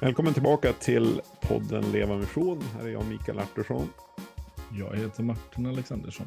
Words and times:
Välkommen 0.00 0.34
tillbaka 0.34 0.72
till 0.72 1.20
podden 1.40 1.92
Leva 1.92 2.16
Mission. 2.16 2.60
Här 2.60 2.84
är 2.84 2.88
jag 2.88 3.06
Mikael 3.08 3.38
Artursson. 3.38 3.88
Jag 4.78 4.96
heter 4.96 5.22
Martin 5.22 5.66
Alexandersson. 5.66 6.26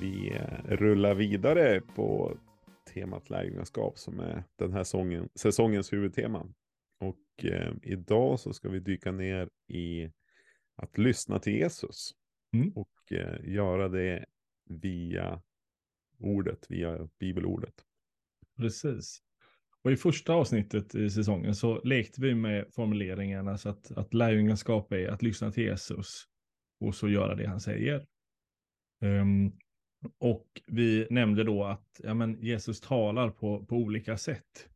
Vi 0.00 0.38
rullar 0.64 1.14
vidare 1.14 1.80
på 1.80 2.36
temat 2.94 3.30
lärjungaskap 3.30 3.98
som 3.98 4.20
är 4.20 4.44
den 4.56 4.72
här 4.72 4.84
sången, 4.84 5.28
säsongens 5.34 5.92
huvudtema. 5.92 6.46
Och 7.00 7.44
eh, 7.44 7.72
idag 7.82 8.40
så 8.40 8.52
ska 8.52 8.68
vi 8.68 8.80
dyka 8.80 9.12
ner 9.12 9.48
i 9.68 10.10
att 10.76 10.98
lyssna 10.98 11.38
till 11.38 11.52
Jesus. 11.52 12.10
Mm. 12.54 12.72
Och 12.74 13.12
eh, 13.12 13.54
göra 13.54 13.88
det 13.88 14.24
via 14.64 15.42
ordet, 16.18 16.66
via 16.68 17.08
bibelordet. 17.18 17.74
Precis. 18.56 19.22
Och 19.84 19.92
i 19.92 19.96
första 19.96 20.32
avsnittet 20.32 20.94
i 20.94 21.10
säsongen 21.10 21.54
så 21.54 21.80
lekte 21.84 22.20
vi 22.20 22.34
med 22.34 22.66
formuleringarna 22.74 23.50
alltså 23.50 23.68
att, 23.68 23.92
att 23.92 24.14
lärjungaskap 24.14 24.92
är 24.92 25.08
att 25.08 25.22
lyssna 25.22 25.50
till 25.50 25.64
Jesus 25.64 26.24
och 26.80 26.94
så 26.94 27.08
göra 27.08 27.34
det 27.34 27.46
han 27.46 27.60
säger. 27.60 28.06
Um, 29.00 29.58
och 30.18 30.46
vi 30.66 31.06
nämnde 31.10 31.44
då 31.44 31.64
att 31.64 32.00
ja, 32.02 32.14
men 32.14 32.42
Jesus 32.42 32.80
talar 32.80 33.30
på, 33.30 33.66
på 33.66 33.76
olika 33.76 34.16
sätt. 34.16 34.68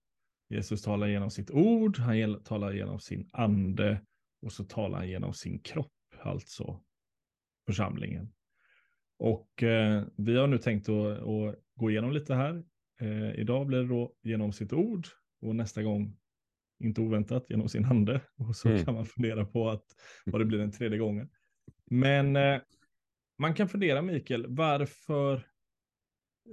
Jesus 0.48 0.82
talar 0.82 1.06
genom 1.06 1.30
sitt 1.30 1.50
ord, 1.50 1.98
han 1.98 2.42
talar 2.42 2.72
genom 2.72 3.00
sin 3.00 3.28
ande 3.32 4.00
och 4.42 4.52
så 4.52 4.64
talar 4.64 4.98
han 4.98 5.08
genom 5.08 5.34
sin 5.34 5.58
kropp, 5.58 5.92
alltså 6.20 6.80
församlingen. 7.66 8.32
Och 9.18 9.62
eh, 9.62 10.04
vi 10.16 10.36
har 10.36 10.46
nu 10.46 10.58
tänkt 10.58 10.88
att, 10.88 11.18
att, 11.18 11.56
gå 11.74 11.90
igenom 11.90 12.12
lite 12.12 12.34
här. 12.34 12.64
Eh, 13.00 13.40
idag 13.40 13.66
blir 13.66 13.78
det 13.78 13.88
då 13.88 14.14
genom 14.22 14.52
sitt 14.52 14.72
ord 14.72 15.06
och 15.40 15.56
nästa 15.56 15.82
gång, 15.82 16.16
inte 16.84 17.00
oväntat, 17.00 17.50
genom 17.50 17.68
sin 17.68 17.84
ande. 17.84 18.20
Och 18.36 18.56
så 18.56 18.68
mm. 18.68 18.84
kan 18.84 18.94
man 18.94 19.06
fundera 19.06 19.44
på 19.44 19.68
att, 19.68 19.84
vad 20.24 20.40
det 20.40 20.44
blir 20.44 20.58
den 20.58 20.72
tredje 20.72 20.98
gången. 20.98 21.30
Men 21.90 22.36
eh, 22.36 22.60
man 23.38 23.54
kan 23.54 23.68
fundera, 23.68 24.02
Mikael, 24.02 24.46
varför, 24.48 25.46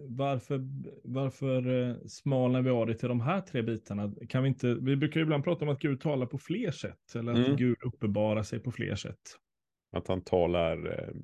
varför, 0.10 0.62
varför 1.04 1.90
eh, 1.90 1.96
smalnar 2.08 2.62
vi 2.62 2.70
av 2.70 2.88
det 2.88 2.96
till 2.96 3.10
de 3.10 3.22
här 3.22 3.42
tre 3.42 3.62
bitarna? 3.62 4.14
Kan 4.30 4.44
vi, 4.44 4.50
inte, 4.50 4.74
vi 4.74 4.96
brukar 4.96 5.20
ibland 5.20 5.44
prata 5.44 5.66
om 5.66 5.72
att 5.72 5.80
Gud 5.82 6.02
talar 6.02 6.26
på 6.26 6.38
fler 6.38 6.72
sätt, 6.72 7.16
eller 7.16 7.32
att 7.32 7.38
mm. 7.38 7.56
Gud 7.58 7.78
uppenbarar 7.86 8.44
sig 8.44 8.60
på 8.60 8.72
fler 8.72 8.96
sätt. 8.96 9.22
Att 9.92 10.08
han 10.08 10.22
talar 10.22 11.00
eh, 11.00 11.16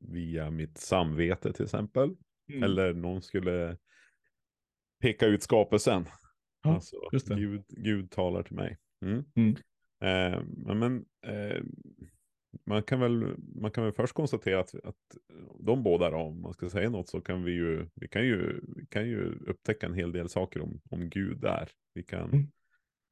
via 0.00 0.50
mitt 0.50 0.78
samvete 0.78 1.52
till 1.52 1.64
exempel. 1.64 2.16
Mm. 2.50 2.62
Eller 2.62 2.94
någon 2.94 3.22
skulle 3.22 3.76
peka 5.00 5.26
ut 5.26 5.42
skapelsen. 5.42 6.04
Ja, 6.62 6.74
alltså, 6.74 6.96
Gud, 7.34 7.64
Gud 7.68 8.10
talar 8.10 8.42
till 8.42 8.56
mig. 8.56 8.78
Mm. 9.04 9.24
Mm. 9.36 9.56
Eh, 10.00 10.42
men 10.74 11.04
eh, 11.26 11.62
man, 12.66 12.82
kan 12.82 13.00
väl, 13.00 13.36
man 13.54 13.70
kan 13.70 13.84
väl 13.84 13.92
först 13.92 14.14
konstatera 14.14 14.60
att, 14.60 14.74
att 14.74 14.96
de 15.60 15.82
båda, 15.82 16.10
då, 16.10 16.16
om 16.16 16.42
man 16.42 16.52
ska 16.52 16.70
säga 16.70 16.90
något, 16.90 17.08
så 17.08 17.20
kan 17.20 17.44
vi 17.44 17.52
ju, 17.52 17.88
vi 17.94 18.08
kan 18.08 18.26
ju, 18.26 18.60
vi 18.76 18.86
kan 18.86 19.08
ju 19.08 19.38
upptäcka 19.46 19.86
en 19.86 19.94
hel 19.94 20.12
del 20.12 20.28
saker 20.28 20.60
om, 20.60 20.80
om 20.90 21.10
Gud 21.10 21.40
där. 21.40 21.68
Vi 21.94 22.02
kan 22.02 22.30
mm. 22.30 22.46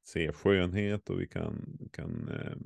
se 0.07 0.31
skönhet 0.31 1.09
och 1.09 1.21
vi 1.21 1.27
kan, 1.27 1.77
kan 1.93 2.29
eh, 2.29 2.57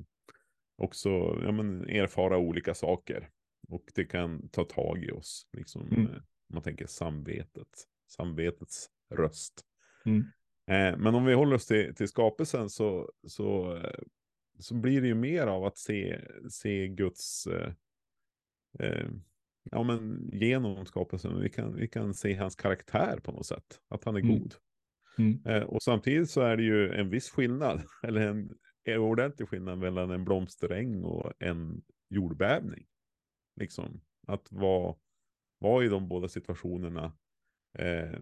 också 0.76 1.08
ja, 1.44 1.52
men, 1.52 1.88
erfara 1.88 2.38
olika 2.38 2.74
saker. 2.74 3.30
Och 3.68 3.84
det 3.94 4.04
kan 4.04 4.48
ta 4.48 4.64
tag 4.64 5.04
i 5.04 5.10
oss, 5.10 5.48
liksom, 5.52 5.88
mm. 5.90 6.06
eh, 6.06 6.22
man 6.52 6.62
tänker 6.62 6.86
samvetet, 6.86 7.68
samvetets 8.08 8.88
röst. 9.16 9.64
Mm. 10.04 10.24
Eh, 10.66 10.98
men 10.98 11.14
om 11.14 11.24
vi 11.24 11.34
håller 11.34 11.56
oss 11.56 11.66
till, 11.66 11.94
till 11.94 12.08
skapelsen 12.08 12.70
så, 12.70 13.12
så, 13.26 13.76
eh, 13.76 14.00
så 14.58 14.74
blir 14.74 15.00
det 15.00 15.06
ju 15.06 15.14
mer 15.14 15.46
av 15.46 15.64
att 15.64 15.78
se, 15.78 16.20
se 16.50 16.88
Guds, 16.88 17.46
eh, 17.46 17.72
eh, 18.78 19.08
ja 19.70 19.82
men 19.82 20.30
genom 20.32 20.86
skapelsen, 20.86 21.40
vi 21.40 21.50
kan, 21.50 21.76
vi 21.76 21.88
kan 21.88 22.14
se 22.14 22.34
hans 22.34 22.56
karaktär 22.56 23.20
på 23.22 23.32
något 23.32 23.46
sätt, 23.46 23.80
att 23.88 24.04
han 24.04 24.16
är 24.16 24.20
mm. 24.20 24.38
god. 24.38 24.54
Mm. 25.18 25.68
Och 25.68 25.82
samtidigt 25.82 26.30
så 26.30 26.40
är 26.40 26.56
det 26.56 26.62
ju 26.62 26.92
en 26.92 27.10
viss 27.10 27.30
skillnad, 27.30 27.82
eller 28.02 28.28
en, 28.28 28.58
en 28.84 28.98
ordentlig 28.98 29.48
skillnad 29.48 29.78
mellan 29.78 30.10
en 30.10 30.24
blomsteräng 30.24 31.04
och 31.04 31.32
en 31.38 31.82
jordbävning. 32.10 32.86
Liksom, 33.60 34.00
att 34.26 34.52
vara, 34.52 34.94
vara 35.58 35.84
i 35.84 35.88
de 35.88 36.08
båda 36.08 36.28
situationerna 36.28 37.12
Eh, 37.78 38.18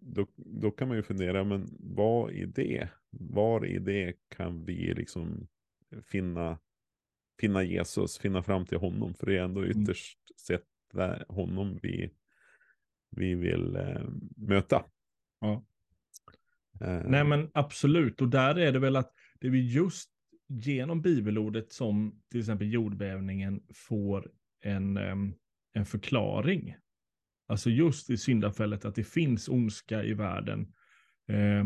då, 0.00 0.26
då 0.36 0.70
kan 0.70 0.88
man 0.88 0.96
ju 0.96 1.02
fundera, 1.02 1.44
men 1.44 1.68
vad 1.80 2.32
i 2.32 2.46
det? 2.46 2.88
Var 3.10 3.66
i 3.66 3.78
det 3.78 4.16
kan 4.28 4.64
vi 4.64 4.94
liksom 4.94 5.48
finna, 6.02 6.58
finna 7.40 7.62
Jesus, 7.62 8.18
finna 8.18 8.42
fram 8.42 8.66
till 8.66 8.78
honom? 8.78 9.14
För 9.14 9.26
det 9.26 9.38
är 9.38 9.42
ändå 9.42 9.62
mm. 9.62 9.82
ytterst 9.82 10.18
sett 10.40 10.66
honom 11.28 11.78
vi, 11.82 12.10
vi 13.10 13.34
vill 13.34 13.76
eh, 13.76 14.04
möta. 14.36 14.84
Ja. 15.40 15.64
Eh. 16.80 17.02
Nej 17.04 17.24
men 17.24 17.50
absolut, 17.54 18.20
och 18.20 18.28
där 18.28 18.58
är 18.58 18.72
det 18.72 18.78
väl 18.78 18.96
att 18.96 19.12
det 19.40 19.48
vi 19.48 19.72
just 19.72 20.10
genom 20.48 21.02
bibelordet 21.02 21.72
som 21.72 22.22
till 22.30 22.40
exempel 22.40 22.72
jordbävningen 22.72 23.62
får 23.74 24.30
en, 24.60 24.96
en 25.72 25.86
förklaring 25.86 26.76
Alltså 27.52 27.70
just 27.70 28.10
i 28.10 28.16
syndafället 28.16 28.84
att 28.84 28.94
det 28.94 29.04
finns 29.04 29.48
ondska 29.48 30.04
i 30.04 30.14
världen. 30.14 30.74
Eh, 31.28 31.64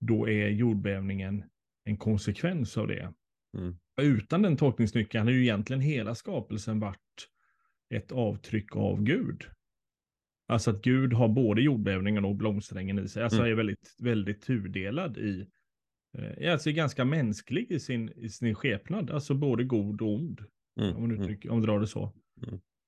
då 0.00 0.28
är 0.28 0.48
jordbävningen 0.48 1.44
en 1.84 1.96
konsekvens 1.96 2.78
av 2.78 2.86
det. 2.86 3.12
Mm. 3.58 3.76
Utan 4.00 4.42
den 4.42 4.56
tolkningsnyckeln 4.56 5.24
hade 5.24 5.36
ju 5.36 5.42
egentligen 5.42 5.80
hela 5.80 6.14
skapelsen 6.14 6.80
varit 6.80 7.28
ett 7.94 8.12
avtryck 8.12 8.76
av 8.76 9.02
Gud. 9.02 9.44
Alltså 10.48 10.70
att 10.70 10.82
Gud 10.82 11.12
har 11.12 11.28
både 11.28 11.62
jordbävningen 11.62 12.24
och 12.24 12.36
blomsterängen 12.36 12.98
i 12.98 13.08
sig. 13.08 13.22
Alltså 13.22 13.38
mm. 13.38 13.52
är 13.52 13.56
väldigt, 13.56 13.96
väldigt 13.98 14.42
tudelad 14.42 15.18
i, 15.18 15.46
eh, 16.18 16.52
alltså 16.52 16.70
är 16.70 16.74
ganska 16.74 17.04
mänsklig 17.04 17.70
i 17.70 17.80
sin, 17.80 18.12
i 18.16 18.28
sin 18.28 18.54
skepnad. 18.54 19.10
Alltså 19.10 19.34
både 19.34 19.64
god 19.64 20.02
och 20.02 20.14
ond. 20.14 20.44
Mm. 20.80 20.96
Om 20.96 21.02
man 21.02 21.10
mm. 21.10 21.22
uttrycker, 21.22 21.50
om 21.50 21.56
man 21.56 21.66
drar 21.66 21.80
det 21.80 21.86
så. 21.86 22.12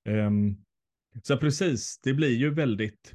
Um, 0.09 0.65
så 1.23 1.37
precis, 1.37 2.01
det 2.03 2.15
blir 2.15 2.37
ju 2.37 2.51
väldigt, 2.51 3.15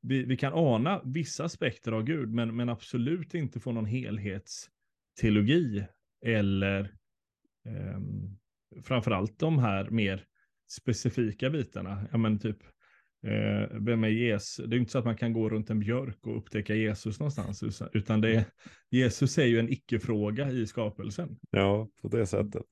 vi, 0.00 0.24
vi 0.24 0.36
kan 0.36 0.52
ana 0.52 1.02
vissa 1.04 1.44
aspekter 1.44 1.92
av 1.92 2.02
Gud, 2.02 2.32
men, 2.32 2.56
men 2.56 2.68
absolut 2.68 3.34
inte 3.34 3.60
få 3.60 3.72
någon 3.72 3.86
helhetsteologi 3.86 5.86
eller 6.24 6.80
eh, 7.66 8.00
framförallt 8.82 9.38
de 9.38 9.58
här 9.58 9.90
mer 9.90 10.24
specifika 10.70 11.50
bitarna. 11.50 12.08
Ja, 12.12 12.18
men 12.18 12.38
typ, 12.38 12.62
eh, 13.26 13.78
vem 13.80 14.04
är 14.04 14.08
Jesus? 14.08 14.66
Det 14.66 14.76
är 14.76 14.80
inte 14.80 14.92
så 14.92 14.98
att 14.98 15.04
man 15.04 15.16
kan 15.16 15.32
gå 15.32 15.48
runt 15.48 15.70
en 15.70 15.80
björk 15.80 16.26
och 16.26 16.38
upptäcka 16.38 16.74
Jesus 16.74 17.20
någonstans, 17.20 17.82
utan 17.92 18.20
det 18.20 18.34
är, 18.34 18.44
Jesus 18.90 19.38
är 19.38 19.46
ju 19.46 19.58
en 19.58 19.72
icke-fråga 19.72 20.50
i 20.50 20.66
skapelsen. 20.66 21.38
Ja, 21.50 21.88
på 22.02 22.08
det 22.08 22.26
sättet. 22.26 22.66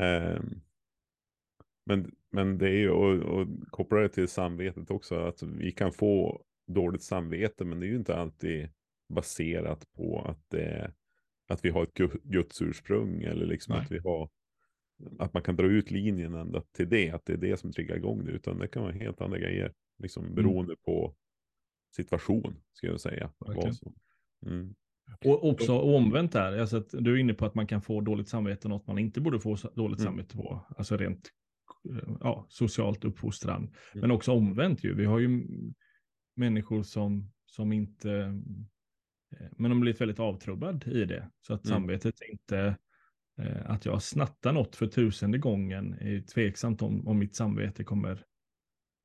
Um, 0.00 0.62
men, 1.88 2.10
men 2.30 2.58
det 2.58 2.68
är 2.68 2.78
ju, 2.78 2.90
och, 2.90 3.14
och 3.14 3.48
koppla 3.70 4.00
det 4.00 4.08
till 4.08 4.28
samvetet 4.28 4.90
också, 4.90 5.14
att 5.14 5.42
vi 5.42 5.72
kan 5.72 5.92
få 5.92 6.42
dåligt 6.66 7.02
samvete, 7.02 7.64
men 7.64 7.80
det 7.80 7.86
är 7.86 7.88
ju 7.88 7.96
inte 7.96 8.16
alltid 8.16 8.68
baserat 9.08 9.92
på 9.96 10.20
att, 10.28 10.50
det, 10.50 10.92
att 11.48 11.64
vi 11.64 11.70
har 11.70 11.82
ett 11.82 11.94
Guds 12.22 12.62
ursprung 12.62 13.22
eller 13.22 13.46
liksom 13.46 13.74
att 13.74 13.90
vi 13.90 13.98
har 13.98 14.30
att 15.18 15.34
man 15.34 15.42
kan 15.42 15.56
dra 15.56 15.66
ut 15.66 15.90
linjen 15.90 16.34
ända 16.34 16.60
till 16.60 16.88
det, 16.88 17.10
att 17.10 17.24
det 17.24 17.32
är 17.32 17.36
det 17.36 17.56
som 17.56 17.72
triggar 17.72 17.96
igång 17.96 18.24
det, 18.24 18.32
utan 18.32 18.58
det 18.58 18.68
kan 18.68 18.82
vara 18.82 18.92
helt 18.92 19.20
andra 19.20 19.38
grejer, 19.38 19.72
liksom 19.98 20.24
mm. 20.24 20.34
beroende 20.34 20.72
mm. 20.72 20.78
på 20.84 21.14
situation, 21.96 22.56
ska 22.72 22.86
jag 22.86 23.00
säga. 23.00 23.30
Mm. 24.46 24.74
Och 25.24 25.48
också 25.48 25.78
omvänt 25.78 26.32
där, 26.32 26.58
alltså 26.58 26.76
att 26.76 26.90
du 26.90 27.12
är 27.12 27.16
inne 27.16 27.34
på 27.34 27.46
att 27.46 27.54
man 27.54 27.66
kan 27.66 27.82
få 27.82 28.00
dåligt 28.00 28.28
samvete, 28.28 28.68
något 28.68 28.86
man 28.86 28.98
inte 28.98 29.20
borde 29.20 29.40
få 29.40 29.56
dåligt 29.56 30.00
mm. 30.00 30.10
samvete 30.10 30.36
på, 30.36 30.66
alltså 30.76 30.96
rent 30.96 31.30
ja, 32.20 32.46
socialt 32.48 33.04
uppfostran. 33.04 33.62
Mm. 33.62 33.72
Men 33.94 34.10
också 34.10 34.32
omvänt 34.32 34.84
ju. 34.84 34.94
Vi 34.94 35.04
har 35.04 35.18
ju 35.18 35.46
människor 36.36 36.82
som, 36.82 37.32
som 37.46 37.72
inte, 37.72 38.12
eh, 39.30 39.46
men 39.56 39.70
de 39.70 39.80
blivit 39.80 40.00
väldigt 40.00 40.20
avtrubbad 40.20 40.86
i 40.86 41.04
det. 41.04 41.30
Så 41.40 41.54
att 41.54 41.64
mm. 41.64 41.74
samvetet 41.74 42.14
inte, 42.30 42.76
eh, 43.38 43.70
att 43.70 43.84
jag 43.84 44.02
snattar 44.02 44.52
något 44.52 44.76
för 44.76 44.86
tusende 44.86 45.38
gången, 45.38 45.94
är 45.94 46.20
tveksamt 46.20 46.82
om, 46.82 47.08
om 47.08 47.18
mitt 47.18 47.36
samvete 47.36 47.84
kommer 47.84 48.24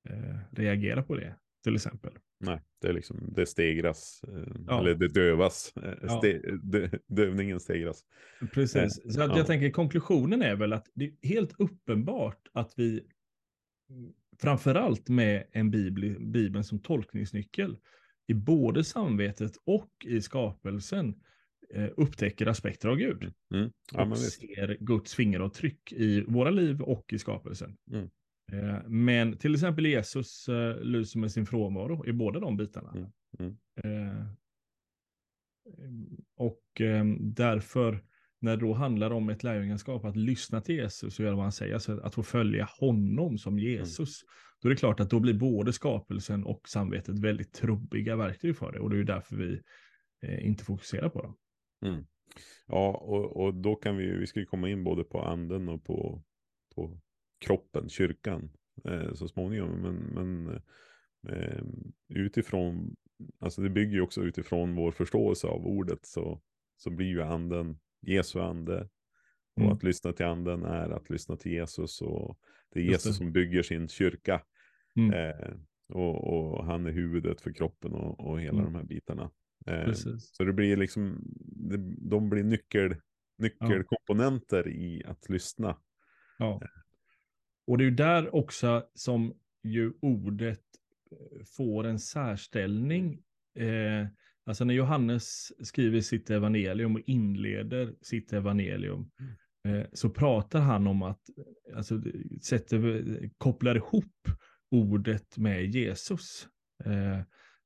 eh, 0.09 0.37
reagera 0.51 1.03
på 1.03 1.15
det, 1.15 1.35
till 1.63 1.75
exempel. 1.75 2.13
Nej, 2.39 2.61
det, 2.81 2.87
är 2.87 2.93
liksom, 2.93 3.33
det 3.35 3.45
stegras, 3.45 4.21
eh, 4.27 4.53
ja. 4.67 4.79
eller 4.79 4.95
det 4.95 5.07
dövas. 5.07 5.73
Eh, 5.77 6.17
ste, 6.17 6.41
ja. 6.43 6.55
dö, 6.63 6.89
dövningen 7.07 7.59
stegras. 7.59 8.05
Precis, 8.53 9.13
så 9.13 9.21
att 9.21 9.29
ja. 9.29 9.37
jag 9.37 9.47
tänker 9.47 9.69
konklusionen 9.69 10.41
är 10.41 10.55
väl 10.55 10.73
att 10.73 10.87
det 10.93 11.05
är 11.05 11.27
helt 11.27 11.53
uppenbart 11.57 12.47
att 12.53 12.73
vi, 12.75 13.03
framförallt 14.41 15.09
med 15.09 15.47
en 15.51 15.71
bibel, 15.71 16.19
bibeln 16.19 16.63
som 16.63 16.79
tolkningsnyckel, 16.79 17.77
i 18.27 18.33
både 18.33 18.83
samvetet 18.83 19.51
och 19.65 19.91
i 20.05 20.21
skapelsen, 20.21 21.15
eh, 21.73 21.89
upptäcker 21.97 22.47
aspekter 22.47 22.89
av 22.89 22.95
Gud. 22.95 23.23
Mm. 23.23 23.33
Mm. 23.53 23.71
Ja, 23.93 24.05
och 24.05 24.17
ser 24.17 24.77
Guds 24.79 25.15
fingeravtryck 25.15 25.91
i 25.91 26.21
våra 26.21 26.49
liv 26.49 26.81
och 26.81 27.13
i 27.13 27.19
skapelsen. 27.19 27.77
Mm. 27.91 28.09
Eh, 28.51 28.79
men 28.87 29.37
till 29.37 29.53
exempel 29.53 29.85
Jesus 29.85 30.49
eh, 30.49 30.81
lyser 30.81 31.19
med 31.19 31.31
sin 31.31 31.45
frånvaro 31.45 32.05
i 32.07 32.13
båda 32.13 32.39
de 32.39 32.57
bitarna. 32.57 32.91
Mm. 32.91 33.09
Mm. 33.39 33.57
Eh, 33.83 34.25
och 36.35 36.63
därför, 37.19 38.03
när 38.39 38.57
det 38.57 38.65
då 38.65 38.73
handlar 38.73 39.11
om 39.11 39.29
ett 39.29 39.43
lärjungaskap, 39.43 40.05
att 40.05 40.15
lyssna 40.15 40.61
till 40.61 40.75
Jesus 40.75 41.19
och 41.19 41.25
göra 41.25 41.35
vad 41.35 41.45
han 41.45 41.51
säger, 41.51 41.73
alltså 41.73 41.99
att 41.99 42.15
få 42.15 42.23
följa 42.23 42.67
honom 42.79 43.37
som 43.37 43.53
mm. 43.53 43.63
Jesus, 43.63 44.23
mm. 44.23 44.29
då 44.61 44.67
är 44.67 44.69
det 44.69 44.79
klart 44.79 44.99
att 44.99 45.09
då 45.09 45.19
blir 45.19 45.33
både 45.33 45.73
skapelsen 45.73 46.43
och 46.45 46.69
samvetet 46.69 47.19
väldigt 47.19 47.53
trubbiga 47.53 48.15
verktyg 48.15 48.57
för 48.57 48.71
det. 48.71 48.79
Och 48.79 48.89
det 48.89 48.95
är 48.95 48.97
ju 48.97 49.03
därför 49.03 49.35
vi 49.35 49.61
inte 50.41 50.63
fokuserar 50.63 51.09
på 51.09 51.21
dem. 51.21 51.37
Mm. 51.85 52.05
Ja, 52.67 52.97
och, 52.97 53.43
och 53.43 53.53
då 53.53 53.75
kan 53.75 53.97
vi, 53.97 54.17
vi 54.17 54.27
ska 54.27 54.45
komma 54.45 54.69
in 54.69 54.83
både 54.83 55.03
på 55.03 55.21
anden 55.21 55.69
och 55.69 55.83
på, 55.83 56.23
på 56.75 56.99
kroppen, 57.43 57.89
kyrkan, 57.89 58.49
eh, 58.85 59.13
så 59.13 59.27
småningom. 59.27 59.81
Men, 59.81 59.95
men 59.95 60.61
eh, 61.29 61.63
utifrån, 62.09 62.95
alltså 63.39 63.61
det 63.61 63.69
bygger 63.69 63.93
ju 63.93 64.01
också 64.01 64.21
utifrån 64.21 64.75
vår 64.75 64.91
förståelse 64.91 65.47
av 65.47 65.67
ordet, 65.67 66.05
så, 66.05 66.41
så 66.77 66.89
blir 66.89 67.07
ju 67.07 67.21
anden 67.21 67.79
Jesu 68.01 68.39
ande. 68.39 68.89
Och 69.55 69.61
mm. 69.61 69.73
att 69.73 69.83
lyssna 69.83 70.13
till 70.13 70.25
anden 70.25 70.63
är 70.63 70.89
att 70.89 71.09
lyssna 71.09 71.37
till 71.37 71.51
Jesus. 71.51 72.01
Och 72.01 72.39
det 72.73 72.79
är 72.79 72.83
Jesus 72.83 73.03
det. 73.03 73.13
som 73.13 73.31
bygger 73.31 73.63
sin 73.63 73.87
kyrka. 73.87 74.41
Mm. 74.95 75.13
Eh, 75.13 75.53
och, 75.93 76.33
och, 76.33 76.65
han 76.65 76.85
är 76.85 76.91
huvudet 76.91 77.41
för 77.41 77.51
kroppen 77.51 77.93
och, 77.93 78.19
och 78.19 78.41
hela 78.41 78.59
mm. 78.59 78.65
de 78.65 78.75
här 78.75 78.83
bitarna. 78.83 79.31
Eh, 79.65 79.93
så 80.19 80.43
det 80.43 80.53
blir 80.53 80.77
liksom, 80.77 81.21
de 81.97 82.29
blir 82.29 82.43
nyckel, 82.43 82.95
nyckelkomponenter 83.37 84.63
ja. 84.65 84.71
i 84.71 85.03
att 85.05 85.29
lyssna. 85.29 85.77
Ja. 86.37 86.61
Eh, 87.67 87.71
och 87.71 87.77
det 87.77 87.83
är 87.83 87.85
ju 87.85 87.95
där 87.95 88.35
också 88.35 88.83
som 88.93 89.33
ju 89.63 89.93
ordet 90.01 90.61
eh, 91.11 91.43
får 91.57 91.83
en 91.83 91.99
särställning. 91.99 93.19
Eh, 93.59 94.07
alltså 94.45 94.65
när 94.65 94.73
Johannes 94.73 95.51
skriver 95.67 96.01
sitt 96.01 96.29
evangelium 96.29 96.95
och 96.95 97.01
inleder 97.05 97.93
sitt 98.01 98.33
evangelium 98.33 99.11
mm. 99.65 99.79
eh, 99.79 99.87
så 99.93 100.09
pratar 100.09 100.59
han 100.59 100.87
om 100.87 101.01
att, 101.01 101.21
alltså 101.75 102.01
sätter, 102.41 103.29
kopplar 103.37 103.75
ihop 103.75 104.27
ordet 104.71 105.37
med 105.37 105.75
Jesus. 105.75 106.47
Eh, 106.85 107.19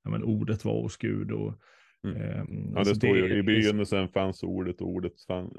ja, 0.03 0.09
men 0.09 0.23
ordet 0.23 0.65
var 0.65 0.81
hos 0.81 0.97
Gud 0.97 1.31
och 1.31 1.61
Mm. 2.03 2.41
Um, 2.41 2.73
ja, 2.75 2.83
det 2.83 2.95
står 2.95 3.17
ju 3.17 3.37
i 3.37 3.43
begynnelsen 3.43 4.09
fanns 4.09 4.43
ordet 4.43 4.81
och 4.81 4.87
ordet 4.87 5.21
fann, 5.27 5.53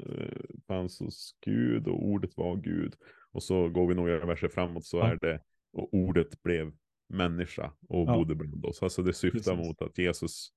fanns 0.67 0.99
hos 0.99 1.35
Gud 1.45 1.87
och 1.87 2.05
ordet 2.05 2.37
var 2.37 2.55
Gud. 2.55 2.95
Och 3.31 3.43
så 3.43 3.69
går 3.69 3.87
vi 3.87 3.95
några 3.95 4.25
verser 4.25 4.47
framåt 4.47 4.85
så 4.85 4.97
ja. 4.97 5.11
är 5.11 5.17
det, 5.21 5.41
och 5.73 5.93
ordet 5.93 6.43
blev 6.43 6.71
människa 7.09 7.71
och 7.89 8.07
ja. 8.07 8.15
bodde 8.15 8.35
bland 8.35 8.65
oss. 8.65 8.83
Alltså 8.83 9.03
det 9.03 9.13
syftar 9.13 9.55
Precis. 9.55 9.67
mot 9.67 9.81
att 9.81 9.97
Jesus, 9.97 10.49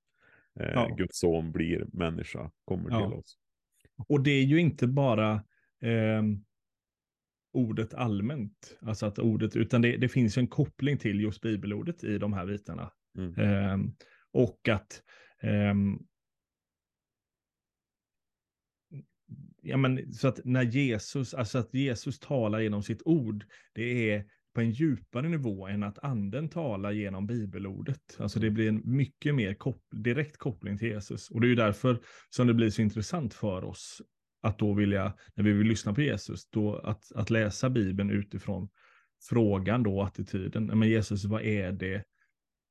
eh, 0.61 0.71
ja. 0.71 0.95
Guds 0.99 1.19
son, 1.19 1.53
blir 1.53 1.87
människa, 1.93 2.51
kommer 2.65 2.91
till 2.91 3.19
oss. 3.19 3.39
Och 4.09 4.23
det 4.23 4.31
är 4.31 4.45
ju 4.45 4.61
inte 4.61 4.87
bara 4.87 5.33
eh, 5.83 6.23
ordet 7.53 7.95
allmänt, 7.95 8.79
alltså 8.81 9.07
att 9.07 9.19
ordet, 9.19 9.57
utan 9.57 9.83
det, 9.83 9.97
det 9.97 10.09
finns 10.09 10.37
en 10.37 10.47
koppling 10.47 10.99
till 10.99 11.21
just 11.21 11.43
bibelordet 11.43 12.05
i 12.05 12.19
de 12.19 12.33
här 12.33 12.47
bitarna. 12.47 12.93
Mm. 13.19 13.35
Eh, 13.39 13.79
och 14.33 14.69
att 14.69 15.03
ja, 19.63 19.77
men, 19.77 20.13
så 20.13 20.29
att 20.29 20.41
när 20.45 20.63
Jesus, 20.63 21.35
alltså 21.35 21.59
att 21.59 21.75
Jesus 21.75 22.19
talar 22.19 22.61
genom 22.61 22.83
sitt 22.83 23.03
ord, 23.05 23.45
det 23.73 24.11
är 24.11 24.25
på 24.55 24.61
en 24.61 24.71
djupare 24.71 25.29
nivå 25.29 25.67
än 25.67 25.83
att 25.83 25.99
anden 25.99 26.49
talar 26.49 26.93
genom 26.93 27.27
bibelordet. 27.27 28.17
Alltså 28.19 28.41
det 28.41 28.51
blir 28.51 28.69
en 28.69 28.83
mycket 28.85 29.35
mer 29.35 29.55
kop 29.55 29.83
direkt 29.91 30.37
koppling 30.37 30.79
till 30.79 30.89
Jesus. 30.89 31.31
Och 31.31 31.41
det 31.41 31.47
är 31.47 31.49
ju 31.49 31.55
därför 31.55 32.01
som 32.31 32.47
det 32.47 32.55
blir 32.55 32.71
så 32.71 32.83
intressant 32.83 33.35
för 33.35 33.65
oss 33.65 34.03
att 34.43 34.59
då 34.59 34.75
vilja, 34.75 35.15
när 35.35 35.45
vi 35.45 35.53
vill 35.53 35.67
lyssna 35.67 35.95
på 35.95 36.03
Jesus, 36.03 36.51
då 36.51 36.77
att, 36.77 37.13
att 37.13 37.31
läsa 37.31 37.71
Bibeln 37.71 38.11
utifrån 38.11 38.69
frågan 39.29 39.83
då, 39.83 40.03
attityden. 40.03 40.67
Men 40.67 40.89
Jesus, 40.89 41.25
vad 41.25 41.43
är 41.43 41.73
det, 41.73 42.05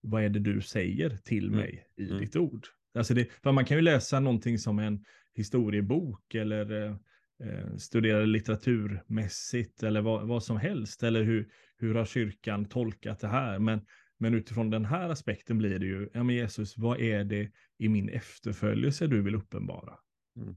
vad 0.01 0.23
är 0.23 0.29
det 0.29 0.39
du 0.39 0.61
säger 0.61 1.09
till 1.09 1.47
mm. 1.47 1.59
mig 1.59 1.87
i 1.97 2.05
mm. 2.05 2.19
ditt 2.19 2.35
ord? 2.35 2.67
Alltså 2.94 3.13
det, 3.13 3.27
för 3.44 3.51
man 3.51 3.65
kan 3.65 3.77
ju 3.77 3.81
läsa 3.81 4.19
någonting 4.19 4.59
som 4.59 4.79
en 4.79 5.05
historiebok 5.33 6.36
eller 6.36 6.72
eh, 6.72 6.95
eh, 7.44 7.75
studera 7.75 8.25
litteraturmässigt 8.25 9.83
eller 9.83 10.01
vad, 10.01 10.28
vad, 10.28 10.44
som 10.44 10.57
helst. 10.57 11.04
Eller 11.04 11.24
hur, 11.24 11.51
hur 11.78 11.95
har 11.95 12.06
kyrkan 12.06 12.66
tolkat 12.66 13.19
det 13.19 13.28
här? 13.28 13.60
Men, 13.60 13.86
men 14.18 14.33
utifrån 14.33 14.69
den 14.69 14.86
här 14.86 15.10
aspekten 15.10 15.57
blir 15.57 15.80
det 15.80 15.86
ju, 15.86 16.10
ja 16.13 16.24
men 16.24 16.36
Jesus, 16.36 16.78
vad 16.78 17.00
är 17.00 17.24
det 17.24 17.51
i 17.78 17.89
min 17.89 18.10
efterföljelse 18.10 19.07
du 19.07 19.22
vill 19.22 19.36
uppenbara? 19.36 19.98
Mm. 20.36 20.56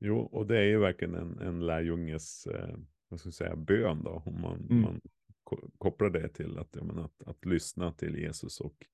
Jo, 0.00 0.18
och 0.18 0.46
det 0.46 0.58
är 0.58 0.64
ju 0.64 0.78
verkligen 0.78 1.14
en, 1.14 1.38
en 1.38 1.66
lärjunges, 1.66 2.46
eh, 2.46 2.76
vad 3.08 3.20
ska 3.20 3.26
jag 3.26 3.34
säga, 3.34 3.56
bön 3.56 4.02
då, 4.04 4.22
om 4.26 4.40
man, 4.40 4.60
mm. 4.60 4.80
man 4.82 5.00
kopplar 5.78 6.10
det 6.10 6.28
till 6.28 6.58
att, 6.58 6.68
ja, 6.72 6.84
men 6.84 6.98
att, 6.98 7.22
att 7.26 7.44
lyssna 7.44 7.92
till 7.92 8.16
Jesus 8.18 8.60
och 8.60 8.86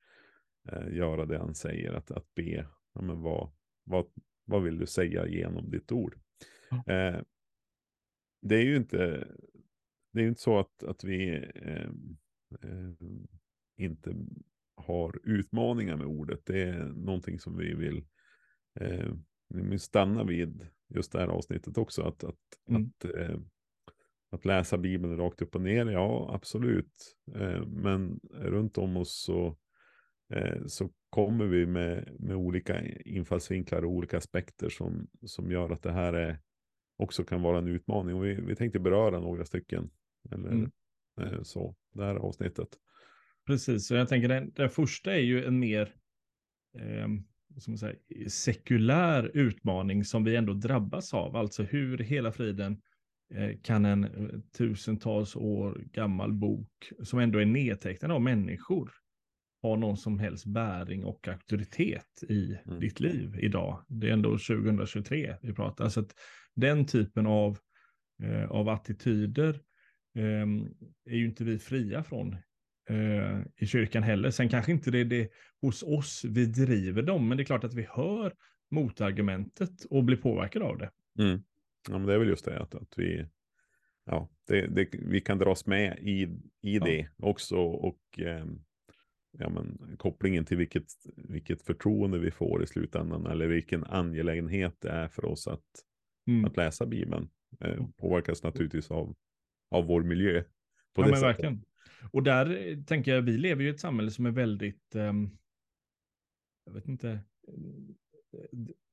eh, 0.69 0.97
göra 0.97 1.27
det 1.27 1.39
han 1.39 1.55
säger, 1.55 1.93
att, 1.93 2.11
att 2.11 2.35
be, 2.35 2.67
ja, 2.95 3.03
men 3.03 3.21
vad, 3.21 3.51
vad, 3.85 4.07
vad 4.51 4.63
vill 4.63 4.79
du 4.79 4.87
säga 4.87 5.27
genom 5.27 5.71
ditt 5.71 5.93
ord? 5.93 6.19
Mm. 6.71 7.15
Eh, 7.15 7.23
det 8.43 8.57
är 8.57 8.63
ju 8.63 8.77
inte, 8.77 9.29
det 10.13 10.23
är 10.23 10.29
inte 10.29 10.41
så 10.41 10.59
att, 10.59 10.83
att 10.83 11.05
vi 11.05 11.51
eh, 11.55 11.91
eh, 12.63 12.91
inte 13.77 14.15
har 14.77 15.21
utmaningar 15.25 15.97
med 15.97 16.07
ordet. 16.07 16.41
Det 16.45 16.63
är 16.63 16.85
någonting 16.85 17.39
som 17.39 17.57
vi 17.57 17.75
vill, 17.75 18.05
eh, 18.81 19.15
stanna 19.79 20.25
vid 20.25 20.67
just 20.89 21.13
det 21.13 21.19
här 21.19 21.29
avsnittet 21.29 21.79
också. 21.79 22.03
Att, 22.03 22.25
att, 22.25 22.39
mm. 22.69 22.83
att, 22.83 23.05
eh, 23.05 23.39
att 24.31 24.45
läsa 24.45 24.79
Bibeln 24.79 25.17
rakt 25.17 25.43
upp 25.43 25.55
och 25.55 25.61
ner, 25.61 25.87
ja 25.87 26.31
absolut. 26.35 27.17
Eh, 27.35 27.67
men 27.67 28.21
runt 28.31 28.79
om 28.79 28.97
oss 28.97 29.23
så, 29.25 29.57
så 30.67 30.91
kommer 31.11 31.47
vi 31.47 31.67
med, 31.67 32.17
med 32.19 32.37
olika 32.37 32.87
infallsvinklar 33.05 33.85
och 33.85 33.91
olika 33.91 34.17
aspekter 34.17 34.69
som, 34.69 35.09
som 35.27 35.51
gör 35.51 35.71
att 35.71 35.83
det 35.83 35.93
här 35.93 36.13
är, 36.13 36.39
också 36.97 37.25
kan 37.25 37.43
vara 37.43 37.59
en 37.59 37.69
utmaning. 37.69 38.15
Och 38.15 38.25
vi, 38.25 38.35
vi 38.35 38.57
tänkte 38.57 38.79
beröra 38.79 39.21
några 39.21 39.45
stycken. 39.45 39.91
Eller 40.33 40.51
mm. 40.51 40.71
eh, 41.21 41.43
så, 41.43 41.75
det 41.95 42.05
här 42.05 42.15
avsnittet. 42.15 42.69
Precis, 43.47 43.91
och 43.91 43.97
jag 43.97 44.09
tänker 44.09 44.29
den, 44.29 44.53
den 44.55 44.71
första 44.71 45.15
är 45.15 45.21
ju 45.21 45.45
en 45.45 45.59
mer 45.59 45.95
eh, 46.79 47.09
som 47.59 47.77
säga, 47.77 47.97
sekulär 48.29 49.31
utmaning 49.35 50.05
som 50.05 50.25
vi 50.25 50.37
ändå 50.37 50.53
drabbas 50.53 51.15
av. 51.15 51.37
Alltså 51.37 51.63
hur 51.63 51.99
hela 51.99 52.33
friden 52.33 52.83
eh, 53.35 53.59
kan 53.63 53.85
en 53.85 54.05
eh, 54.05 54.41
tusentals 54.59 55.37
år 55.37 55.83
gammal 55.93 56.33
bok 56.33 56.93
som 57.03 57.19
ändå 57.19 57.39
är 57.39 57.47
nedtecknad 57.47 58.11
av 58.11 58.23
människor 58.23 59.00
har 59.63 59.77
någon 59.77 59.97
som 59.97 60.19
helst 60.19 60.47
bäring 60.47 61.05
och 61.05 61.29
auktoritet 61.29 62.23
i 62.29 62.59
mm. 62.67 62.81
ditt 62.81 63.01
liv 63.01 63.39
idag. 63.39 63.85
Det 63.89 64.09
är 64.09 64.13
ändå 64.13 64.31
2023 64.31 65.37
vi 65.43 65.53
pratar. 65.53 65.89
Så 65.89 66.01
att 66.01 66.15
den 66.55 66.87
typen 66.87 67.27
av, 67.27 67.59
eh, 68.23 68.51
av 68.51 68.69
attityder 68.69 69.61
eh, 70.15 70.47
är 71.05 71.17
ju 71.17 71.27
inte 71.27 71.45
vi 71.45 71.59
fria 71.59 72.03
från 72.03 72.37
eh, 72.91 73.41
i 73.57 73.67
kyrkan 73.67 74.03
heller. 74.03 74.31
Sen 74.31 74.49
kanske 74.49 74.73
inte 74.73 74.91
det 74.91 74.99
är 74.99 75.05
det 75.05 75.31
hos 75.61 75.83
oss 75.83 76.25
vi 76.25 76.47
driver 76.47 77.03
dem, 77.03 77.29
men 77.29 77.37
det 77.37 77.43
är 77.43 77.45
klart 77.45 77.65
att 77.65 77.75
vi 77.75 77.87
hör 77.91 78.33
motargumentet 78.71 79.85
och 79.91 80.05
blir 80.05 80.17
påverkade 80.17 80.65
av 80.65 80.79
det. 80.79 80.91
Mm. 81.19 81.43
Ja, 81.89 81.99
men 81.99 82.07
det 82.07 82.15
är 82.15 82.19
väl 82.19 82.29
just 82.29 82.45
det 82.45 82.61
att, 82.61 82.75
att 82.75 82.95
vi, 82.97 83.27
ja, 84.07 84.29
det, 84.47 84.67
det, 84.67 84.89
vi 84.93 85.21
kan 85.21 85.39
dras 85.39 85.67
med 85.67 85.99
i, 85.99 86.23
i 86.63 86.77
ja. 86.79 86.85
det 86.85 87.09
också 87.19 87.57
och 87.59 88.19
eh, 88.19 88.45
ja, 89.39 89.49
men, 89.49 89.97
kopplingen 89.99 90.45
till 90.45 90.57
vilket, 90.57 90.93
vilket 91.17 91.63
förtroende 91.63 92.19
vi 92.19 92.31
får 92.31 92.63
i 92.63 92.67
slutändan 92.67 93.27
eller 93.27 93.47
vilken 93.47 93.85
angelägenhet 93.85 94.77
det 94.81 94.91
är 94.91 95.09
för 95.09 95.25
oss 95.25 95.49
att, 95.49 95.85
mm. 96.27 96.45
att 96.45 96.57
läsa 96.57 96.87
Bibeln. 96.87 97.29
Eh, 97.61 97.87
påverkas 97.97 98.43
naturligtvis 98.43 98.91
av, 98.91 99.17
av 99.71 99.87
vår 99.87 100.03
miljö. 100.03 100.43
ja, 100.95 101.07
men 101.07 101.21
verkligen. 101.21 101.65
Och 102.13 102.23
där 102.23 102.69
eh, 102.69 102.79
tänker 102.79 103.15
jag, 103.15 103.23
vi 103.23 103.39
lever 103.39 103.63
ju 103.63 103.69
i 103.69 103.73
ett 103.73 103.81
samhälle 103.81 104.11
som 104.11 104.27
är 104.27 104.31
väldigt, 104.31 104.95
eh, 104.95 105.13
jag 106.67 106.73
vet 106.73 106.89
inte, 106.89 107.11
eh, 107.11 107.21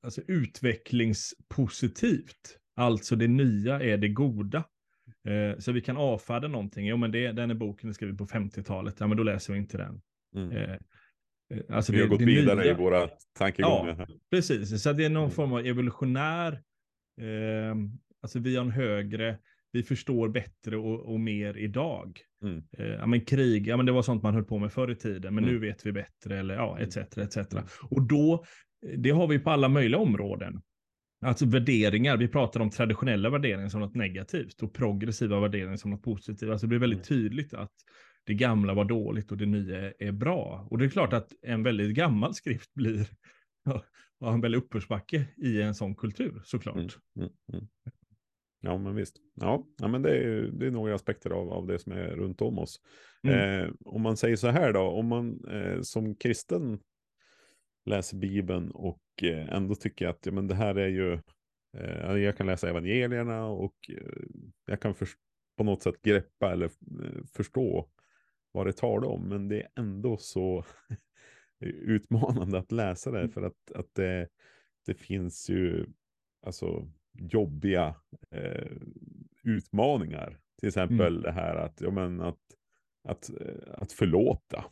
alltså 0.01 0.21
utvecklingspositivt. 0.27 2.59
Alltså 2.75 3.15
det 3.15 3.27
nya 3.27 3.81
är 3.81 3.97
det 3.97 4.09
goda. 4.09 4.63
Eh, 5.23 5.57
så 5.59 5.71
vi 5.71 5.81
kan 5.81 5.97
avfärda 5.97 6.47
någonting. 6.47 6.87
Jo, 6.87 6.97
men 6.97 7.11
det, 7.11 7.31
den 7.31 7.51
är 7.51 7.55
boken 7.55 7.93
skrev 7.93 8.17
på 8.17 8.25
50-talet. 8.25 8.99
Ja, 8.99 9.07
men 9.07 9.17
då 9.17 9.23
läser 9.23 9.53
vi 9.53 9.59
inte 9.59 9.77
den. 9.77 10.01
Mm. 10.37 10.51
Eh, 10.51 10.77
Alltså 11.69 11.91
vi 11.91 12.01
har 12.01 12.07
gått 12.07 12.21
vidare 12.21 12.61
nya... 12.61 12.71
i 12.71 12.73
våra 12.73 13.09
tankegångar. 13.37 13.95
Ja, 14.09 14.15
precis. 14.31 14.83
Så 14.83 14.93
det 14.93 15.05
är 15.05 15.09
någon 15.09 15.23
mm. 15.23 15.35
form 15.35 15.53
av 15.53 15.59
evolutionär, 15.59 16.53
eh, 17.21 17.75
alltså 18.21 18.39
vi 18.39 18.55
har 18.55 18.65
en 18.65 18.71
högre, 18.71 19.39
vi 19.71 19.83
förstår 19.83 20.29
bättre 20.29 20.77
och, 20.77 21.13
och 21.13 21.19
mer 21.19 21.57
idag. 21.57 22.19
Mm. 22.43 22.63
Eh, 22.77 22.85
ja, 22.85 23.05
men 23.05 23.21
krig, 23.21 23.67
ja, 23.67 23.77
men 23.77 23.85
det 23.85 23.91
var 23.91 24.01
sånt 24.01 24.23
man 24.23 24.33
höll 24.33 24.43
på 24.43 24.57
med 24.57 24.73
förr 24.73 24.91
i 24.91 24.95
tiden, 24.95 25.35
men 25.35 25.43
mm. 25.43 25.55
nu 25.55 25.59
vet 25.59 25.85
vi 25.85 25.91
bättre, 25.91 26.39
eller 26.39 26.55
ja, 26.55 26.79
etc. 26.79 26.97
etc. 26.97 27.37
Mm. 27.37 27.63
Och 27.89 28.01
då, 28.01 28.45
det 28.97 29.09
har 29.09 29.27
vi 29.27 29.39
på 29.39 29.49
alla 29.49 29.69
möjliga 29.69 29.99
områden. 29.99 30.61
Alltså 31.25 31.45
värderingar, 31.45 32.17
vi 32.17 32.27
pratar 32.27 32.59
om 32.59 32.69
traditionella 32.69 33.29
värderingar 33.29 33.69
som 33.69 33.81
något 33.81 33.95
negativt 33.95 34.63
och 34.63 34.73
progressiva 34.73 35.39
värderingar 35.39 35.75
som 35.75 35.91
något 35.91 36.03
positivt. 36.03 36.49
Alltså 36.49 36.65
det 36.65 36.69
blir 36.69 36.79
väldigt 36.79 37.09
mm. 37.09 37.21
tydligt 37.21 37.53
att 37.53 37.71
det 38.27 38.33
gamla 38.33 38.73
var 38.73 38.85
dåligt 38.85 39.31
och 39.31 39.37
det 39.37 39.45
nya 39.45 39.91
är 39.91 40.11
bra. 40.11 40.67
Och 40.69 40.77
det 40.77 40.85
är 40.85 40.89
klart 40.89 41.13
att 41.13 41.33
en 41.41 41.63
väldigt 41.63 41.95
gammal 41.95 42.33
skrift 42.33 42.73
blir 42.73 43.09
har 44.19 44.33
en 44.33 44.41
väldigt 44.41 44.63
uppförsbacke 44.63 45.27
i 45.37 45.61
en 45.61 45.75
sån 45.75 45.95
kultur 45.95 46.41
såklart. 46.45 46.75
Mm, 46.75 46.89
mm, 47.19 47.29
mm. 47.53 47.67
Ja, 48.61 48.77
men 48.77 48.95
visst. 48.95 49.17
Ja, 49.33 49.67
ja 49.77 49.87
men 49.87 50.01
det 50.01 50.17
är, 50.17 50.41
det 50.41 50.67
är 50.67 50.71
några 50.71 50.95
aspekter 50.95 51.29
av, 51.29 51.49
av 51.49 51.67
det 51.67 51.79
som 51.79 51.91
är 51.91 52.07
runt 52.07 52.41
om 52.41 52.59
oss. 52.59 52.81
Mm. 53.23 53.63
Eh, 53.63 53.73
om 53.85 54.01
man 54.01 54.17
säger 54.17 54.35
så 54.35 54.47
här 54.47 54.73
då, 54.73 54.81
om 54.81 55.07
man 55.07 55.45
eh, 55.49 55.81
som 55.81 56.15
kristen 56.15 56.79
läser 57.85 58.17
Bibeln 58.17 58.71
och 58.71 59.23
eh, 59.23 59.53
ändå 59.53 59.75
tycker 59.75 60.07
att 60.07 60.25
ja, 60.25 60.31
men 60.31 60.47
det 60.47 60.55
här 60.55 60.75
är 60.75 60.87
ju, 60.87 61.13
eh, 61.77 62.17
jag 62.17 62.37
kan 62.37 62.47
läsa 62.47 62.69
evangelierna 62.69 63.45
och 63.45 63.75
eh, 63.89 64.23
jag 64.65 64.81
kan 64.81 64.95
för, 64.95 65.07
på 65.57 65.63
något 65.63 65.83
sätt 65.83 66.01
greppa 66.01 66.51
eller 66.51 66.65
eh, 66.65 67.23
förstå 67.33 67.89
vad 68.57 68.67
det 68.67 68.77
talar 68.77 69.07
om, 69.07 69.29
men 69.29 69.47
det 69.47 69.61
är 69.61 69.67
ändå 69.75 70.17
så 70.17 70.65
utmanande 71.65 72.57
att 72.57 72.71
läsa 72.71 73.11
det, 73.11 73.19
mm. 73.19 73.31
för 73.31 73.41
att, 73.41 73.71
att 73.75 73.95
det, 73.95 74.27
det 74.85 74.93
finns 74.93 75.49
ju 75.49 75.85
alltså, 76.45 76.87
jobbiga 77.13 77.95
eh, 78.31 78.71
utmaningar. 79.43 80.39
Till 80.59 80.67
exempel 80.67 81.13
mm. 81.13 81.21
det 81.21 81.31
här 81.31 81.55
att, 81.55 81.81
ja, 81.81 81.91
men 81.91 82.21
att, 82.21 82.39
att, 83.03 83.29
eh, 83.29 83.73
att 83.73 83.91
förlåta. 83.91 84.65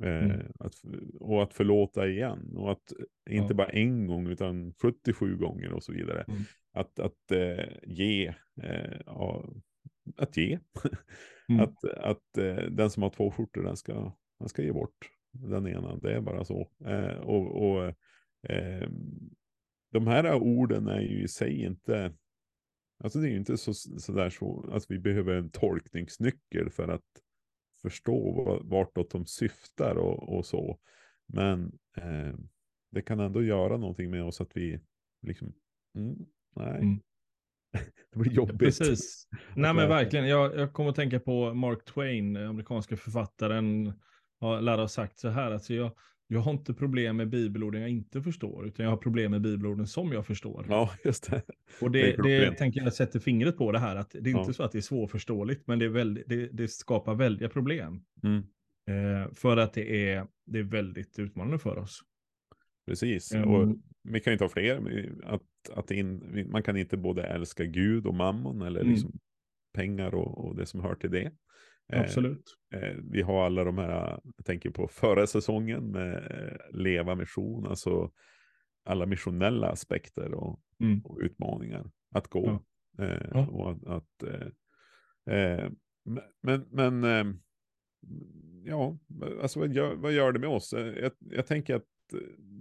Eh, 0.00 0.24
mm. 0.24 0.52
att, 0.58 0.74
och 1.20 1.42
att 1.42 1.54
förlåta 1.54 2.08
igen. 2.08 2.56
Och 2.56 2.72
att 2.72 2.92
inte 3.30 3.52
ja. 3.52 3.54
bara 3.54 3.68
en 3.68 4.06
gång 4.06 4.26
utan 4.26 4.72
77 4.72 5.36
gånger 5.36 5.72
och 5.72 5.82
så 5.82 5.92
vidare. 5.92 6.24
Mm. 6.28 6.40
Att, 6.72 6.98
att 6.98 7.30
eh, 7.30 7.66
ge, 7.82 8.34
eh, 8.62 9.00
ja, 9.06 9.44
att 10.16 10.36
ge. 10.36 10.58
Mm. 11.48 11.60
Att, 11.60 11.84
att 11.84 12.38
eh, 12.38 12.70
den 12.70 12.90
som 12.90 13.02
har 13.02 13.10
två 13.10 13.30
skjortor, 13.30 13.62
den 13.62 13.76
ska, 13.76 14.12
den 14.38 14.48
ska 14.48 14.62
ge 14.62 14.72
bort 14.72 15.10
den 15.32 15.66
ena. 15.66 15.96
Det 15.96 16.14
är 16.14 16.20
bara 16.20 16.44
så. 16.44 16.68
Eh, 16.84 17.18
och, 17.18 17.70
och 17.70 17.84
eh, 18.50 18.88
de 19.92 20.06
här 20.06 20.34
orden 20.34 20.88
är 20.88 21.00
ju 21.00 21.22
i 21.22 21.28
sig 21.28 21.62
inte, 21.62 22.14
alltså 23.04 23.18
det 23.18 23.28
är 23.28 23.30
ju 23.30 23.36
inte 23.36 23.56
så, 23.56 23.74
så 23.74 24.12
där 24.12 24.30
så 24.30 24.70
att 24.72 24.90
vi 24.90 24.98
behöver 24.98 25.34
en 25.34 25.50
tolkningsnyckel 25.50 26.70
för 26.70 26.88
att 26.88 27.22
förstå 27.82 28.60
vartåt 28.64 29.10
de 29.10 29.26
syftar 29.26 29.96
och, 29.96 30.36
och 30.36 30.46
så. 30.46 30.78
Men 31.26 31.78
eh, 31.96 32.34
det 32.90 33.02
kan 33.02 33.20
ändå 33.20 33.42
göra 33.42 33.76
någonting 33.76 34.10
med 34.10 34.24
oss 34.24 34.40
att 34.40 34.56
vi 34.56 34.80
liksom, 35.22 35.52
mm, 35.94 36.26
nej, 36.56 36.80
mm. 36.80 37.00
Det 38.12 38.18
blir 38.18 38.32
jobbigt. 38.32 38.58
Precis. 38.58 39.28
Nej 39.54 39.74
men 39.74 39.88
verkligen, 39.88 40.28
jag, 40.28 40.56
jag 40.56 40.72
kommer 40.72 40.90
att 40.90 40.96
tänka 40.96 41.20
på 41.20 41.54
Mark 41.54 41.84
Twain, 41.84 42.36
amerikanska 42.36 42.96
författaren, 42.96 43.92
har 44.40 44.60
lär 44.60 44.78
ha 44.78 44.88
sagt 44.88 45.18
så 45.18 45.28
här, 45.28 45.50
alltså 45.50 45.74
jag, 45.74 45.90
jag 46.26 46.40
har 46.40 46.52
inte 46.52 46.74
problem 46.74 47.16
med 47.16 47.28
bibelorden 47.28 47.80
jag 47.80 47.90
inte 47.90 48.22
förstår, 48.22 48.66
utan 48.66 48.84
jag 48.84 48.90
har 48.90 48.96
problem 48.96 49.30
med 49.30 49.40
bibelorden 49.40 49.86
som 49.86 50.12
jag 50.12 50.26
förstår. 50.26 50.66
Ja, 50.68 50.90
just 51.04 51.30
det. 51.30 51.42
Och 51.80 51.90
det, 51.90 52.16
det, 52.16 52.38
det 52.38 52.52
tänker 52.52 52.80
jag 52.80 52.94
sätter 52.94 53.18
fingret 53.18 53.56
på 53.56 53.72
det 53.72 53.78
här, 53.78 53.96
att 53.96 54.10
det 54.10 54.18
är 54.18 54.36
inte 54.36 54.50
ja. 54.50 54.52
så 54.52 54.62
att 54.62 54.72
det 54.72 54.78
är 54.78 54.82
svårförståeligt, 54.82 55.66
men 55.66 55.78
det, 55.78 55.84
är 55.84 55.88
väldigt, 55.88 56.28
det, 56.28 56.48
det 56.52 56.68
skapar 56.68 57.14
väldiga 57.14 57.48
problem. 57.48 58.00
Mm. 58.22 58.42
Eh, 58.88 59.32
för 59.34 59.56
att 59.56 59.72
det 59.72 60.10
är, 60.10 60.26
det 60.46 60.58
är 60.58 60.62
väldigt 60.62 61.18
utmanande 61.18 61.58
för 61.58 61.78
oss. 61.78 62.00
Precis, 62.88 63.32
mm. 63.34 63.48
och 63.48 63.76
vi 64.02 64.20
kan 64.20 64.32
ju 64.32 64.38
ta 64.38 64.48
fler, 64.48 65.12
att, 65.24 65.42
att 65.74 65.90
in, 65.90 66.46
man 66.50 66.62
kan 66.62 66.76
inte 66.76 66.96
både 66.96 67.22
älska 67.22 67.64
Gud 67.64 68.06
och 68.06 68.14
mammon, 68.14 68.62
eller 68.62 68.80
mm. 68.80 68.92
liksom 68.92 69.12
pengar 69.74 70.14
och, 70.14 70.44
och 70.44 70.56
det 70.56 70.66
som 70.66 70.80
hör 70.80 70.94
till 70.94 71.10
det. 71.10 71.32
Eh, 71.92 72.00
Absolut. 72.00 72.56
Eh, 72.74 72.96
vi 73.10 73.22
har 73.22 73.46
alla 73.46 73.64
de 73.64 73.78
här, 73.78 74.20
jag 74.36 74.44
tänker 74.44 74.70
på 74.70 74.88
förra 74.88 75.26
säsongen 75.26 75.90
med 75.90 76.14
eh, 76.16 76.78
Leva 76.78 77.14
mission, 77.14 77.66
alltså 77.66 78.10
alla 78.84 79.06
missionella 79.06 79.68
aspekter 79.68 80.34
och, 80.34 80.60
mm. 80.80 81.00
och 81.04 81.18
utmaningar 81.22 81.90
att 82.14 82.28
gå. 82.28 82.60
Ja. 82.96 83.04
Eh, 83.04 83.26
ja. 83.32 83.46
Och 83.46 83.70
att, 83.70 83.84
att 83.86 84.22
eh, 84.22 85.36
eh, 85.36 85.70
men, 86.40 86.66
men 86.70 87.40
ja, 88.64 88.98
alltså 89.42 89.60
vad 89.60 89.72
gör, 89.72 89.94
vad 89.94 90.12
gör 90.12 90.32
det 90.32 90.38
med 90.38 90.48
oss? 90.48 90.72
Jag, 90.72 91.12
jag 91.18 91.46
tänker 91.46 91.74
att 91.74 91.84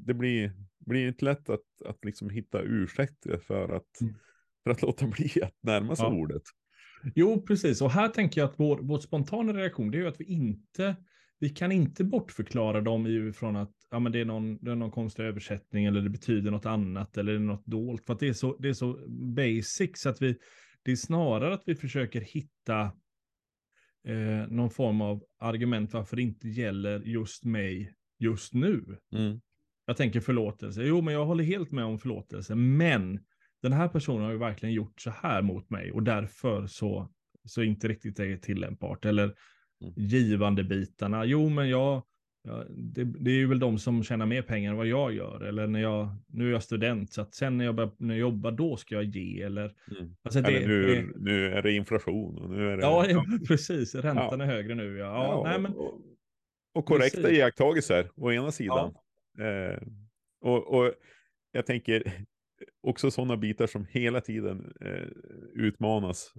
det 0.06 0.14
blir, 0.14 0.52
blir 0.80 1.08
inte 1.08 1.26
lätt 1.26 1.50
att, 1.50 1.82
att 1.86 2.06
liksom 2.06 2.30
hitta 2.30 2.62
ursäkter 2.62 3.38
för 3.38 3.70
att, 3.70 4.02
mm. 4.02 4.14
för 4.64 4.72
att 4.72 4.82
låta 4.82 5.08
bli 5.18 5.32
att 5.44 5.56
närma 5.62 5.96
sig 5.96 6.06
ja. 6.06 6.14
ordet. 6.14 6.44
Jo, 7.16 7.42
precis. 7.42 7.82
Och 7.82 7.92
här 7.92 8.08
tänker 8.08 8.42
jag 8.42 8.50
att 8.50 8.60
vår, 8.60 8.80
vår 8.82 9.00
spontana 9.00 9.54
reaktion 9.54 9.92
det 9.92 9.98
är 9.98 10.02
ju 10.02 10.08
att 10.08 10.22
vi 10.22 10.26
inte, 10.26 10.96
vi 11.40 11.50
kan 11.50 11.72
inte 11.72 12.04
bortförklara 12.04 12.82
dem 12.82 13.06
utifrån 13.06 13.56
att 13.56 13.72
ja, 13.92 14.00
men 14.00 14.12
det, 14.12 14.20
är 14.22 14.26
någon, 14.26 14.58
det 14.58 14.72
är 14.72 14.76
någon 14.76 14.92
konstig 14.92 15.24
översättning 15.24 15.86
eller 15.86 16.02
det 16.02 16.10
betyder 16.10 16.52
något 16.52 16.66
annat 16.66 17.18
eller 17.18 17.40
något 17.40 17.66
dolt. 17.66 18.06
För 18.06 18.14
att 18.14 18.20
det 18.20 18.28
är 18.28 18.34
så, 18.34 18.58
det 18.58 18.70
är 18.70 18.74
så 18.74 19.00
basic 19.36 19.92
så 19.94 20.10
att 20.10 20.22
vi, 20.22 20.38
det 20.84 20.92
är 20.92 20.96
snarare 20.96 21.54
att 21.54 21.64
vi 21.66 21.76
försöker 21.76 22.22
hitta 22.22 22.82
eh, 24.08 24.48
någon 24.50 24.70
form 24.70 25.02
av 25.02 25.24
argument 25.40 25.94
varför 25.94 26.16
det 26.16 26.22
inte 26.22 26.50
gäller 26.50 27.00
just 27.00 27.46
mig 27.46 27.94
just 28.20 28.54
nu. 28.54 28.98
Mm. 29.14 29.42
Jag 29.86 29.98
tänker 29.98 30.20
förlåtelse. 30.20 30.84
Jo, 30.84 31.02
men 31.02 31.14
jag 31.14 31.26
håller 31.26 31.44
helt 31.44 31.72
med 31.72 31.86
om 31.86 32.00
förlåtelse, 32.00 32.56
men 32.56 33.20
den 33.62 33.74
här 33.74 33.88
personen 33.88 34.24
har 34.24 34.32
ju 34.32 34.38
verkligen 34.38 34.76
gjort 34.76 35.02
så 35.02 35.10
här 35.10 35.42
mot 35.42 35.70
mig 35.70 35.92
och 35.92 36.04
därför 36.04 36.68
så, 36.68 37.10
så 37.44 37.64
inte 37.64 37.88
riktigt 37.88 38.20
är 38.20 38.38
tillämpbart. 38.38 39.06
Eller 39.06 39.24
mm. 39.24 39.94
givande 39.96 40.64
bitarna. 40.64 41.26
Jo, 41.26 41.50
men 41.50 41.70
jag, 41.70 42.04
ja, 42.44 42.64
det, 42.70 43.04
det, 43.04 43.32
är 43.32 43.36
ju 43.36 43.48
väl 43.48 43.60
de 43.60 43.80
som 43.80 44.04
tjänar 44.04 44.26
mer 44.26 44.42
pengar 44.42 44.72
än 44.72 44.78
vad 44.78 44.88
jag 44.88 45.14
gör. 45.14 45.44
Eller 45.44 45.68
när 45.68 45.82
jag, 45.82 46.16
nu 46.28 46.48
är 46.48 46.52
jag 46.52 46.64
student, 46.64 47.14
så 47.14 47.22
att 47.22 47.36
sen 47.36 47.58
när 47.58 47.66
jag, 47.66 47.76
börjar, 47.76 47.92
när 47.98 48.14
jag 48.14 48.20
jobbar, 48.22 48.52
då 48.52 48.78
ska 48.78 48.96
jag 48.96 49.04
ge. 49.04 49.42
Eller, 49.42 49.74
mm. 50.00 50.16
alltså 50.24 50.42
det, 50.42 50.48
eller 50.48 50.68
nu, 50.68 50.88
det, 50.88 51.20
nu 51.20 51.54
är 51.54 51.62
det 51.62 51.72
inflation. 51.72 52.38
Och 52.38 52.50
nu 52.50 52.70
är 52.70 52.78
det, 52.78 52.84
ja, 52.84 53.06
ja, 53.10 53.26
precis. 53.48 53.96
Räntan 53.96 54.40
ja. 54.40 54.46
är 54.46 54.50
högre 54.50 54.76
nu. 54.76 54.98
Ja. 54.98 55.06
Ja, 55.06 55.24
ja 55.24 55.44
nej, 55.44 55.60
men, 55.62 55.74
och, 56.74 56.86
korrekta 56.86 57.32
iakttagelser, 57.32 58.10
å 58.16 58.32
ena 58.32 58.52
sidan. 58.52 58.96
Eh, 59.40 59.82
och, 60.42 60.74
och 60.78 60.94
jag 61.52 61.66
tänker, 61.66 62.26
också 62.82 63.12
sådana 63.12 63.38
bitar 63.38 63.68
som 63.68 63.86
hela 63.86 64.22
tiden 64.22 64.74
eh, 64.82 65.08
utmanas 65.54 66.34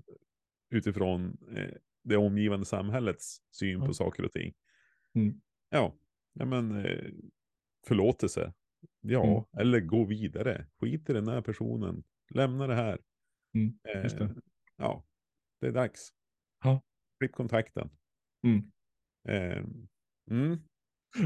utifrån 0.70 1.38
eh, 1.56 1.74
det 2.04 2.16
omgivande 2.16 2.66
samhällets 2.66 3.42
syn 3.50 3.76
mm. 3.76 3.86
på 3.86 3.94
saker 3.94 4.24
och 4.24 4.32
ting. 4.32 4.54
Mm. 5.14 5.40
Ja, 5.70 5.94
ja 6.32 6.44
men 6.44 6.84
eh, 6.84 7.10
förlåtelse. 7.86 8.52
Ja, 9.00 9.24
mm. 9.24 9.44
eller 9.58 9.80
gå 9.80 10.04
vidare. 10.04 10.66
Skit 10.80 11.10
i 11.10 11.12
den 11.12 11.28
här 11.28 11.40
personen. 11.40 12.04
Lämna 12.34 12.66
det 12.66 12.74
här. 12.74 13.00
Mm, 13.54 13.78
det. 13.82 14.20
Eh, 14.20 14.30
ja, 14.76 15.04
det 15.60 15.66
är 15.66 15.72
dags. 15.72 16.10
Ja. 16.64 16.82
Klipp 17.18 17.32
kontakten. 17.32 17.90
Eh, 19.28 19.64
mm. 20.30 20.58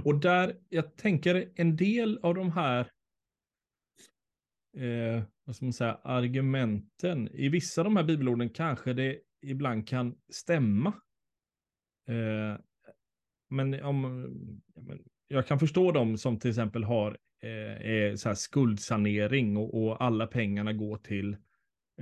Och 0.05 0.21
där, 0.21 0.57
jag 0.69 0.97
tänker 0.97 1.53
en 1.55 1.77
del 1.77 2.19
av 2.23 2.35
de 2.35 2.53
här 2.53 2.91
eh, 4.77 5.23
vad 5.45 5.57
ska 5.57 5.65
man 5.65 5.73
säga, 5.73 5.99
argumenten. 6.03 7.29
I 7.29 7.49
vissa 7.49 7.81
av 7.81 7.85
de 7.85 7.97
här 7.97 8.05
bibelorden 8.05 8.51
kanske 8.51 8.93
det 8.93 9.21
ibland 9.43 9.89
kan 9.89 10.15
stämma. 10.29 10.93
Eh, 12.09 12.61
men 13.51 13.85
om, 13.85 14.33
jag 15.29 15.47
kan 15.47 15.59
förstå 15.59 15.93
dem 15.93 16.19
som 16.19 16.39
till 16.39 16.51
exempel 16.51 16.85
har 16.85 17.19
eh, 17.43 18.15
så 18.15 18.29
här 18.29 18.35
skuldsanering 18.35 19.57
och, 19.57 19.85
och, 19.85 20.05
alla 20.05 20.27
pengarna 20.27 20.73
går 20.73 20.97
till, 20.97 21.37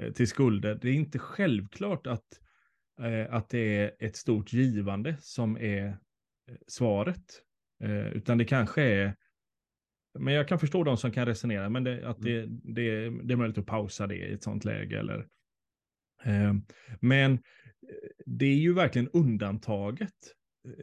eh, 0.01 0.13
till 0.13 0.29
skulder. 0.29 0.79
Det 0.83 0.89
är 0.89 0.95
inte 0.95 1.19
självklart 1.19 2.07
att, 2.07 2.41
eh, 3.01 3.35
att 3.35 3.49
det 3.49 3.77
är 3.77 3.97
ett 3.99 4.17
stort 4.17 4.53
givande 4.53 5.17
som 5.21 5.57
är 5.57 5.99
svaret. 6.67 7.43
Eh, 7.85 8.09
utan 8.09 8.39
det 8.39 8.45
kanske 8.45 8.83
är 8.83 9.17
men 10.19 10.35
jag 10.35 10.49
kan 10.49 10.59
förstå 10.59 10.85
de 10.85 10.97
som 10.97 11.11
kan 11.11 11.27
resonera, 11.27 11.69
men 11.69 11.85
det, 11.85 12.09
att 12.09 12.21
det, 12.21 12.39
mm. 12.39 12.61
det, 12.65 13.11
det 13.11 13.35
är 13.35 13.37
möjligt 13.37 13.59
att 13.59 13.67
pausa 13.67 14.07
det 14.07 14.17
i 14.17 14.33
ett 14.33 14.43
sånt 14.43 14.65
läge. 14.65 14.99
Eller, 14.99 15.27
eh, 16.25 16.55
men 17.01 17.39
det 18.27 18.47
är 18.47 18.57
ju 18.57 18.73
verkligen 18.73 19.09
undantaget 19.09 20.15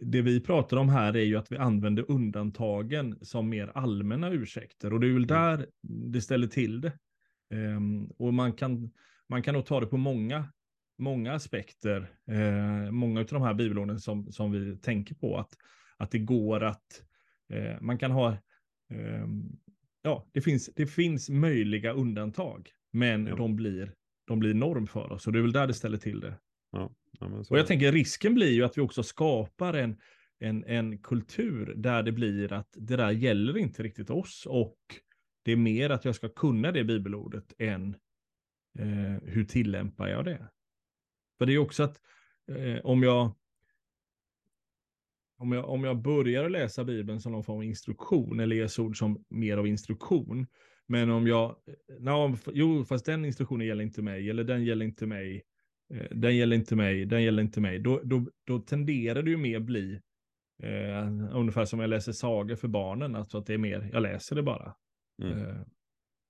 det 0.01 0.21
vi 0.21 0.39
pratar 0.39 0.77
om 0.77 0.89
här 0.89 1.15
är 1.15 1.23
ju 1.23 1.35
att 1.35 1.51
vi 1.51 1.57
använder 1.57 2.11
undantagen 2.11 3.17
som 3.21 3.49
mer 3.49 3.71
allmänna 3.75 4.31
ursäkter. 4.31 4.93
Och 4.93 4.99
det 4.99 5.07
är 5.07 5.13
väl 5.13 5.23
mm. 5.23 5.27
där 5.27 5.67
det 5.81 6.21
ställer 6.21 6.47
till 6.47 6.81
det. 6.81 6.91
Um, 7.53 8.05
och 8.05 8.33
man 8.33 8.53
kan, 8.53 8.91
man 9.29 9.43
kan 9.43 9.53
nog 9.53 9.65
ta 9.65 9.79
det 9.79 9.87
på 9.87 9.97
många, 9.97 10.51
många 10.97 11.33
aspekter. 11.33 12.11
Uh, 12.31 12.91
många 12.91 13.19
av 13.19 13.25
de 13.25 13.41
här 13.41 13.53
bibelorden 13.53 13.99
som, 13.99 14.31
som 14.31 14.51
vi 14.51 14.77
tänker 14.77 15.15
på. 15.15 15.37
Att, 15.37 15.53
att 15.97 16.11
det 16.11 16.19
går 16.19 16.63
att, 16.63 17.03
uh, 17.53 17.81
man 17.81 17.97
kan 17.97 18.11
ha, 18.11 18.37
um, 18.93 19.59
ja, 20.01 20.27
det 20.31 20.41
finns, 20.41 20.69
det 20.75 20.87
finns 20.87 21.29
möjliga 21.29 21.91
undantag. 21.91 22.69
Men 22.91 23.27
ja. 23.27 23.35
de, 23.35 23.55
blir, 23.55 23.93
de 24.27 24.39
blir 24.39 24.53
norm 24.53 24.87
för 24.87 25.11
oss. 25.11 25.27
Och 25.27 25.33
det 25.33 25.39
är 25.39 25.43
väl 25.43 25.51
där 25.51 25.67
det 25.67 25.73
ställer 25.73 25.97
till 25.97 26.19
det. 26.19 26.39
Ja. 26.71 26.91
Ja, 27.19 27.43
och 27.49 27.57
jag 27.57 27.67
tänker 27.67 27.91
risken 27.91 28.35
blir 28.35 28.51
ju 28.51 28.63
att 28.63 28.77
vi 28.77 28.81
också 28.81 29.03
skapar 29.03 29.73
en, 29.73 29.97
en, 30.39 30.63
en 30.63 30.97
kultur 30.97 31.73
där 31.75 32.03
det 32.03 32.11
blir 32.11 32.53
att 32.53 32.69
det 32.73 32.95
där 32.95 33.11
gäller 33.11 33.57
inte 33.57 33.83
riktigt 33.83 34.09
oss 34.09 34.45
och 34.45 34.77
det 35.43 35.51
är 35.51 35.55
mer 35.55 35.89
att 35.89 36.05
jag 36.05 36.15
ska 36.15 36.29
kunna 36.29 36.71
det 36.71 36.83
bibelordet 36.83 37.53
än 37.57 37.95
eh, 38.79 39.23
hur 39.23 39.45
tillämpar 39.45 40.07
jag 40.07 40.25
det? 40.25 40.47
För 41.37 41.45
det 41.45 41.53
är 41.53 41.57
också 41.57 41.83
att 41.83 42.01
eh, 42.51 42.85
om 42.85 43.03
jag 43.03 43.33
om 45.39 45.51
jag, 45.51 45.69
om 45.69 45.83
jag 45.83 46.01
börjar 46.01 46.49
läsa 46.49 46.83
Bibeln 46.83 47.21
som 47.21 47.31
någon 47.31 47.43
form 47.43 47.57
av 47.57 47.63
instruktion, 47.63 48.39
eller 48.39 48.55
Jesu 48.55 48.81
ord 48.81 48.97
som 48.97 49.25
mer 49.29 49.57
av 49.57 49.67
instruktion, 49.67 50.47
men 50.87 51.09
om 51.09 51.27
jag, 51.27 51.55
no, 51.99 52.37
jo, 52.53 52.85
fast 52.85 53.05
den 53.05 53.25
instruktionen 53.25 53.67
gäller 53.67 53.83
inte 53.83 54.01
mig, 54.01 54.29
eller 54.29 54.43
den 54.43 54.65
gäller 54.65 54.85
inte 54.85 55.05
mig, 55.05 55.43
Eh, 55.93 56.07
den 56.11 56.35
gäller 56.35 56.55
inte 56.55 56.75
mig, 56.75 57.05
den 57.05 57.23
gäller 57.23 57.43
inte 57.43 57.61
mig, 57.61 57.79
då, 57.79 58.01
då, 58.03 58.25
då 58.43 58.59
tenderar 58.59 59.23
det 59.23 59.29
ju 59.29 59.37
mer 59.37 59.59
bli 59.59 60.01
eh, 60.63 61.07
ungefär 61.31 61.65
som 61.65 61.79
jag 61.79 61.89
läser 61.89 62.11
sagor 62.11 62.55
för 62.55 62.67
barnen, 62.67 63.15
alltså 63.15 63.37
att 63.37 63.45
det 63.45 63.53
är 63.53 63.57
mer, 63.57 63.89
jag 63.93 64.03
läser 64.03 64.35
det 64.35 64.43
bara. 64.43 64.75
Mm. 65.21 65.39
Eh, 65.39 65.61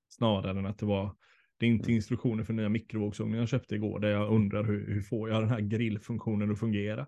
snarare 0.09 0.59
än 0.59 0.65
att 0.65 0.79
det 0.79 0.85
var, 0.85 1.15
det 1.57 1.65
är 1.65 1.69
inte 1.69 1.85
mm. 1.85 1.95
instruktioner 1.95 2.43
för 2.43 2.53
nya 2.53 2.69
mikrovågsugnen 2.69 3.39
jag 3.39 3.49
köpte 3.49 3.75
igår, 3.75 3.99
där 3.99 4.09
jag 4.09 4.31
undrar 4.31 4.63
hur, 4.63 4.87
hur 4.87 5.01
får 5.01 5.29
jag 5.29 5.41
den 5.41 5.49
här 5.49 5.61
grillfunktionen 5.61 6.51
att 6.51 6.59
fungera. 6.59 7.07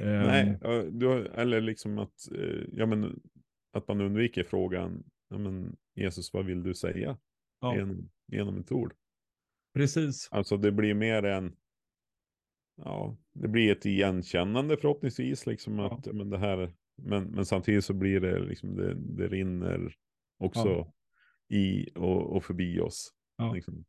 Nej, 0.00 0.58
um, 0.62 0.98
du, 0.98 1.26
eller 1.26 1.60
liksom 1.60 1.98
att, 1.98 2.32
eh, 2.34 2.64
ja, 2.72 2.86
men, 2.86 3.20
att 3.72 3.88
man 3.88 4.00
undviker 4.00 4.44
frågan, 4.44 5.04
ja, 5.28 5.38
men, 5.38 5.76
Jesus, 5.94 6.32
vad 6.32 6.46
vill 6.46 6.62
du 6.62 6.74
säga? 6.74 7.18
Ja. 7.60 7.76
Genom, 7.76 8.10
genom 8.26 8.60
ett 8.60 8.72
ord. 8.72 8.94
Precis. 9.74 10.28
Alltså 10.30 10.56
det 10.56 10.72
blir 10.72 10.94
mer 10.94 11.22
en, 11.22 11.56
ja, 12.76 13.16
det 13.34 13.48
blir 13.48 13.72
ett 13.72 13.86
igenkännande 13.86 14.76
förhoppningsvis. 14.76 15.46
Liksom 15.46 15.78
ja. 15.78 15.94
att, 15.94 16.14
men, 16.14 16.30
det 16.30 16.38
här, 16.38 16.74
men, 17.02 17.24
men 17.24 17.46
samtidigt 17.46 17.84
så 17.84 17.94
blir 17.94 18.20
det, 18.20 18.38
liksom, 18.38 18.76
det, 18.76 18.94
det 18.94 19.28
rinner 19.28 19.94
också 20.38 20.68
ja. 20.68 20.92
i 21.56 21.88
och, 21.94 22.36
och 22.36 22.44
förbi 22.44 22.80
oss. 22.80 23.14
Ja. 23.40 23.52
Liksom. 23.52 23.84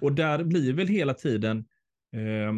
Och 0.00 0.12
där 0.12 0.44
blir 0.44 0.72
väl 0.72 0.88
hela 0.88 1.14
tiden 1.14 1.58
eh, 2.12 2.52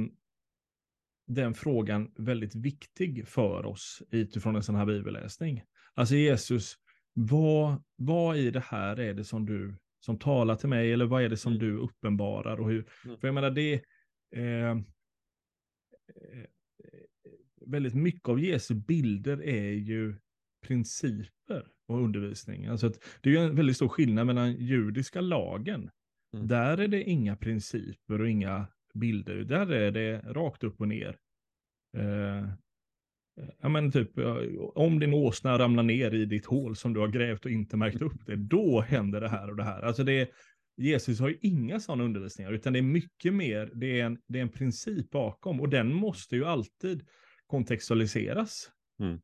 den 1.26 1.54
frågan 1.54 2.12
väldigt 2.16 2.54
viktig 2.54 3.28
för 3.28 3.66
oss 3.66 4.02
utifrån 4.10 4.56
en 4.56 4.62
sån 4.62 4.74
här 4.74 4.86
bibelläsning. 4.86 5.62
Alltså 5.94 6.14
Jesus, 6.14 6.74
vad, 7.14 7.82
vad 7.96 8.36
i 8.36 8.50
det 8.50 8.64
här 8.66 9.00
är 9.00 9.14
det 9.14 9.24
som 9.24 9.46
du 9.46 9.76
som 10.00 10.18
talar 10.18 10.56
till 10.56 10.68
mig 10.68 10.92
eller 10.92 11.06
vad 11.06 11.22
är 11.22 11.28
det 11.28 11.36
som 11.36 11.52
mm. 11.52 11.64
du 11.66 11.76
uppenbarar 11.78 12.60
och 12.60 12.70
hur? 12.70 12.88
Mm. 13.04 13.18
För 13.18 13.28
jag 13.28 13.34
menar 13.34 13.50
det, 13.50 13.74
eh, 14.36 14.76
Eh, 16.08 16.44
väldigt 17.66 17.94
mycket 17.94 18.28
av 18.28 18.40
Jesu 18.40 18.74
bilder 18.74 19.42
är 19.42 19.72
ju 19.72 20.16
principer 20.66 21.66
och 21.86 22.02
undervisning. 22.02 22.66
Alltså 22.66 22.92
det 23.20 23.28
är 23.28 23.32
ju 23.32 23.38
en 23.38 23.56
väldigt 23.56 23.76
stor 23.76 23.88
skillnad 23.88 24.26
mellan 24.26 24.52
judiska 24.52 25.20
lagen. 25.20 25.90
Mm. 26.34 26.46
Där 26.46 26.78
är 26.78 26.88
det 26.88 27.02
inga 27.02 27.36
principer 27.36 28.20
och 28.20 28.28
inga 28.28 28.66
bilder. 28.94 29.36
Där 29.36 29.72
är 29.72 29.90
det 29.90 30.18
rakt 30.18 30.64
upp 30.64 30.80
och 30.80 30.88
ner. 30.88 31.16
Eh, 31.96 32.48
ja 33.60 33.68
men 33.68 33.92
typ, 33.92 34.10
om 34.74 34.98
din 34.98 35.14
åsna 35.14 35.58
ramlar 35.58 35.82
ner 35.82 36.14
i 36.14 36.24
ditt 36.24 36.46
hål 36.46 36.76
som 36.76 36.94
du 36.94 37.00
har 37.00 37.08
grävt 37.08 37.44
och 37.44 37.50
inte 37.50 37.76
märkt 37.76 38.02
upp 38.02 38.26
det, 38.26 38.36
då 38.36 38.80
händer 38.80 39.20
det 39.20 39.28
här 39.28 39.50
och 39.50 39.56
det 39.56 39.64
här. 39.64 39.82
Alltså 39.82 40.04
det, 40.04 40.30
Jesus 40.76 41.20
har 41.20 41.28
ju 41.28 41.38
inga 41.40 41.80
sådana 41.80 42.04
undervisningar, 42.04 42.52
utan 42.52 42.72
det 42.72 42.78
är 42.78 42.82
mycket 42.82 43.34
mer, 43.34 43.70
det 43.74 44.00
är 44.00 44.04
en, 44.04 44.18
det 44.26 44.38
är 44.38 44.42
en 44.42 44.48
princip 44.48 45.10
bakom 45.10 45.60
och 45.60 45.68
den 45.68 45.94
måste 45.94 46.36
ju 46.36 46.44
alltid 46.44 47.06
kontextualiseras. 47.46 48.70
Mm. 49.00 49.20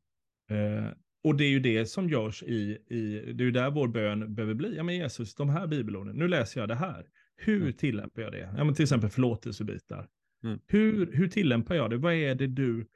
Eh, 0.49 0.91
och 1.23 1.37
det 1.37 1.43
är 1.43 1.49
ju 1.49 1.59
det 1.59 1.85
som 1.85 2.09
görs 2.09 2.43
i, 2.43 2.77
i, 2.87 3.33
det 3.33 3.43
är 3.43 3.45
ju 3.45 3.51
där 3.51 3.71
vår 3.71 3.87
bön 3.87 4.35
behöver 4.35 4.53
bli. 4.53 4.75
Ja 4.75 4.83
men 4.83 4.95
Jesus, 4.95 5.35
de 5.35 5.49
här 5.49 5.67
bibelorden, 5.67 6.15
nu 6.15 6.27
läser 6.27 6.59
jag 6.59 6.69
det 6.69 6.75
här. 6.75 7.07
Hur 7.35 7.61
mm. 7.61 7.73
tillämpar 7.73 8.21
jag 8.21 8.31
det? 8.31 8.53
Ja 8.57 8.63
men 8.63 8.75
till 8.75 8.83
exempel 8.83 9.09
förlåtelsebitar. 9.09 10.09
Mm. 10.43 10.59
Hur, 10.67 11.11
hur 11.11 11.27
tillämpar 11.27 11.75
jag 11.75 11.89
det? 11.89 11.97
Vad 11.97 12.13
är 12.13 12.35
det 12.35 12.47
du 12.47 12.87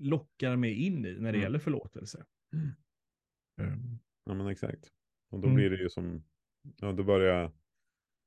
lockar 0.00 0.56
mig 0.56 0.74
in 0.74 1.06
i 1.06 1.12
när 1.12 1.20
det 1.20 1.28
mm. 1.28 1.40
gäller 1.40 1.58
förlåtelse? 1.58 2.24
Mm. 3.60 3.98
Ja 4.24 4.34
men 4.34 4.46
exakt. 4.46 4.90
Och 5.30 5.40
då 5.40 5.46
mm. 5.46 5.56
blir 5.56 5.70
det 5.70 5.76
ju 5.76 5.88
som, 5.88 6.24
ja 6.80 6.92
då 6.92 7.04
börjar 7.04 7.52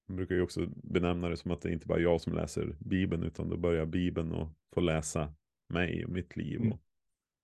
man 0.08 0.16
brukar 0.16 0.36
ju 0.36 0.42
också 0.42 0.68
benämna 0.84 1.30
det 1.30 1.38
som 1.38 1.52
att 1.52 1.62
det 1.62 1.74
inte 1.74 1.88
bara 1.88 1.98
är 1.98 2.04
jag 2.04 2.22
som 2.22 2.34
läser 2.34 2.76
Bibeln, 2.80 3.24
utan 3.24 3.50
då 3.50 3.58
börjar 3.58 3.86
Bibeln 3.86 4.32
och 4.32 4.50
få 4.74 4.82
läsa 4.82 5.34
mig 5.70 6.06
och 6.06 6.12
mitt 6.12 6.36
liv 6.36 6.60
mm. 6.60 6.72
och 6.72 6.80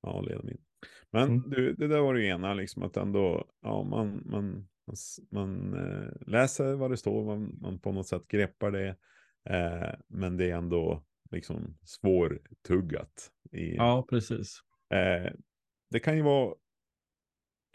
ja, 0.01 0.21
leda 0.21 0.43
min. 0.43 0.61
Men 1.11 1.29
mm. 1.29 1.49
du, 1.49 1.73
det 1.73 1.87
där 1.87 1.99
var 1.99 2.13
det 2.13 2.25
ena, 2.25 2.53
liksom 2.53 2.83
att 2.83 2.97
ändå, 2.97 3.47
ja, 3.61 3.83
man, 3.83 4.21
man, 4.25 4.67
man, 4.87 4.95
man 5.31 5.73
äh, 5.73 6.27
läser 6.27 6.73
vad 6.73 6.91
det 6.91 6.97
står, 6.97 7.25
man, 7.25 7.57
man 7.61 7.79
på 7.79 7.91
något 7.91 8.07
sätt 8.07 8.27
greppar 8.27 8.71
det, 8.71 8.95
äh, 9.49 9.99
men 10.07 10.37
det 10.37 10.51
är 10.51 10.55
ändå 10.55 11.03
liksom 11.31 11.77
svårtuggat. 11.83 13.31
I, 13.51 13.75
ja, 13.75 14.05
precis. 14.09 14.59
Äh, 14.93 15.31
det 15.89 15.99
kan 15.99 16.17
ju 16.17 16.21
vara 16.21 16.53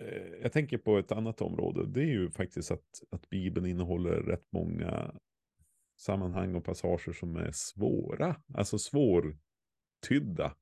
Eh, 0.00 0.42
jag 0.42 0.52
tänker 0.52 0.78
på 0.78 0.98
ett 0.98 1.12
annat 1.12 1.40
område. 1.40 1.86
Det 1.86 2.00
är 2.00 2.12
ju 2.12 2.30
faktiskt 2.30 2.70
att, 2.70 3.02
att 3.10 3.28
Bibeln 3.28 3.66
innehåller 3.66 4.22
rätt 4.22 4.52
många 4.52 5.14
sammanhang 5.96 6.54
och 6.54 6.64
passager 6.64 7.12
som 7.12 7.36
är 7.36 7.50
svåra. 7.52 8.36
Alltså 8.54 8.78
svårtydda. 8.78 10.56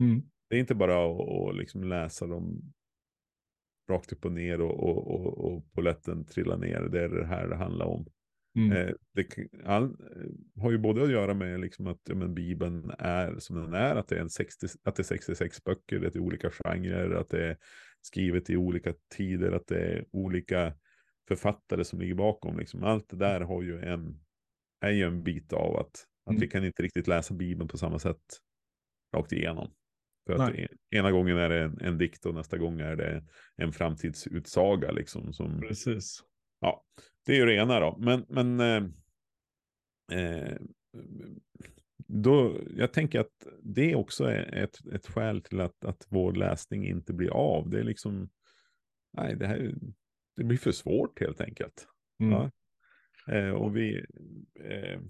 Mm. 0.00 0.22
Det 0.48 0.56
är 0.56 0.60
inte 0.60 0.74
bara 0.74 1.10
att, 1.10 1.20
att 1.20 1.56
liksom 1.56 1.84
läsa 1.84 2.26
dem 2.26 2.72
rakt 3.90 4.12
upp 4.12 4.24
och 4.24 4.32
ner 4.32 4.60
och, 4.60 4.82
och, 4.82 5.06
och, 5.06 5.38
och 5.38 5.72
poletten 5.72 6.24
trillar 6.24 6.56
ner. 6.56 6.80
Det 6.80 7.02
är 7.02 7.08
det 7.08 7.26
här 7.26 7.48
det 7.48 7.56
handlar 7.56 7.86
om. 7.86 8.06
Mm. 8.56 8.72
Eh, 8.72 8.94
det 9.14 9.48
all, 9.64 9.84
eh, 9.84 10.62
har 10.62 10.70
ju 10.70 10.78
både 10.78 11.02
att 11.02 11.10
göra 11.10 11.34
med 11.34 11.60
liksom 11.60 11.86
att 11.86 12.00
ja, 12.04 12.14
men 12.14 12.34
Bibeln 12.34 12.90
är 12.98 13.38
som 13.38 13.56
den 13.56 13.74
är, 13.74 13.96
att 13.96 14.08
det 14.08 14.16
är, 14.16 14.20
en 14.20 14.30
60, 14.30 14.66
att 14.84 14.96
det 14.96 15.00
är 15.00 15.04
66 15.04 15.64
böcker, 15.64 15.98
det 15.98 16.14
är 16.16 16.20
olika 16.20 16.50
genrer, 16.50 17.10
att 17.10 17.28
det 17.28 17.46
är 17.46 17.56
skrivet 18.02 18.50
i 18.50 18.56
olika 18.56 18.94
tider, 19.16 19.52
att 19.52 19.66
det 19.66 19.78
är 19.78 20.04
olika 20.10 20.74
författare 21.28 21.84
som 21.84 22.00
ligger 22.00 22.14
bakom. 22.14 22.58
Liksom. 22.58 22.84
Allt 22.84 23.08
det 23.08 23.16
där 23.16 23.40
har 23.40 23.62
ju 23.62 23.80
en, 23.80 24.20
är 24.80 24.90
ju 24.90 25.02
en 25.02 25.22
bit 25.22 25.52
av 25.52 25.76
att, 25.76 26.06
att 26.24 26.30
mm. 26.30 26.40
vi 26.40 26.48
kan 26.48 26.64
inte 26.64 26.82
riktigt 26.82 27.06
läsa 27.06 27.34
Bibeln 27.34 27.68
på 27.68 27.78
samma 27.78 27.98
sätt 27.98 28.22
rakt 29.16 29.32
igenom. 29.32 29.70
För 30.26 30.32
att 30.32 30.54
Nej. 30.54 30.68
ena 30.90 31.10
gången 31.10 31.36
är 31.36 31.48
det 31.48 31.62
en, 31.62 31.80
en, 31.80 31.98
dikt 31.98 32.26
och 32.26 32.34
nästa 32.34 32.58
gång 32.58 32.80
är 32.80 32.96
det 32.96 33.24
en 33.56 33.72
framtidsutsaga. 33.72 34.90
Liksom, 34.90 35.32
som, 35.32 35.60
Precis. 35.60 36.22
Ja, 36.60 36.84
det 37.26 37.32
är 37.32 37.36
ju 37.36 37.46
det 37.46 37.54
ena 37.54 37.80
då. 37.80 37.96
Men, 37.98 38.26
men 38.28 38.60
eh, 38.60 38.84
eh, 40.20 40.56
då, 42.08 42.60
jag 42.76 42.92
tänker 42.92 43.20
att 43.20 43.46
det 43.62 43.94
också 43.94 44.24
är 44.24 44.54
ett, 44.54 44.86
ett 44.94 45.06
skäl 45.06 45.42
till 45.42 45.60
att, 45.60 45.84
att 45.84 46.06
vår 46.08 46.32
läsning 46.32 46.86
inte 46.86 47.12
blir 47.12 47.30
av. 47.30 47.70
Det 47.70 47.78
är 47.78 47.84
liksom, 47.84 48.30
nej, 49.12 49.36
det 49.36 49.46
här 49.46 49.74
det 50.36 50.44
blir 50.44 50.58
för 50.58 50.72
svårt 50.72 51.20
helt 51.20 51.40
enkelt. 51.40 51.88
Mm. 52.20 52.32
Ja. 52.32 52.50
Eh, 53.34 53.50
och 53.50 53.76
vi, 53.76 54.06
eh, 54.60 55.00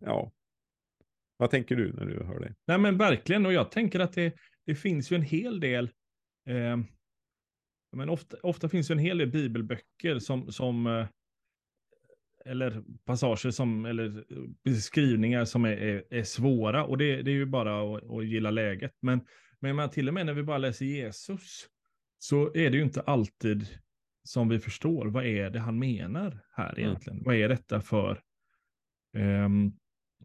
ja, 0.00 0.32
vad 1.40 1.50
tänker 1.50 1.76
du 1.76 1.92
när 1.92 2.04
du 2.04 2.24
hör 2.24 2.40
det? 2.40 2.54
Nej 2.66 2.78
men 2.78 2.98
verkligen, 2.98 3.46
och 3.46 3.52
jag 3.52 3.70
tänker 3.70 4.00
att 4.00 4.12
det, 4.12 4.34
det 4.66 4.74
finns 4.74 5.12
ju 5.12 5.14
en 5.14 5.22
hel 5.22 5.60
del, 5.60 5.84
eh, 6.48 6.78
men 7.96 8.08
ofta, 8.08 8.36
ofta 8.42 8.68
finns 8.68 8.90
ju 8.90 8.92
en 8.92 8.98
hel 8.98 9.18
del 9.18 9.30
bibelböcker 9.30 10.18
som, 10.18 10.52
som 10.52 10.86
eh, 10.86 11.06
eller 12.44 12.82
passager 13.04 13.50
som, 13.50 13.84
eller 13.84 14.24
beskrivningar 14.64 15.44
som 15.44 15.64
är, 15.64 15.76
är, 15.76 16.04
är 16.10 16.22
svåra. 16.22 16.84
Och 16.84 16.98
det, 16.98 17.22
det, 17.22 17.30
är 17.30 17.34
ju 17.34 17.46
bara 17.46 17.96
att, 17.96 18.10
att 18.10 18.26
gilla 18.26 18.50
läget. 18.50 18.92
Men, 19.02 19.20
men 19.60 19.90
till 19.90 20.08
och 20.08 20.14
med 20.14 20.26
när 20.26 20.34
vi 20.34 20.42
bara 20.42 20.58
läser 20.58 20.84
Jesus 20.84 21.66
så 22.18 22.54
är 22.54 22.70
det 22.70 22.76
ju 22.76 22.82
inte 22.82 23.00
alltid 23.00 23.66
som 24.24 24.48
vi 24.48 24.58
förstår 24.58 25.06
vad 25.06 25.24
är 25.24 25.50
det 25.50 25.58
han 25.60 25.78
menar 25.78 26.40
här 26.52 26.72
mm. 26.72 26.80
egentligen. 26.80 27.16
Mm. 27.16 27.24
Vad 27.24 27.34
är 27.34 27.48
detta 27.48 27.80
för? 27.80 28.20
Um, 29.16 29.79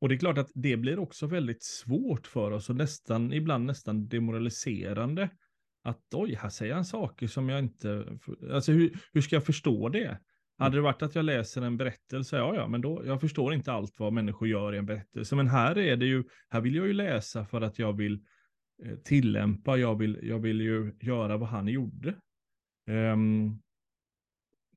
och 0.05 0.09
det 0.09 0.15
är 0.15 0.19
klart 0.19 0.37
att 0.37 0.51
det 0.53 0.77
blir 0.77 0.99
också 0.99 1.27
väldigt 1.27 1.63
svårt 1.63 2.27
för 2.27 2.51
oss 2.51 2.69
och 2.69 2.75
nästan, 2.75 3.33
ibland 3.33 3.65
nästan 3.65 4.07
demoraliserande. 4.07 5.29
Att 5.83 6.13
oj, 6.13 6.35
här 6.35 6.49
säger 6.49 6.73
han 6.73 6.85
saker 6.85 7.27
som 7.27 7.49
jag 7.49 7.59
inte, 7.59 8.17
alltså 8.51 8.71
hur, 8.71 8.97
hur 9.13 9.21
ska 9.21 9.35
jag 9.35 9.45
förstå 9.45 9.89
det? 9.89 10.19
Hade 10.57 10.77
det 10.77 10.81
varit 10.81 11.01
att 11.01 11.15
jag 11.15 11.25
läser 11.25 11.61
en 11.61 11.77
berättelse, 11.77 12.37
ja, 12.37 12.55
ja, 12.55 12.67
men 12.67 12.81
då, 12.81 13.03
jag 13.05 13.21
förstår 13.21 13.53
inte 13.53 13.71
allt 13.71 13.99
vad 13.99 14.13
människor 14.13 14.47
gör 14.47 14.75
i 14.75 14.77
en 14.77 14.85
berättelse. 14.85 15.35
Men 15.35 15.47
här 15.47 15.77
är 15.77 15.97
det 15.97 16.05
ju, 16.05 16.23
här 16.49 16.61
vill 16.61 16.75
jag 16.75 16.87
ju 16.87 16.93
läsa 16.93 17.45
för 17.45 17.61
att 17.61 17.79
jag 17.79 17.93
vill 17.93 18.13
eh, 18.85 18.95
tillämpa, 18.95 19.77
jag 19.77 19.97
vill, 19.97 20.19
jag 20.23 20.39
vill 20.39 20.61
ju 20.61 20.93
göra 21.01 21.37
vad 21.37 21.49
han 21.49 21.67
gjorde. 21.67 22.15
Um, 22.89 23.61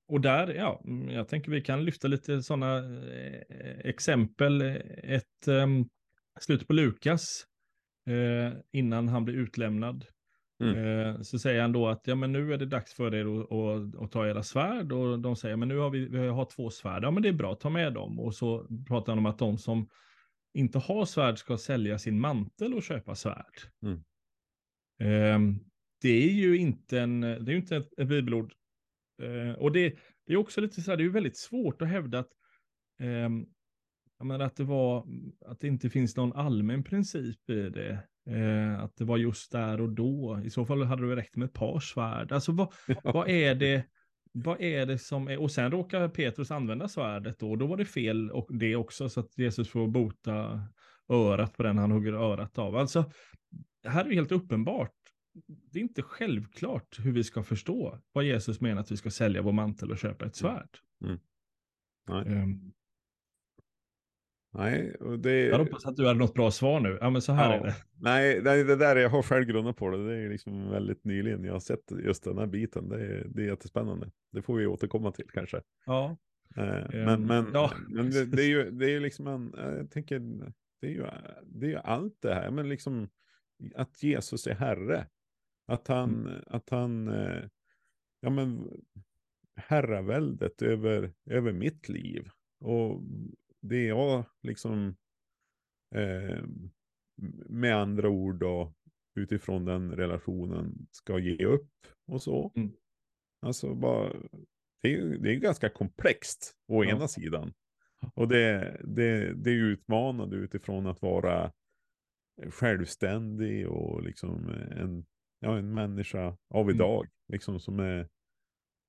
och 0.09 0.21
där, 0.21 0.55
ja, 0.55 0.83
jag 1.11 1.29
tänker 1.29 1.51
vi 1.51 1.61
kan 1.61 1.85
lyfta 1.85 2.09
lite 2.09 2.42
sådana 2.42 2.79
eh, 2.79 3.79
exempel. 3.85 4.62
Ett 5.03 5.49
eh, 5.49 5.66
slut 6.40 6.66
på 6.66 6.73
Lukas, 6.73 7.25
eh, 8.07 8.59
innan 8.73 9.09
han 9.09 9.25
blir 9.25 9.35
utlämnad. 9.35 10.05
Mm. 10.62 10.77
Eh, 10.77 11.21
så 11.21 11.38
säger 11.38 11.61
han 11.61 11.73
då 11.73 11.88
att 11.88 12.07
ja, 12.07 12.14
men 12.14 12.33
nu 12.33 12.53
är 12.53 12.59
det 12.59 12.66
dags 12.66 12.94
för 12.94 13.14
er 13.14 13.40
att, 13.40 13.53
att, 13.53 14.03
att 14.03 14.12
ta 14.12 14.27
era 14.27 14.42
svärd 14.42 14.92
och 14.92 15.18
de 15.18 15.37
säger 15.37 15.57
men 15.57 15.68
nu 15.68 15.79
har 15.79 15.90
vi, 15.90 16.09
vi 16.09 16.29
har 16.29 16.44
två 16.44 16.71
svärd, 16.71 17.05
ja 17.05 17.11
men 17.11 17.23
det 17.23 17.29
är 17.29 17.33
bra, 17.33 17.55
ta 17.55 17.71
med 17.71 17.92
dem. 17.92 18.21
Och 18.21 18.35
så 18.35 18.66
pratar 18.88 19.12
han 19.12 19.18
om 19.18 19.27
att 19.27 19.38
de 19.38 19.59
som 19.59 19.88
inte 20.55 20.79
har 20.79 21.05
svärd 21.05 21.38
ska 21.38 21.59
sälja 21.59 21.99
sin 21.99 22.21
mantel 22.21 22.75
och 22.75 22.83
köpa 22.83 23.14
svärd. 23.14 23.55
Mm. 23.83 23.99
Eh, 25.01 25.61
det 26.03 26.25
är 26.25 26.33
ju 26.33 26.57
inte, 26.59 27.01
en, 27.01 27.21
det 27.21 27.53
är 27.53 27.57
inte 27.57 27.77
ett, 27.77 27.99
ett 27.99 28.09
bibelord. 28.09 28.55
Eh, 29.22 29.52
och 29.52 29.72
det, 29.72 29.94
det, 30.26 30.33
är 30.33 30.37
också 30.37 30.61
lite 30.61 30.83
så 30.83 30.90
här, 30.90 30.98
det 30.98 31.04
är 31.04 31.09
väldigt 31.09 31.38
svårt 31.38 31.83
att 31.83 31.88
hävda 31.88 32.18
att, 32.18 32.31
eh, 33.00 33.28
menar, 34.24 34.44
att, 34.44 34.57
det 34.57 34.64
var, 34.64 35.07
att 35.46 35.61
det 35.61 35.66
inte 35.66 35.90
finns 35.90 36.16
någon 36.16 36.33
allmän 36.33 36.85
princip 36.85 37.50
i 37.50 37.70
det. 37.70 38.04
Eh, 38.31 38.83
att 38.83 38.96
det 38.96 39.04
var 39.04 39.16
just 39.16 39.52
där 39.52 39.81
och 39.81 39.88
då. 39.88 40.40
I 40.44 40.50
så 40.50 40.66
fall 40.66 40.83
hade 40.83 41.09
det 41.09 41.16
räckt 41.16 41.37
med 41.37 41.46
ett 41.46 41.54
par 41.54 41.81
svärd. 41.81 42.33
Alltså 42.33 42.52
vad, 42.52 42.72
vad 43.04 43.28
är 43.28 43.54
det? 43.54 43.85
Vad 44.33 44.61
är 44.61 44.87
det 44.87 44.98
som 44.98 45.28
är, 45.28 45.40
och 45.40 45.50
sen 45.50 45.70
råkar 45.70 46.09
Petrus 46.09 46.50
använda 46.50 46.88
svärdet 46.88 47.38
då, 47.38 47.50
och 47.50 47.59
då 47.59 47.66
var 47.66 47.76
det 47.76 47.85
fel 47.85 48.31
och 48.31 48.48
det 48.50 48.76
också, 48.76 49.09
så 49.09 49.20
att 49.20 49.38
Jesus 49.38 49.68
får 49.68 49.88
bota 49.88 50.62
örat 51.09 51.57
på 51.57 51.62
den 51.62 51.78
han 51.78 51.90
hugger 51.90 52.12
örat 52.12 52.59
av. 52.59 52.76
Alltså, 52.76 53.11
det 53.83 53.88
här 53.88 54.04
är 54.04 54.11
helt 54.11 54.33
uppenbart. 54.33 54.98
Det 55.46 55.79
är 55.79 55.83
inte 55.83 56.03
självklart 56.03 56.98
hur 57.05 57.12
vi 57.12 57.24
ska 57.24 57.42
förstå 57.42 57.98
vad 58.12 58.24
Jesus 58.24 58.61
menar 58.61 58.81
att 58.81 58.92
vi 58.92 58.96
ska 58.96 59.11
sälja 59.11 59.42
vår 59.42 59.53
mantel 59.53 59.90
och 59.90 59.98
köpa 59.98 60.27
ett 60.27 60.37
svärd. 60.37 60.79
Mm. 61.05 61.18
Nej. 62.09 62.42
Um, 62.42 62.72
Nej, 64.53 64.94
och 64.94 65.18
det... 65.18 65.46
Jag 65.46 65.59
hoppas 65.59 65.87
att 65.87 65.96
du 65.96 66.07
hade 66.07 66.18
något 66.18 66.35
bra 66.35 66.51
svar 66.51 66.81
nu. 66.81 66.98
Ja, 67.01 67.11
men 67.11 67.22
så 67.22 67.33
här 67.33 67.51
ja. 67.51 67.57
är 67.57 67.64
det. 67.64 67.74
Nej, 68.01 68.40
det, 68.40 68.64
det 68.64 68.77
där, 68.77 68.96
jag 68.96 69.11
har 69.11 69.22
själv 69.22 69.44
grundat 69.44 69.77
på 69.77 69.90
det. 69.90 70.07
Det 70.09 70.16
är 70.16 70.29
liksom 70.29 70.70
väldigt 70.70 71.05
nyligen 71.05 71.44
jag 71.44 71.53
har 71.53 71.61
sett 71.61 71.92
just 72.05 72.24
den 72.24 72.38
här 72.38 72.46
biten. 72.46 72.88
Det 72.88 73.07
är, 73.07 73.27
det 73.29 73.42
är 73.42 73.46
jättespännande. 73.46 74.11
Det 74.33 74.42
får 74.42 74.57
vi 74.57 74.66
återkomma 74.66 75.12
till 75.12 75.31
kanske. 75.33 75.62
Ja. 75.87 76.16
Eh, 76.57 76.64
men, 76.92 77.09
um, 77.09 77.27
men, 77.27 77.51
ja. 77.53 77.72
men 77.88 78.11
det, 78.11 78.24
det, 78.27 78.42
är 78.42 78.48
ju, 78.48 78.70
det 78.70 78.85
är 78.85 78.90
ju 78.90 79.01
liksom 79.01 79.27
en, 79.27 79.55
jag 79.57 79.90
tänker, 79.90 80.18
det 80.81 80.87
är 80.87 80.90
ju, 80.90 81.07
det 81.44 81.66
är 81.66 81.70
ju 81.70 81.77
allt 81.77 82.16
det 82.22 82.35
här, 82.35 82.51
men 82.51 82.68
liksom 82.68 83.09
att 83.74 84.03
Jesus 84.03 84.46
är 84.46 84.55
Herre. 84.55 85.07
Att 85.68 85.88
han, 85.88 86.26
mm. 86.26 86.42
att 86.46 86.70
han, 86.70 87.09
eh, 87.09 87.44
ja 88.20 88.31
men, 88.31 88.70
herraväldet 89.57 90.62
över, 90.62 91.12
över 91.31 91.52
mitt 91.52 91.88
liv. 91.88 92.28
Och 92.61 93.02
det 93.61 93.85
jag 93.85 94.24
liksom 94.42 94.96
eh, 95.94 96.44
med 97.48 97.76
andra 97.76 98.09
ord 98.09 98.40
då 98.40 98.74
utifrån 99.14 99.64
den 99.64 99.96
relationen 99.96 100.87
ska 100.90 101.18
ge 101.18 101.44
upp 101.44 101.70
och 102.07 102.22
så. 102.22 102.52
Mm. 102.57 102.72
Alltså 103.40 103.74
bara, 103.74 104.12
det 104.83 104.94
är, 104.94 105.18
det 105.18 105.35
är 105.35 105.37
ganska 105.37 105.68
komplext 105.68 106.57
å 106.68 106.85
ja. 106.85 106.90
ena 106.90 107.09
sidan. 107.09 107.52
Och 108.14 108.28
det, 108.28 108.81
det, 108.85 109.35
det 109.35 109.50
är 109.50 109.54
utmanande 109.54 110.37
utifrån 110.37 110.87
att 110.87 111.02
vara 111.02 111.52
självständig 112.50 113.68
och 113.68 114.02
liksom 114.02 114.48
en, 114.70 115.07
ja, 115.40 115.59
en 115.59 115.74
människa 115.74 116.37
av 116.55 116.62
mm. 116.62 116.74
idag. 116.74 117.05
Mm. 117.05 117.11
Liksom 117.33 117.61
som 117.61 117.81
är, 117.81 118.09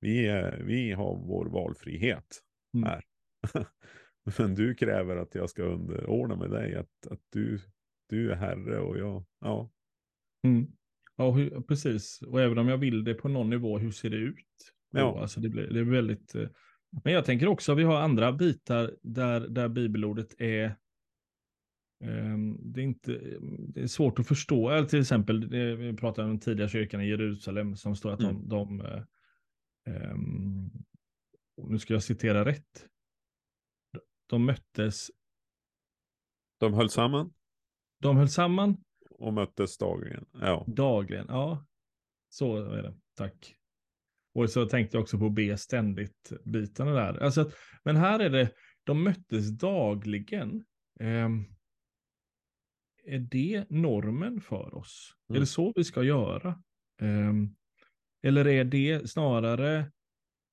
vi, 0.00 0.26
är, 0.26 0.62
vi 0.62 0.92
har 0.92 1.16
vår 1.16 1.46
valfrihet 1.46 2.40
mm. 2.74 2.88
här. 2.88 3.04
Men 4.38 4.54
du 4.54 4.74
kräver 4.74 5.16
att 5.16 5.34
jag 5.34 5.50
ska 5.50 5.62
underordna 5.62 6.36
mig 6.36 6.48
dig, 6.48 6.76
att, 6.76 7.06
att 7.10 7.20
du, 7.32 7.60
du 8.08 8.32
är 8.32 8.36
herre 8.36 8.80
och 8.80 8.98
jag, 8.98 9.24
ja. 9.40 9.70
Mm. 10.46 10.66
Ja, 11.16 11.30
hur, 11.30 11.60
precis. 11.60 12.22
Och 12.22 12.40
även 12.40 12.58
om 12.58 12.68
jag 12.68 12.78
vill 12.78 13.04
det 13.04 13.14
på 13.14 13.28
någon 13.28 13.50
nivå, 13.50 13.78
hur 13.78 13.90
ser 13.90 14.10
det 14.10 14.16
ut? 14.16 14.46
Ja. 14.90 15.20
alltså 15.20 15.40
det, 15.40 15.48
blir, 15.48 15.66
det 15.66 15.80
är 15.80 15.84
väldigt... 15.84 16.34
Eh, 16.34 16.48
men 17.04 17.12
jag 17.12 17.24
tänker 17.24 17.46
också 17.46 17.72
att 17.72 17.78
vi 17.78 17.82
har 17.82 18.00
andra 18.00 18.32
bitar 18.32 18.96
där, 19.02 19.40
där 19.40 19.68
bibelordet 19.68 20.40
är 20.40 20.76
det 22.58 22.80
är, 22.80 22.84
inte, 22.84 23.12
det 23.68 23.80
är 23.82 23.86
svårt 23.86 24.18
att 24.18 24.28
förstå. 24.28 24.70
Eller 24.70 24.88
till 24.88 25.00
exempel, 25.00 25.48
vi 25.76 25.96
pratade 25.96 26.24
om 26.24 26.30
den 26.30 26.40
tidiga 26.40 26.68
kyrkan 26.68 27.00
i 27.00 27.08
Jerusalem 27.08 27.76
som 27.76 27.96
står 27.96 28.12
att 28.12 28.20
mm. 28.20 28.48
de, 28.48 28.78
de 28.78 29.04
um, 30.12 30.70
nu 31.68 31.78
ska 31.78 31.92
jag 31.92 32.02
citera 32.02 32.44
rätt, 32.44 32.88
de 34.26 34.44
möttes. 34.44 35.10
De 36.58 36.74
höll 36.74 36.90
samman? 36.90 37.32
De 38.00 38.16
höll 38.16 38.28
samman. 38.28 38.76
Och 39.10 39.32
möttes 39.32 39.78
dagligen. 39.78 40.26
Ja. 40.32 40.64
Dagligen, 40.66 41.26
ja. 41.28 41.66
Så 42.28 42.56
är 42.56 42.82
det. 42.82 42.94
Tack. 43.14 43.56
Och 44.34 44.50
så 44.50 44.66
tänkte 44.66 44.96
jag 44.96 45.02
också 45.02 45.18
på 45.18 45.30
be 45.30 45.56
ständigt 45.56 46.32
bitarna 46.44 46.90
där. 46.90 47.22
Alltså, 47.22 47.50
men 47.84 47.96
här 47.96 48.18
är 48.18 48.30
det, 48.30 48.50
de 48.84 49.02
möttes 49.02 49.50
dagligen. 49.50 50.64
Eh, 51.00 51.28
är 53.10 53.18
det 53.18 53.64
normen 53.70 54.40
för 54.40 54.74
oss? 54.74 55.14
Mm. 55.28 55.36
Är 55.36 55.40
det 55.40 55.46
så 55.46 55.72
vi 55.76 55.84
ska 55.84 56.02
göra? 56.02 56.48
Eh, 57.02 57.32
eller 58.22 58.48
är 58.48 58.64
det 58.64 59.10
snarare 59.10 59.90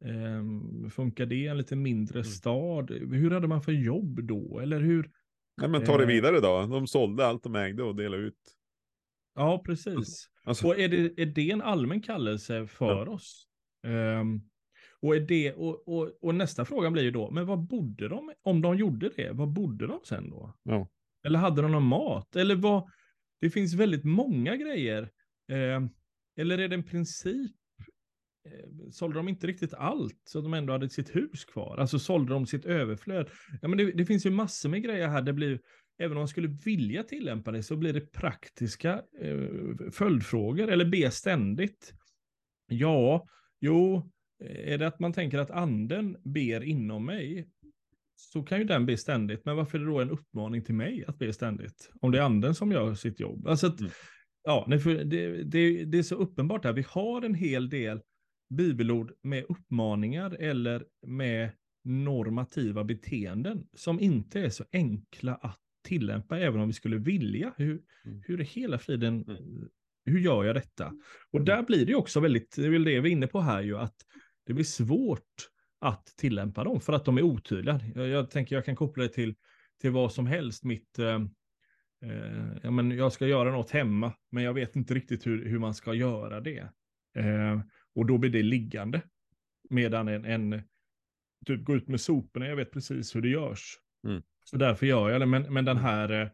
Um, 0.05 0.89
funkar 0.89 1.25
det 1.25 1.35
i 1.35 1.47
en 1.47 1.57
lite 1.57 1.75
mindre 1.75 2.19
mm. 2.19 2.23
stad? 2.23 2.91
Hur 2.91 3.31
hade 3.31 3.47
man 3.47 3.61
för 3.61 3.71
jobb 3.71 4.23
då? 4.23 4.59
Eller 4.59 4.79
hur? 4.79 5.11
Nej, 5.57 5.69
men 5.69 5.85
ta 5.85 5.97
det 5.97 6.03
eh, 6.03 6.07
vidare 6.07 6.39
då. 6.39 6.65
De 6.65 6.87
sålde 6.87 7.27
allt 7.27 7.43
de 7.43 7.55
ägde 7.55 7.83
och 7.83 7.95
delade 7.95 8.23
ut. 8.23 8.55
Ja, 9.35 9.63
precis. 9.65 10.29
Alltså... 10.43 10.67
Och 10.67 10.79
är 10.79 10.89
det, 10.89 11.21
är 11.21 11.25
det 11.25 11.51
en 11.51 11.61
allmän 11.61 12.01
kallelse 12.01 12.67
för 12.67 13.05
ja. 13.05 13.11
oss? 13.11 13.47
Um, 13.87 14.49
och, 14.99 15.15
är 15.15 15.19
det, 15.19 15.53
och, 15.53 15.87
och, 15.87 16.11
och, 16.21 16.35
nästa 16.35 16.65
fråga 16.65 16.91
blir 16.91 17.03
ju 17.03 17.11
då, 17.11 17.31
men 17.31 17.45
vad 17.45 17.59
bodde 17.59 18.07
de, 18.07 18.33
om 18.43 18.61
de 18.61 18.77
gjorde 18.77 19.09
det, 19.15 19.31
vad 19.31 19.47
bodde 19.47 19.87
de 19.87 19.99
sen 20.03 20.29
då? 20.29 20.53
Ja. 20.63 20.87
Eller 21.27 21.39
hade 21.39 21.61
de 21.61 21.71
någon 21.71 21.83
mat? 21.83 22.35
Eller 22.35 22.55
vad, 22.55 22.89
det 23.41 23.49
finns 23.49 23.73
väldigt 23.73 24.03
många 24.03 24.55
grejer. 24.55 25.01
Eh, 25.51 25.81
eller 26.37 26.57
är 26.57 26.67
det 26.67 26.75
en 26.75 26.83
princip 26.83 27.55
Eh, 28.47 28.89
sålde 28.91 29.19
de 29.19 29.29
inte 29.29 29.47
riktigt 29.47 29.73
allt 29.73 30.21
så 30.25 30.37
att 30.37 30.43
de 30.43 30.53
ändå 30.53 30.73
hade 30.73 30.89
sitt 30.89 31.15
hus 31.15 31.45
kvar? 31.45 31.77
Alltså 31.77 31.99
sålde 31.99 32.33
de 32.33 32.45
sitt 32.45 32.65
överflöd? 32.65 33.29
Ja, 33.61 33.67
men 33.67 33.77
det, 33.77 33.91
det 33.91 34.05
finns 34.05 34.25
ju 34.25 34.31
massor 34.31 34.69
med 34.69 34.83
grejer 34.83 35.07
här. 35.07 35.21
Det 35.21 35.33
blir, 35.33 35.59
även 35.99 36.11
om 36.11 36.21
man 36.21 36.27
skulle 36.27 36.47
vilja 36.47 37.03
tillämpa 37.03 37.51
det 37.51 37.63
så 37.63 37.75
blir 37.75 37.93
det 37.93 38.11
praktiska 38.11 39.01
eh, 39.21 39.91
följdfrågor 39.91 40.69
eller 40.69 40.85
be 40.85 41.11
ständigt. 41.11 41.93
Ja, 42.67 43.27
jo, 43.59 44.11
är 44.39 44.77
det 44.77 44.87
att 44.87 44.99
man 44.99 45.13
tänker 45.13 45.37
att 45.37 45.51
anden 45.51 46.17
ber 46.23 46.63
inom 46.63 47.05
mig 47.05 47.49
så 48.19 48.43
kan 48.43 48.57
ju 48.59 48.63
den 48.63 48.85
be 48.85 48.97
ständigt. 48.97 49.45
Men 49.45 49.55
varför 49.55 49.79
är 49.79 49.83
det 49.83 49.89
då 49.89 49.99
en 49.99 50.09
uppmaning 50.09 50.63
till 50.63 50.75
mig 50.75 51.05
att 51.07 51.19
be 51.19 51.33
ständigt? 51.33 51.91
Om 52.01 52.11
det 52.11 52.17
är 52.17 52.21
anden 52.21 52.55
som 52.55 52.71
gör 52.71 52.93
sitt 52.93 53.19
jobb. 53.19 53.47
Alltså 53.47 53.67
att, 53.67 53.79
mm. 53.79 53.91
ja, 54.43 54.65
det, 54.67 55.03
det, 55.43 55.85
det, 55.85 55.97
är 55.97 56.03
så 56.03 56.15
uppenbart 56.15 56.65
här. 56.65 56.73
Vi 56.73 56.85
har 56.87 57.21
en 57.21 57.35
hel 57.35 57.69
del 57.69 58.01
bibelord 58.49 59.13
med 59.23 59.45
uppmaningar 59.49 60.31
eller 60.31 60.85
med 61.07 61.51
normativa 61.83 62.83
beteenden 62.83 63.67
som 63.73 63.99
inte 63.99 64.39
är 64.39 64.49
så 64.49 64.63
enkla 64.71 65.35
att 65.35 65.59
tillämpa, 65.83 66.39
även 66.39 66.61
om 66.61 66.67
vi 66.67 66.73
skulle 66.73 66.97
vilja. 66.97 67.53
Hur, 67.57 67.81
mm. 68.05 68.21
hur 68.25 68.39
är 68.39 68.45
hela 68.45 68.79
friden, 68.79 69.23
mm. 69.23 69.69
hur 70.05 70.19
gör 70.19 70.43
jag 70.43 70.55
detta? 70.55 70.93
Och 71.31 71.41
där 71.41 71.63
blir 71.63 71.85
det 71.85 71.95
också 71.95 72.19
väldigt, 72.19 72.55
det 72.55 72.65
är 72.65 72.69
väl 72.69 72.83
det 72.83 72.99
vi 72.99 73.09
är 73.09 73.13
inne 73.13 73.27
på 73.27 73.41
här 73.41 73.61
ju, 73.61 73.77
att 73.77 73.95
det 74.45 74.53
blir 74.53 74.65
svårt 74.65 75.49
att 75.79 76.05
tillämpa 76.05 76.63
dem 76.63 76.81
för 76.81 76.93
att 76.93 77.05
de 77.05 77.17
är 77.17 77.21
otydliga. 77.21 77.81
Jag, 77.95 78.07
jag 78.07 78.29
tänker 78.29 78.55
jag 78.55 78.65
kan 78.65 78.75
koppla 78.75 79.03
det 79.03 79.09
till, 79.09 79.35
till 79.81 79.91
vad 79.91 80.13
som 80.13 80.27
helst, 80.27 80.63
mitt 80.63 80.99
eh, 80.99 81.21
eh, 82.01 82.57
ja, 82.63 82.71
men 82.71 82.91
jag 82.91 83.13
ska 83.13 83.27
göra 83.27 83.51
något 83.51 83.71
hemma, 83.71 84.13
men 84.31 84.43
jag 84.43 84.53
vet 84.53 84.75
inte 84.75 84.93
riktigt 84.93 85.27
hur, 85.27 85.45
hur 85.45 85.59
man 85.59 85.73
ska 85.73 85.93
göra 85.93 86.39
det. 86.41 86.69
Eh, 87.17 87.59
och 87.95 88.05
då 88.05 88.17
blir 88.17 88.31
det 88.31 88.43
liggande. 88.43 89.01
Medan 89.69 90.07
en, 90.07 90.25
en 90.25 90.61
typ 91.45 91.63
gå 91.63 91.75
ut 91.75 91.87
med 91.87 92.01
soporna, 92.01 92.47
jag 92.47 92.55
vet 92.55 92.71
precis 92.71 93.15
hur 93.15 93.21
det 93.21 93.29
görs. 93.29 93.77
Mm. 94.07 94.21
Så 94.43 94.57
därför 94.57 94.85
gör 94.85 95.09
jag 95.09 95.21
det. 95.21 95.25
Men, 95.25 95.53
men 95.53 95.65
den 95.65 95.77
här 95.77 96.31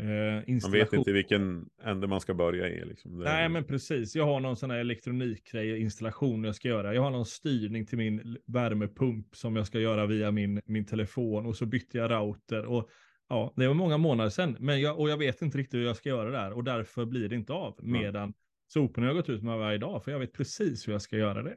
Eh, 0.00 0.54
man 0.62 0.72
vet 0.72 0.92
inte 0.92 1.12
vilken 1.12 1.68
ände 1.82 2.06
man 2.06 2.20
ska 2.20 2.34
börja 2.34 2.68
i. 2.68 2.84
Liksom. 2.84 3.18
Nej, 3.18 3.44
är... 3.44 3.48
men 3.48 3.64
precis. 3.64 4.16
Jag 4.16 4.24
har 4.24 4.40
någon 4.40 4.56
sån 4.56 4.70
här 4.70 4.78
elektronikgrej, 4.78 5.80
installation 5.80 6.44
jag 6.44 6.54
ska 6.54 6.68
göra. 6.68 6.94
Jag 6.94 7.02
har 7.02 7.10
någon 7.10 7.26
styrning 7.26 7.86
till 7.86 7.98
min 7.98 8.36
värmepump 8.46 9.36
som 9.36 9.56
jag 9.56 9.66
ska 9.66 9.80
göra 9.80 10.06
via 10.06 10.30
min, 10.30 10.60
min 10.64 10.86
telefon 10.86 11.46
och 11.46 11.56
så 11.56 11.66
bytte 11.66 11.98
jag 11.98 12.10
router. 12.10 12.64
Och, 12.64 12.88
ja, 13.28 13.52
det 13.56 13.66
var 13.66 13.74
många 13.74 13.98
månader 13.98 14.30
sedan, 14.30 14.56
men 14.60 14.80
jag, 14.80 14.98
och 14.98 15.10
jag 15.10 15.16
vet 15.16 15.42
inte 15.42 15.58
riktigt 15.58 15.80
hur 15.80 15.86
jag 15.86 15.96
ska 15.96 16.08
göra 16.08 16.30
där 16.30 16.52
och 16.52 16.64
därför 16.64 17.04
blir 17.04 17.28
det 17.28 17.36
inte 17.36 17.52
av. 17.52 17.78
Medan 17.82 18.34
soporna 18.68 19.06
har 19.06 19.14
gått 19.14 19.28
ut 19.28 19.42
med 19.42 19.58
varje 19.58 19.78
dag, 19.78 20.04
för 20.04 20.10
jag 20.10 20.18
vet 20.18 20.32
precis 20.32 20.88
hur 20.88 20.92
jag 20.92 21.02
ska 21.02 21.16
göra 21.16 21.42
det. 21.42 21.56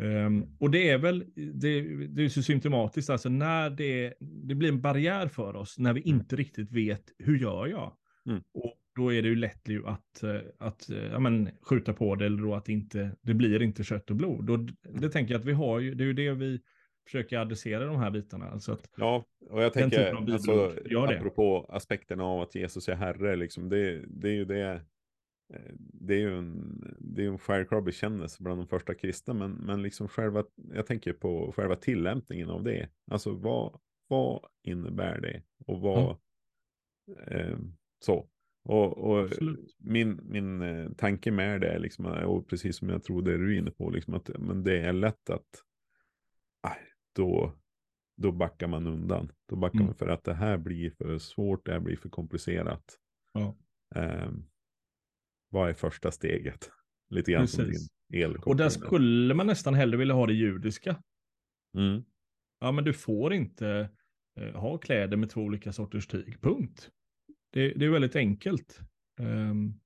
Um, 0.00 0.56
och 0.58 0.70
det 0.70 0.90
är 0.90 0.98
väl, 0.98 1.24
det, 1.34 1.82
det, 2.06 2.24
är 2.24 2.28
så 2.28 2.42
symptomatiskt, 2.42 3.10
alltså 3.10 3.28
när 3.28 3.70
det, 3.70 4.14
det 4.20 4.54
blir 4.54 4.68
en 4.68 4.80
barriär 4.80 5.28
för 5.28 5.56
oss, 5.56 5.78
när 5.78 5.92
vi 5.92 6.00
mm. 6.00 6.14
inte 6.14 6.36
riktigt 6.36 6.72
vet, 6.72 7.02
hur 7.18 7.38
gör 7.38 7.66
jag? 7.66 7.92
Mm. 8.26 8.42
Och 8.54 8.74
då 8.96 9.12
är 9.12 9.22
det 9.22 9.28
ju 9.28 9.36
lätt 9.36 9.68
ju 9.68 9.86
att, 9.86 10.22
eh, 10.22 10.40
att 10.58 10.90
eh, 10.90 10.96
ja, 10.96 11.18
men, 11.18 11.50
skjuta 11.62 11.92
på 11.92 12.14
det, 12.14 12.26
eller 12.26 12.42
då 12.42 12.54
att 12.54 12.68
inte, 12.68 13.10
det 13.20 13.34
blir 13.34 13.62
inte 13.62 13.84
kött 13.84 14.10
och 14.10 14.16
blod. 14.16 14.50
Och 14.50 14.58
det 15.00 15.10
tänker 15.10 15.34
jag 15.34 15.40
att 15.40 15.46
vi 15.46 15.52
har 15.52 15.80
ju, 15.80 15.94
det 15.94 16.04
är 16.04 16.06
ju 16.06 16.12
det 16.12 16.32
vi 16.32 16.60
försöker 17.04 17.38
adressera 17.38 17.86
de 17.86 17.96
här 17.96 18.10
bitarna. 18.10 18.50
Alltså 18.50 18.72
att 18.72 18.90
ja, 18.96 19.24
och 19.50 19.62
jag 19.62 19.72
tänker, 19.72 20.32
alltså, 20.32 20.72
apropå 20.90 21.66
aspekterna 21.68 22.24
av 22.24 22.40
att 22.40 22.54
Jesus 22.54 22.88
är 22.88 22.94
herre, 22.94 23.36
liksom, 23.36 23.68
det, 23.68 24.04
det 24.08 24.28
är 24.28 24.34
ju 24.34 24.44
det 24.44 24.80
det 25.76 26.14
är 26.14 26.18
ju 26.18 26.38
en, 26.38 26.96
det 26.98 27.24
är 27.24 27.28
en 27.28 27.38
självklar 27.38 27.80
bekännelse 27.80 28.42
bland 28.42 28.60
de 28.60 28.66
första 28.66 28.94
kristna, 28.94 29.34
men, 29.34 29.52
men 29.52 29.82
liksom 29.82 30.08
själva, 30.08 30.44
jag 30.74 30.86
tänker 30.86 31.12
på 31.12 31.52
själva 31.56 31.76
tillämpningen 31.76 32.50
av 32.50 32.64
det. 32.64 32.88
Alltså 33.10 33.34
vad, 33.34 33.80
vad 34.08 34.44
innebär 34.62 35.20
det? 35.20 35.42
Och 35.66 35.80
vad, 35.80 36.16
mm. 37.28 37.50
eh, 37.50 37.58
så. 38.04 38.28
Och, 38.64 38.98
och 38.98 39.30
min, 39.78 40.20
min 40.22 40.62
eh, 40.62 40.90
tanke 40.92 41.30
med 41.30 41.60
det 41.60 41.68
är 41.68 41.78
liksom, 41.78 42.06
och 42.06 42.48
precis 42.48 42.76
som 42.76 42.88
jag 42.88 43.02
tror 43.02 43.22
det 43.22 43.32
är 43.32 43.38
du 43.38 43.54
är 43.54 43.58
inne 43.58 43.70
på, 43.70 43.90
liksom 43.90 44.14
att 44.14 44.30
men 44.38 44.64
det 44.64 44.80
är 44.80 44.92
lätt 44.92 45.30
att 45.30 45.64
då, 47.18 47.52
då 48.16 48.32
backar 48.32 48.66
man 48.66 48.86
undan. 48.86 49.32
Då 49.46 49.56
backar 49.56 49.74
mm. 49.74 49.86
man 49.86 49.94
för 49.94 50.08
att 50.08 50.24
det 50.24 50.34
här 50.34 50.58
blir 50.58 50.90
för 50.90 51.18
svårt, 51.18 51.66
det 51.66 51.72
här 51.72 51.80
blir 51.80 51.96
för 51.96 52.08
komplicerat. 52.08 52.98
Ja. 53.32 53.56
Um, 53.94 54.46
vad 55.48 55.70
är 55.70 55.74
första 55.74 56.10
steget? 56.10 56.70
Lite 57.10 57.32
grann 57.32 57.42
Precis. 57.42 57.56
som 57.56 57.64
din 58.10 58.22
elkoppling. 58.22 58.50
Och 58.52 58.56
där 58.56 58.68
skulle 58.68 59.34
man 59.34 59.46
nästan 59.46 59.74
hellre 59.74 59.96
vilja 59.96 60.14
ha 60.14 60.26
det 60.26 60.34
judiska. 60.34 61.02
Mm. 61.76 62.02
Ja, 62.60 62.72
men 62.72 62.84
du 62.84 62.92
får 62.92 63.32
inte 63.32 63.90
eh, 64.40 64.60
ha 64.60 64.78
kläder 64.78 65.16
med 65.16 65.30
två 65.30 65.40
olika 65.40 65.72
sorters 65.72 66.06
tyg, 66.06 66.40
punkt. 66.40 66.90
Det, 67.50 67.68
det 67.68 67.84
är 67.84 67.90
väldigt 67.90 68.16
enkelt. 68.16 68.80
Um, 69.20 69.80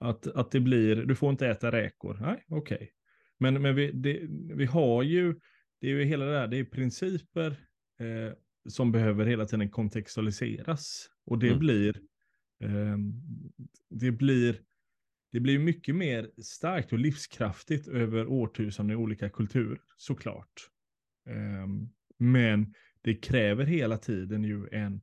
att, 0.00 0.26
att 0.26 0.50
det 0.50 0.60
blir, 0.60 0.96
du 0.96 1.14
får 1.14 1.30
inte 1.30 1.48
äta 1.48 1.72
räkor, 1.72 2.18
nej, 2.20 2.44
okej. 2.48 2.76
Okay. 2.76 2.88
Men, 3.38 3.62
men 3.62 3.74
vi, 3.74 3.92
det, 3.92 4.20
vi 4.54 4.64
har 4.64 5.02
ju, 5.02 5.34
det 5.80 5.86
är 5.86 5.90
ju 5.90 6.04
hela 6.04 6.24
det 6.24 6.38
här, 6.38 6.48
det 6.48 6.56
är 6.56 6.64
principer 6.64 7.50
eh, 8.00 8.32
som 8.68 8.92
behöver 8.92 9.26
hela 9.26 9.46
tiden 9.46 9.70
kontextualiseras. 9.70 11.08
Och 11.26 11.38
det 11.38 11.48
mm. 11.48 11.58
blir, 11.58 12.00
eh, 12.64 12.96
det 13.90 14.10
blir 14.10 14.60
det 15.30 15.40
blir 15.40 15.58
mycket 15.58 15.94
mer 15.94 16.30
starkt 16.42 16.92
och 16.92 16.98
livskraftigt 16.98 17.88
över 17.88 18.26
årtusenden 18.26 18.98
i 18.98 19.02
olika 19.02 19.30
kulturer, 19.30 19.80
såklart. 19.96 20.70
Um, 21.26 21.94
men 22.18 22.74
det 23.02 23.14
kräver 23.14 23.64
hela 23.64 23.98
tiden 23.98 24.44
ju 24.44 24.68
en, 24.72 25.02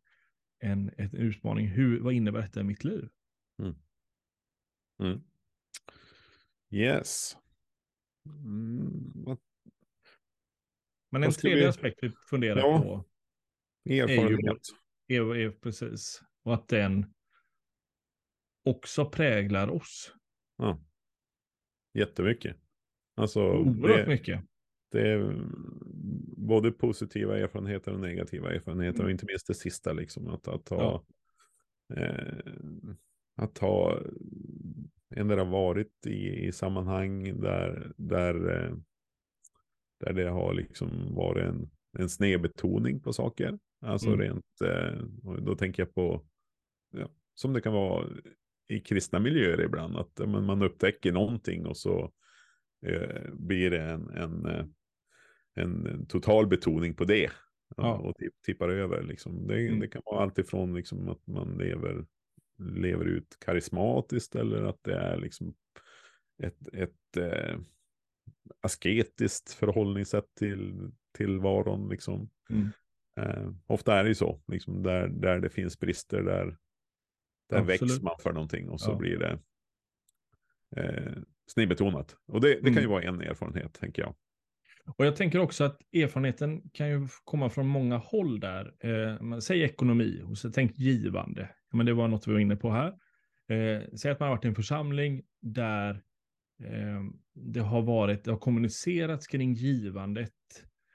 en, 0.60 0.92
en 0.98 1.16
utmaning. 1.16 1.68
Hur, 1.68 2.00
vad 2.00 2.14
innebär 2.14 2.42
detta 2.42 2.60
i 2.60 2.64
mitt 2.64 2.84
liv? 2.84 3.10
Mm. 3.60 3.76
Mm. 5.00 5.22
Yes. 6.70 7.38
Mm. 8.26 9.38
Men 11.10 11.24
en 11.24 11.32
tredje 11.32 11.64
vi... 11.64 11.66
aspekt 11.66 12.00
vi 12.02 12.12
funderar 12.30 12.58
ja. 12.58 12.82
på. 12.82 13.06
Erfarenhet. 13.90 14.62
Är 15.08 15.14
ju, 15.14 15.32
är, 15.32 15.36
är, 15.36 15.52
precis. 15.52 16.22
Och 16.44 16.54
att 16.54 16.68
den 16.68 17.14
också 18.64 19.10
präglar 19.10 19.68
oss. 19.68 20.15
Ja. 20.58 20.80
Jättemycket. 21.94 22.58
Alltså, 23.16 23.42
Oerhört 23.42 24.08
mycket. 24.08 24.42
Det 24.92 25.10
är 25.10 25.36
både 26.38 26.72
positiva 26.72 27.38
erfarenheter 27.38 27.94
och 27.94 28.00
negativa 28.00 28.54
erfarenheter. 28.54 29.00
Mm. 29.00 29.06
Och 29.06 29.12
inte 29.12 29.26
minst 29.26 29.48
det 29.48 29.54
sista, 29.54 29.94
liksom, 29.94 30.28
att, 30.28 30.48
att 30.48 30.70
ha... 30.70 30.78
Ja. 30.82 31.06
Eh, 31.96 32.38
att 33.38 33.58
ha 33.58 34.00
ändå 35.16 35.44
varit 35.44 36.06
i, 36.06 36.46
i 36.48 36.52
sammanhang 36.52 37.42
där, 37.42 37.94
där, 37.98 38.36
eh, 38.36 38.76
där 40.00 40.14
det 40.14 40.30
har 40.30 40.54
liksom 40.54 41.16
varit 41.16 41.46
en, 41.46 41.70
en 41.98 42.10
snedbetoning 42.10 43.00
på 43.00 43.14
saker. 43.14 43.60
Alltså 43.82 44.08
mm. 44.08 44.20
rent, 44.20 44.62
eh, 44.64 45.04
då 45.42 45.56
tänker 45.56 45.84
jag 45.84 45.94
på, 45.94 46.26
ja, 46.92 47.10
som 47.34 47.54
det 47.54 47.62
kan 47.62 47.74
vara 47.74 48.08
i 48.68 48.80
kristna 48.80 49.20
miljöer 49.20 49.62
ibland. 49.62 49.98
Att 49.98 50.20
men, 50.20 50.46
man 50.46 50.62
upptäcker 50.62 51.12
någonting 51.12 51.66
och 51.66 51.78
så 51.78 52.12
eh, 52.86 53.34
blir 53.34 53.70
det 53.70 53.82
en, 53.82 54.10
en, 54.10 54.46
eh, 54.46 54.66
en, 55.56 56.06
total 56.06 56.48
betoning 56.48 56.94
på 56.94 57.04
det. 57.04 57.32
Ja. 57.78 57.98
Och 57.98 58.16
tippar 58.46 58.70
över. 58.70 59.04
Liksom. 59.04 59.48
Det, 59.48 59.68
mm. 59.68 59.80
det 59.80 59.88
kan 59.88 60.02
vara 60.06 60.24
alltifrån 60.24 60.74
liksom, 60.74 61.10
att 61.10 61.28
man 61.28 61.58
lever, 61.58 62.06
lever 62.58 63.06
ut 63.06 63.38
karismatiskt 63.46 64.36
eller 64.36 64.64
att 64.64 64.80
det 64.84 64.96
är 64.96 65.18
liksom 65.18 65.56
ett, 66.44 66.68
ett 66.74 67.18
eh, 67.18 67.60
asketiskt 68.62 69.54
förhållningssätt 69.54 70.36
till 70.40 70.92
tillvaron. 71.18 71.90
Liksom. 71.90 72.30
Mm. 72.50 72.70
Eh, 73.20 73.52
ofta 73.68 74.00
är 74.00 74.04
det 74.04 74.10
ju 74.10 74.16
så, 74.16 74.42
liksom, 74.48 74.84
där, 74.84 75.08
där 75.08 75.40
det 75.40 75.50
finns 75.50 75.80
brister, 75.80 76.22
där, 76.22 76.58
där 77.50 77.58
Absolut. 77.58 77.82
väcks 77.82 78.02
man 78.02 78.16
för 78.24 78.34
någonting 78.34 78.70
och 78.70 78.82
så 78.82 78.92
ja. 78.92 78.96
blir 78.96 79.18
det 79.18 79.40
eh, 80.78 81.14
snedbetonat. 81.48 82.16
Och 82.28 82.42
det, 82.42 82.48
det 82.48 82.62
kan 82.62 82.74
ju 82.74 82.80
mm. 82.80 82.92
vara 82.92 83.04
en 83.04 83.22
erfarenhet, 83.22 83.74
tänker 83.74 84.02
jag. 84.02 84.16
Och 84.98 85.06
jag 85.06 85.16
tänker 85.16 85.40
också 85.40 85.64
att 85.64 85.82
erfarenheten 85.94 86.70
kan 86.74 86.90
ju 86.90 87.08
komma 87.24 87.50
från 87.50 87.68
många 87.68 87.98
håll 87.98 88.40
där. 88.40 88.74
Eh, 88.80 89.40
säg 89.40 89.62
ekonomi, 89.62 90.22
och 90.26 90.38
så 90.38 90.50
tänk 90.50 90.78
givande. 90.78 91.50
Men 91.74 91.86
det 91.86 91.94
var 91.94 92.08
något 92.08 92.28
vi 92.28 92.32
var 92.32 92.40
inne 92.40 92.56
på 92.56 92.72
här. 92.72 92.88
Eh, 93.48 93.84
säg 93.96 94.12
att 94.12 94.20
man 94.20 94.30
har 94.30 94.36
varit 94.36 94.46
i 94.46 94.48
en 94.48 94.56
församling 94.56 95.24
där 95.42 95.92
eh, 96.64 97.04
det 97.34 97.60
har 97.60 97.82
varit, 97.82 98.24
det 98.24 98.32
har 98.32 98.38
kommunicerats 98.38 99.28
kring 99.28 99.54
givandet. 99.54 100.32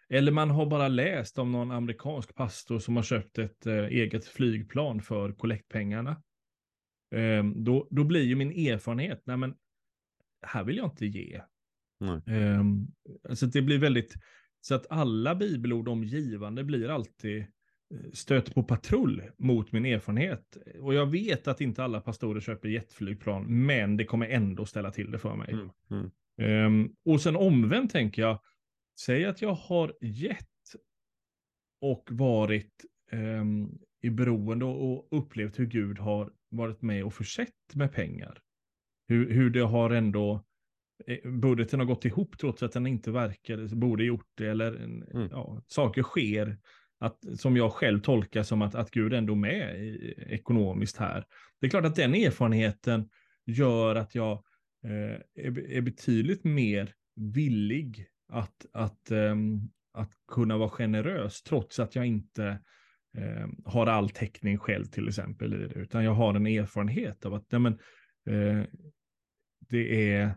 Eller 0.09 0.33
man 0.33 0.51
har 0.51 0.67
bara 0.67 0.89
läst 0.89 1.39
om 1.39 1.53
någon 1.53 1.71
amerikansk 1.71 2.35
pastor 2.35 2.79
som 2.79 2.97
har 2.97 3.03
köpt 3.03 3.39
ett 3.39 3.67
eh, 3.67 3.75
eget 3.75 4.25
flygplan 4.25 5.03
för 5.03 5.33
kollektpengarna. 5.33 6.23
Um, 7.11 7.64
då, 7.64 7.88
då 7.90 8.05
blir 8.05 8.23
ju 8.23 8.37
min 8.37 8.51
erfarenhet, 8.51 9.23
nej 9.25 9.37
men 9.37 9.55
här 10.42 10.64
vill 10.64 10.77
jag 10.77 10.87
inte 10.87 11.07
ge. 11.07 11.42
Um, 12.27 12.94
alltså 13.29 13.46
det 13.46 13.62
blir 13.62 13.79
väldigt, 13.79 14.14
så 14.61 14.75
att 14.75 14.87
alla 14.90 15.35
bibelord 15.35 15.88
om 15.88 16.05
givande 16.05 16.64
blir 16.64 16.88
alltid 16.88 17.40
eh, 17.94 18.11
stöter 18.12 18.53
på 18.53 18.62
patrull 18.62 19.23
mot 19.38 19.73
min 19.73 19.87
erfarenhet. 19.87 20.57
Och 20.81 20.94
jag 20.94 21.07
vet 21.07 21.49
att 21.49 21.61
inte 21.61 21.85
alla 21.85 22.01
pastorer 22.01 22.40
köper 22.40 22.68
jetflygplan, 22.68 23.66
men 23.66 23.96
det 23.96 24.05
kommer 24.05 24.27
ändå 24.27 24.66
ställa 24.66 24.90
till 24.90 25.11
det 25.11 25.18
för 25.18 25.37
mig. 25.37 25.53
Mm, 25.53 25.70
mm. 25.90 26.11
Um, 26.66 26.96
och 27.05 27.20
sen 27.20 27.37
omvänt 27.37 27.92
tänker 27.92 28.23
jag, 28.23 28.40
säg 29.01 29.25
att 29.25 29.42
jag 29.42 29.55
har 29.55 29.96
gett 30.01 30.46
och 31.81 32.09
varit 32.11 32.85
um, 33.12 33.79
i 34.03 34.11
beroende 34.11 34.65
och 34.65 35.09
upplevt 35.11 35.59
hur 35.59 35.67
Gud 35.67 35.99
har 35.99 36.33
varit 36.49 36.83
med 36.83 37.05
och 37.05 37.15
försett 37.15 37.75
med 37.75 37.93
pengar. 37.93 38.39
Hur, 39.09 39.31
hur 39.31 39.51
det 39.51 39.61
har 39.61 39.91
ändå, 39.91 40.45
eh, 41.07 41.31
budgeten 41.31 41.81
har 41.81 41.87
gått 41.87 42.05
ihop 42.05 42.39
trots 42.39 42.63
att 42.63 42.73
den 42.73 42.87
inte 42.87 43.11
verkar, 43.11 43.75
borde 43.75 44.05
gjort 44.05 44.29
det, 44.35 44.47
eller 44.47 44.77
mm. 44.77 45.29
ja, 45.31 45.63
saker 45.67 46.03
sker 46.03 46.59
att, 46.99 47.19
som 47.37 47.57
jag 47.57 47.73
själv 47.73 48.01
tolkar 48.01 48.43
som 48.43 48.63
att, 48.63 48.75
att 48.75 48.91
Gud 48.91 49.13
ändå 49.13 49.33
är 49.33 49.37
med 49.37 49.85
i, 49.85 50.15
ekonomiskt 50.29 50.97
här. 50.97 51.25
Det 51.61 51.67
är 51.67 51.71
klart 51.71 51.85
att 51.85 51.97
den 51.97 52.15
erfarenheten 52.15 53.09
gör 53.47 53.97
att 53.97 54.15
jag 54.15 54.45
eh, 54.85 55.45
är, 55.45 55.71
är 55.71 55.81
betydligt 55.81 56.45
mer 56.45 56.95
villig 57.17 58.07
att, 58.29 58.67
att, 58.73 59.11
um, 59.11 59.71
att 59.93 60.13
kunna 60.33 60.59
vara 60.59 60.69
generös, 60.69 61.43
trots 61.43 61.79
att 61.79 61.95
jag 61.95 62.07
inte 62.07 62.61
eh, 63.18 63.46
har 63.64 63.87
all 63.87 64.11
täckning 64.11 64.59
själv 64.59 64.85
till 64.85 65.09
exempel 65.09 65.55
i 65.55 65.68
det, 65.68 65.81
utan 65.81 66.05
jag 66.05 66.14
har 66.14 66.35
en 66.35 66.46
erfarenhet 66.46 67.25
av 67.27 67.35
att 67.35 67.46
ja, 67.49 67.59
men, 67.59 67.73
eh, 68.27 68.64
det 69.68 70.12
är, 70.12 70.35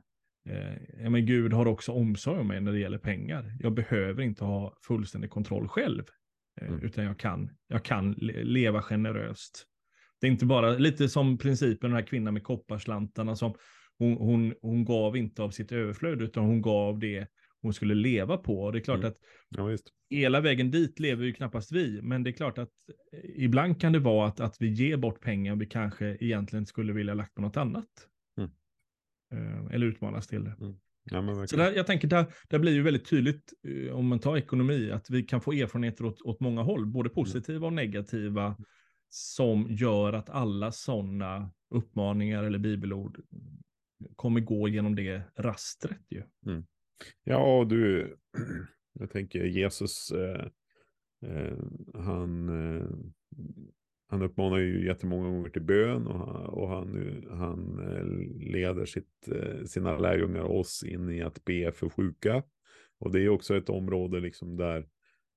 eh, 0.49 1.09
men 1.09 1.25
Gud 1.25 1.53
har 1.53 1.65
också 1.65 1.91
omsorg 1.91 2.39
om 2.39 2.47
mig 2.47 2.61
när 2.61 2.71
det 2.71 2.79
gäller 2.79 2.97
pengar. 2.97 3.57
Jag 3.59 3.73
behöver 3.73 4.23
inte 4.23 4.43
ha 4.43 4.77
fullständig 4.87 5.29
kontroll 5.29 5.67
själv. 5.67 6.03
mm. 6.61 6.79
utan 6.81 7.03
jag 7.03 7.19
kan, 7.19 7.49
jag 7.67 7.85
kan 7.85 8.11
leva 8.27 8.81
generöst. 8.81 9.65
Det 10.21 10.27
är 10.27 10.31
inte 10.31 10.45
bara 10.45 10.69
lite 10.69 11.09
som 11.09 11.37
principen 11.37 11.89
den 11.89 11.99
här 11.99 12.07
kvinnan 12.07 12.33
med 12.33 12.43
kopparslantarna 12.43 13.35
som 13.35 13.55
hon, 13.97 14.17
hon, 14.17 14.53
hon 14.61 14.85
gav 14.85 15.17
inte 15.17 15.43
av 15.43 15.49
sitt 15.49 15.71
överflöd 15.71 16.21
utan 16.21 16.45
hon 16.45 16.61
gav 16.61 16.99
det 16.99 17.27
hon 17.63 17.73
skulle 17.73 17.95
leva 17.95 18.37
på. 18.37 18.63
Och 18.63 18.71
det 18.71 18.77
är 18.77 18.83
klart 18.83 18.99
mm. 18.99 19.09
att 19.09 19.17
ja, 19.49 19.77
hela 20.09 20.41
vägen 20.41 20.71
dit 20.71 20.99
lever 20.99 21.25
ju 21.25 21.33
knappast 21.33 21.71
vi, 21.71 22.01
men 22.01 22.23
det 22.23 22.29
är 22.29 22.31
klart 22.31 22.57
att 22.57 22.71
eh, 23.13 23.43
ibland 23.43 23.81
kan 23.81 23.93
det 23.93 23.99
vara 23.99 24.27
att, 24.27 24.39
att 24.39 24.55
vi 24.59 24.67
ger 24.67 24.97
bort 24.97 25.21
pengar 25.21 25.55
vi 25.55 25.65
kanske 25.65 26.17
egentligen 26.19 26.65
skulle 26.65 26.93
vilja 26.93 27.13
lagt 27.13 27.33
på 27.33 27.41
något 27.41 27.57
annat. 27.57 27.89
Mm. 28.37 28.51
Uh, 29.33 29.73
eller 29.73 29.85
utmanas 29.87 30.27
till 30.27 30.43
det. 30.43 30.55
Mm. 30.61 30.75
Ja, 31.11 31.47
så 31.47 31.55
där, 31.55 31.71
jag 31.71 31.87
tänker, 31.87 32.07
där, 32.07 32.25
där 32.49 32.59
blir 32.59 32.71
ju 32.71 32.81
väldigt 32.81 33.09
tydligt, 33.09 33.53
uh, 33.67 33.93
om 33.93 34.07
man 34.07 34.19
tar 34.19 34.37
ekonomi, 34.37 34.91
att 34.91 35.09
vi 35.09 35.23
kan 35.23 35.41
få 35.41 35.51
erfarenheter 35.51 36.05
åt, 36.05 36.21
åt 36.21 36.39
många 36.39 36.61
håll, 36.61 36.85
både 36.85 37.07
mm. 37.07 37.15
positiva 37.15 37.67
och 37.67 37.73
negativa, 37.73 38.57
som 39.09 39.67
gör 39.69 40.13
att 40.13 40.29
alla 40.29 40.71
sådana 40.71 41.51
uppmaningar 41.69 42.43
eller 42.43 42.59
bibelord 42.59 43.21
kommer 44.15 44.39
gå 44.39 44.67
genom 44.67 44.95
det 44.95 45.21
rastret 45.37 46.01
ju. 46.09 46.23
Mm. 46.45 46.65
Ja, 47.23 47.65
du, 47.69 48.15
jag 48.99 49.11
tänker 49.11 49.45
Jesus, 49.45 50.11
eh, 50.11 50.47
eh, 51.25 51.57
han, 51.93 52.49
eh, 52.49 52.87
han 54.07 54.21
uppmanar 54.21 54.57
ju 54.57 54.85
jättemånga 54.85 55.29
gånger 55.29 55.49
till 55.49 55.61
bön 55.61 56.07
och 56.07 56.19
han, 56.19 56.45
och 56.45 56.69
han, 56.69 57.23
han 57.29 57.79
eh, 57.79 58.05
leder 58.51 58.85
sitt, 58.85 59.29
eh, 59.31 59.63
sina 59.65 59.97
lärjungar 59.97 60.43
oss 60.43 60.83
in 60.83 61.09
i 61.09 61.21
att 61.21 61.45
be 61.45 61.71
för 61.71 61.89
sjuka. 61.89 62.43
Och 62.99 63.11
det 63.11 63.21
är 63.21 63.29
också 63.29 63.57
ett 63.57 63.69
område 63.69 64.19
liksom 64.19 64.57
där, 64.57 64.87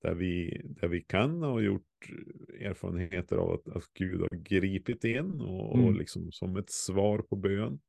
där, 0.03 0.15
vi, 0.15 0.63
där 0.65 0.89
vi 0.89 1.01
kan 1.01 1.43
ha 1.43 1.61
gjort 1.61 1.83
erfarenheter 2.61 3.37
av 3.37 3.53
att, 3.53 3.77
att 3.77 3.85
Gud 3.95 4.21
har 4.21 4.37
gripit 4.37 5.05
in 5.05 5.41
och, 5.41 5.77
mm. 5.77 5.87
och 5.87 5.93
liksom 5.93 6.33
som 6.33 6.57
ett 6.57 6.71
svar 6.71 7.19
på 7.19 7.37
bön. 7.37 7.81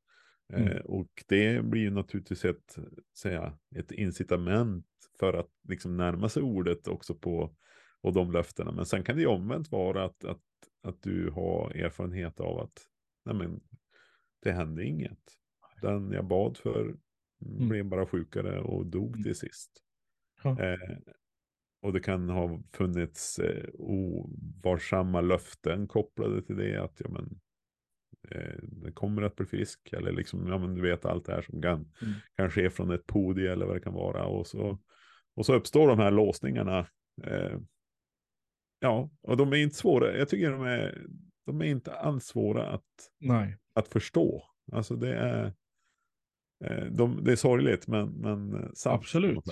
Mm. 0.52 0.68
Eh, 0.68 0.80
och 0.80 1.24
det 1.28 1.64
blir 1.64 1.82
ju 1.82 1.90
naturligtvis 1.90 2.44
ett, 2.44 2.76
säga, 3.18 3.58
ett 3.76 3.92
incitament 3.92 4.86
för 5.18 5.32
att 5.32 5.50
liksom 5.68 5.96
närma 5.96 6.28
sig 6.28 6.42
ordet 6.42 6.88
också 6.88 7.14
på 7.14 7.56
och 8.00 8.12
de 8.12 8.32
löftena. 8.32 8.72
Men 8.72 8.86
sen 8.86 9.02
kan 9.02 9.16
det 9.16 9.22
ju 9.22 9.28
omvänt 9.28 9.72
vara 9.72 10.04
att, 10.04 10.24
att, 10.24 10.42
att 10.82 11.02
du 11.02 11.30
har 11.30 11.70
erfarenhet 11.70 12.40
av 12.40 12.60
att 12.60 12.78
nej 13.24 13.34
men, 13.34 13.60
det 14.42 14.52
hände 14.52 14.84
inget. 14.84 15.18
Den 15.82 16.12
jag 16.12 16.24
bad 16.24 16.56
för 16.56 16.96
mm. 17.46 17.68
blev 17.68 17.84
bara 17.84 18.06
sjukare 18.06 18.60
och 18.60 18.86
dog 18.86 19.08
mm. 19.08 19.22
till 19.22 19.34
sist. 19.34 19.70
Ja. 20.42 20.62
Eh, 20.62 20.98
och 21.82 21.92
det 21.92 22.00
kan 22.00 22.28
ha 22.28 22.62
funnits 22.72 23.38
eh, 23.38 23.68
ovarsamma 23.74 25.20
löften 25.20 25.88
kopplade 25.88 26.42
till 26.42 26.56
det. 26.56 26.82
Att 26.82 27.00
ja, 27.00 27.08
men, 27.08 27.40
eh, 28.30 28.92
kommer 28.94 29.22
att 29.22 29.36
bli 29.36 29.46
frisk. 29.46 29.92
Eller 29.92 30.12
liksom, 30.12 30.48
ja 30.48 30.58
men 30.58 30.74
du 30.74 30.82
vet 30.82 31.04
allt 31.04 31.26
det 31.26 31.32
här 31.32 31.42
som 31.42 31.62
kan, 31.62 31.92
mm. 32.02 32.14
kan 32.36 32.50
ske 32.50 32.70
från 32.70 32.90
ett 32.90 33.06
podium 33.06 33.52
eller 33.52 33.66
vad 33.66 33.76
det 33.76 33.80
kan 33.80 33.94
vara. 33.94 34.26
Och 34.26 34.46
så, 34.46 34.78
och 35.34 35.46
så 35.46 35.54
uppstår 35.54 35.88
de 35.88 35.98
här 35.98 36.10
låsningarna. 36.10 36.86
Eh, 37.24 37.58
ja, 38.80 39.10
och 39.22 39.36
de 39.36 39.52
är 39.52 39.56
inte 39.56 39.76
svåra. 39.76 40.18
Jag 40.18 40.28
tycker 40.28 40.50
de 40.50 40.62
är, 40.62 41.06
de 41.46 41.60
är 41.60 41.66
inte 41.66 41.92
alls 41.92 42.24
svåra 42.24 42.70
att, 42.70 43.10
Nej. 43.20 43.56
att 43.74 43.88
förstå. 43.88 44.44
Alltså 44.72 44.96
det 44.96 45.14
är, 45.14 45.52
eh, 46.64 46.84
de, 46.84 47.24
det 47.24 47.32
är 47.32 47.36
sorgligt 47.36 47.86
men, 47.86 48.08
men 48.08 48.50
sant. 48.74 49.00
Absolut. 49.00 49.44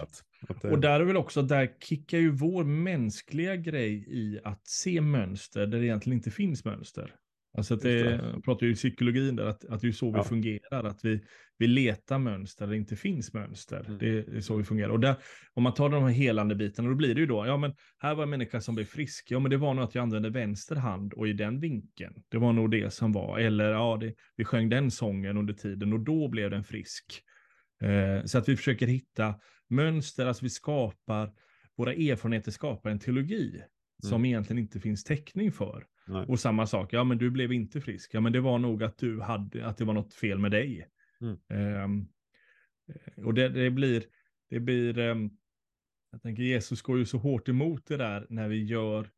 Det... 0.62 0.70
Och 0.70 0.80
där 0.80 1.00
är 1.00 1.04
väl 1.04 1.16
också, 1.16 1.42
där 1.42 1.76
kickar 1.80 2.18
ju 2.18 2.30
vår 2.30 2.64
mänskliga 2.64 3.56
grej 3.56 4.06
i 4.08 4.40
att 4.44 4.66
se 4.66 5.00
mönster 5.00 5.66
där 5.66 5.78
det 5.78 5.86
egentligen 5.86 6.18
inte 6.18 6.30
finns 6.30 6.64
mönster. 6.64 7.14
Alltså 7.56 7.74
att 7.74 7.80
det, 7.80 8.20
pratar 8.44 8.66
ju 8.66 8.74
psykologin 8.74 9.36
där, 9.36 9.46
att, 9.46 9.64
att 9.64 9.80
det 9.80 9.88
är 9.88 9.92
så 9.92 10.12
ja. 10.14 10.22
vi 10.22 10.28
fungerar, 10.28 10.84
att 10.84 11.04
vi, 11.04 11.20
vi 11.58 11.66
letar 11.66 12.18
mönster 12.18 12.66
där 12.66 12.70
det 12.70 12.76
inte 12.76 12.96
finns 12.96 13.32
mönster. 13.32 13.84
Mm. 13.86 13.98
Det, 13.98 14.36
är 14.36 14.40
så 14.40 14.56
vi 14.56 14.64
fungerar. 14.64 14.88
Och 14.88 15.00
där, 15.00 15.16
om 15.54 15.62
man 15.62 15.74
tar 15.74 15.88
de 15.88 16.02
här 16.02 16.10
helande 16.10 16.54
bitarna, 16.54 16.88
då 16.88 16.94
blir 16.94 17.14
det 17.14 17.20
ju 17.20 17.26
då, 17.26 17.46
ja 17.46 17.56
men 17.56 17.74
här 17.98 18.14
var 18.14 18.22
en 18.22 18.30
människa 18.30 18.60
som 18.60 18.74
blev 18.74 18.84
frisk, 18.84 19.30
ja 19.30 19.38
men 19.38 19.50
det 19.50 19.56
var 19.56 19.74
nog 19.74 19.84
att 19.84 19.94
jag 19.94 20.02
använde 20.02 20.30
vänster 20.30 20.76
hand 20.76 21.12
och 21.12 21.28
i 21.28 21.32
den 21.32 21.60
vinkeln. 21.60 22.14
Det 22.28 22.38
var 22.38 22.52
nog 22.52 22.70
det 22.70 22.92
som 22.92 23.12
var, 23.12 23.38
eller 23.38 23.70
ja, 23.70 23.98
det, 24.00 24.14
vi 24.36 24.44
sjöng 24.44 24.68
den 24.68 24.90
sången 24.90 25.36
under 25.36 25.54
tiden 25.54 25.92
och 25.92 26.00
då 26.00 26.28
blev 26.28 26.50
den 26.50 26.64
frisk. 26.64 27.22
Eh, 27.82 28.24
så 28.24 28.38
att 28.38 28.48
vi 28.48 28.56
försöker 28.56 28.86
hitta 28.86 29.34
mönster, 29.68 30.26
alltså 30.26 30.44
vi 30.44 30.50
skapar, 30.50 31.32
våra 31.76 31.92
erfarenheter 31.92 32.50
skapar 32.50 32.90
en 32.90 32.98
teologi 32.98 33.50
mm. 33.50 33.68
som 34.10 34.24
egentligen 34.24 34.62
inte 34.62 34.80
finns 34.80 35.04
täckning 35.04 35.52
för. 35.52 35.86
Nej. 36.06 36.26
Och 36.28 36.40
samma 36.40 36.66
sak, 36.66 36.92
ja 36.92 37.04
men 37.04 37.18
du 37.18 37.30
blev 37.30 37.52
inte 37.52 37.80
frisk. 37.80 38.14
Ja 38.14 38.20
men 38.20 38.32
det 38.32 38.40
var 38.40 38.58
nog 38.58 38.82
att 38.82 38.98
du 38.98 39.20
hade, 39.20 39.66
att 39.66 39.76
det 39.76 39.84
var 39.84 39.94
något 39.94 40.14
fel 40.14 40.38
med 40.38 40.50
dig. 40.50 40.88
Mm. 41.20 41.84
Um, 41.84 42.08
och 43.24 43.34
det, 43.34 43.48
det, 43.48 43.70
blir, 43.70 44.04
det 44.50 44.60
blir, 44.60 44.98
um, 44.98 45.30
jag 46.12 46.22
tänker 46.22 46.42
Jesus 46.42 46.82
går 46.82 46.98
ju 46.98 47.04
så 47.04 47.18
hårt 47.18 47.48
emot 47.48 47.86
det 47.86 47.96
där 47.96 48.26
när 48.30 48.48
vi 48.48 48.64
gör, 48.64 49.10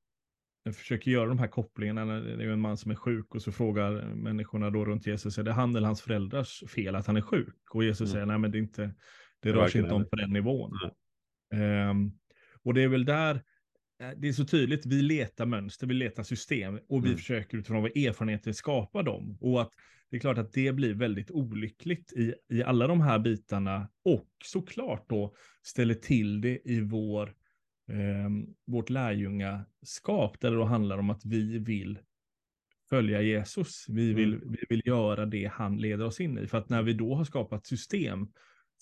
när 0.64 0.72
vi 0.72 0.72
försöker 0.72 1.10
göra 1.10 1.28
de 1.28 1.38
här 1.38 1.48
kopplingarna. 1.48 2.04
När 2.04 2.36
det 2.36 2.44
är 2.44 2.48
en 2.48 2.60
man 2.60 2.76
som 2.76 2.90
är 2.90 2.94
sjuk 2.94 3.34
och 3.34 3.42
så 3.42 3.52
frågar 3.52 4.14
människorna 4.14 4.70
då 4.70 4.84
runt 4.84 5.06
Jesus, 5.06 5.38
är 5.38 5.42
det 5.42 5.52
han 5.52 5.76
eller 5.76 5.86
hans 5.86 6.02
föräldrars 6.02 6.64
fel 6.68 6.94
att 6.94 7.06
han 7.06 7.16
är 7.16 7.20
sjuk? 7.20 7.74
Och 7.74 7.84
Jesus 7.84 8.00
mm. 8.00 8.12
säger, 8.12 8.26
nej 8.26 8.38
men 8.38 8.50
det 8.50 8.58
är 8.58 8.60
inte, 8.60 8.94
det 9.40 9.52
rör 9.52 9.68
sig 9.68 9.80
inte 9.80 9.94
om 9.94 10.08
på 10.08 10.16
den 10.16 10.32
nivån. 10.32 10.72
Um, 11.90 12.18
och 12.62 12.74
det 12.74 12.82
är 12.82 12.88
väl 12.88 13.04
där, 13.04 13.42
det 14.16 14.28
är 14.28 14.32
så 14.32 14.44
tydligt, 14.44 14.86
vi 14.86 15.02
letar 15.02 15.46
mönster, 15.46 15.86
vi 15.86 15.94
letar 15.94 16.22
system 16.22 16.80
och 16.88 17.04
vi 17.04 17.08
mm. 17.08 17.18
försöker 17.18 17.58
utifrån 17.58 17.82
våra 17.82 17.90
erfarenheter 17.90 18.52
skapa 18.52 19.02
dem. 19.02 19.38
Och 19.40 19.62
att 19.62 19.72
det 20.10 20.16
är 20.16 20.20
klart 20.20 20.38
att 20.38 20.52
det 20.52 20.72
blir 20.72 20.94
väldigt 20.94 21.30
olyckligt 21.30 22.12
i, 22.12 22.34
i 22.48 22.62
alla 22.62 22.86
de 22.86 23.00
här 23.00 23.18
bitarna 23.18 23.88
och 24.04 24.28
såklart 24.44 25.08
då 25.08 25.34
ställer 25.62 25.94
till 25.94 26.40
det 26.40 26.60
i 26.64 26.80
vår, 26.80 27.34
eh, 27.88 28.30
vårt 28.66 28.90
lärjungaskap 28.90 30.40
där 30.40 30.50
det 30.50 30.56
då 30.56 30.64
handlar 30.64 30.98
om 30.98 31.10
att 31.10 31.24
vi 31.24 31.58
vill 31.58 31.98
följa 32.88 33.22
Jesus. 33.22 33.86
Vi 33.88 34.12
vill, 34.12 34.34
mm. 34.34 34.52
vi 34.52 34.64
vill 34.68 34.82
göra 34.84 35.26
det 35.26 35.50
han 35.54 35.76
leder 35.76 36.04
oss 36.04 36.20
in 36.20 36.38
i. 36.38 36.46
För 36.46 36.58
att 36.58 36.68
när 36.68 36.82
vi 36.82 36.92
då 36.92 37.14
har 37.14 37.24
skapat 37.24 37.66
system 37.66 38.28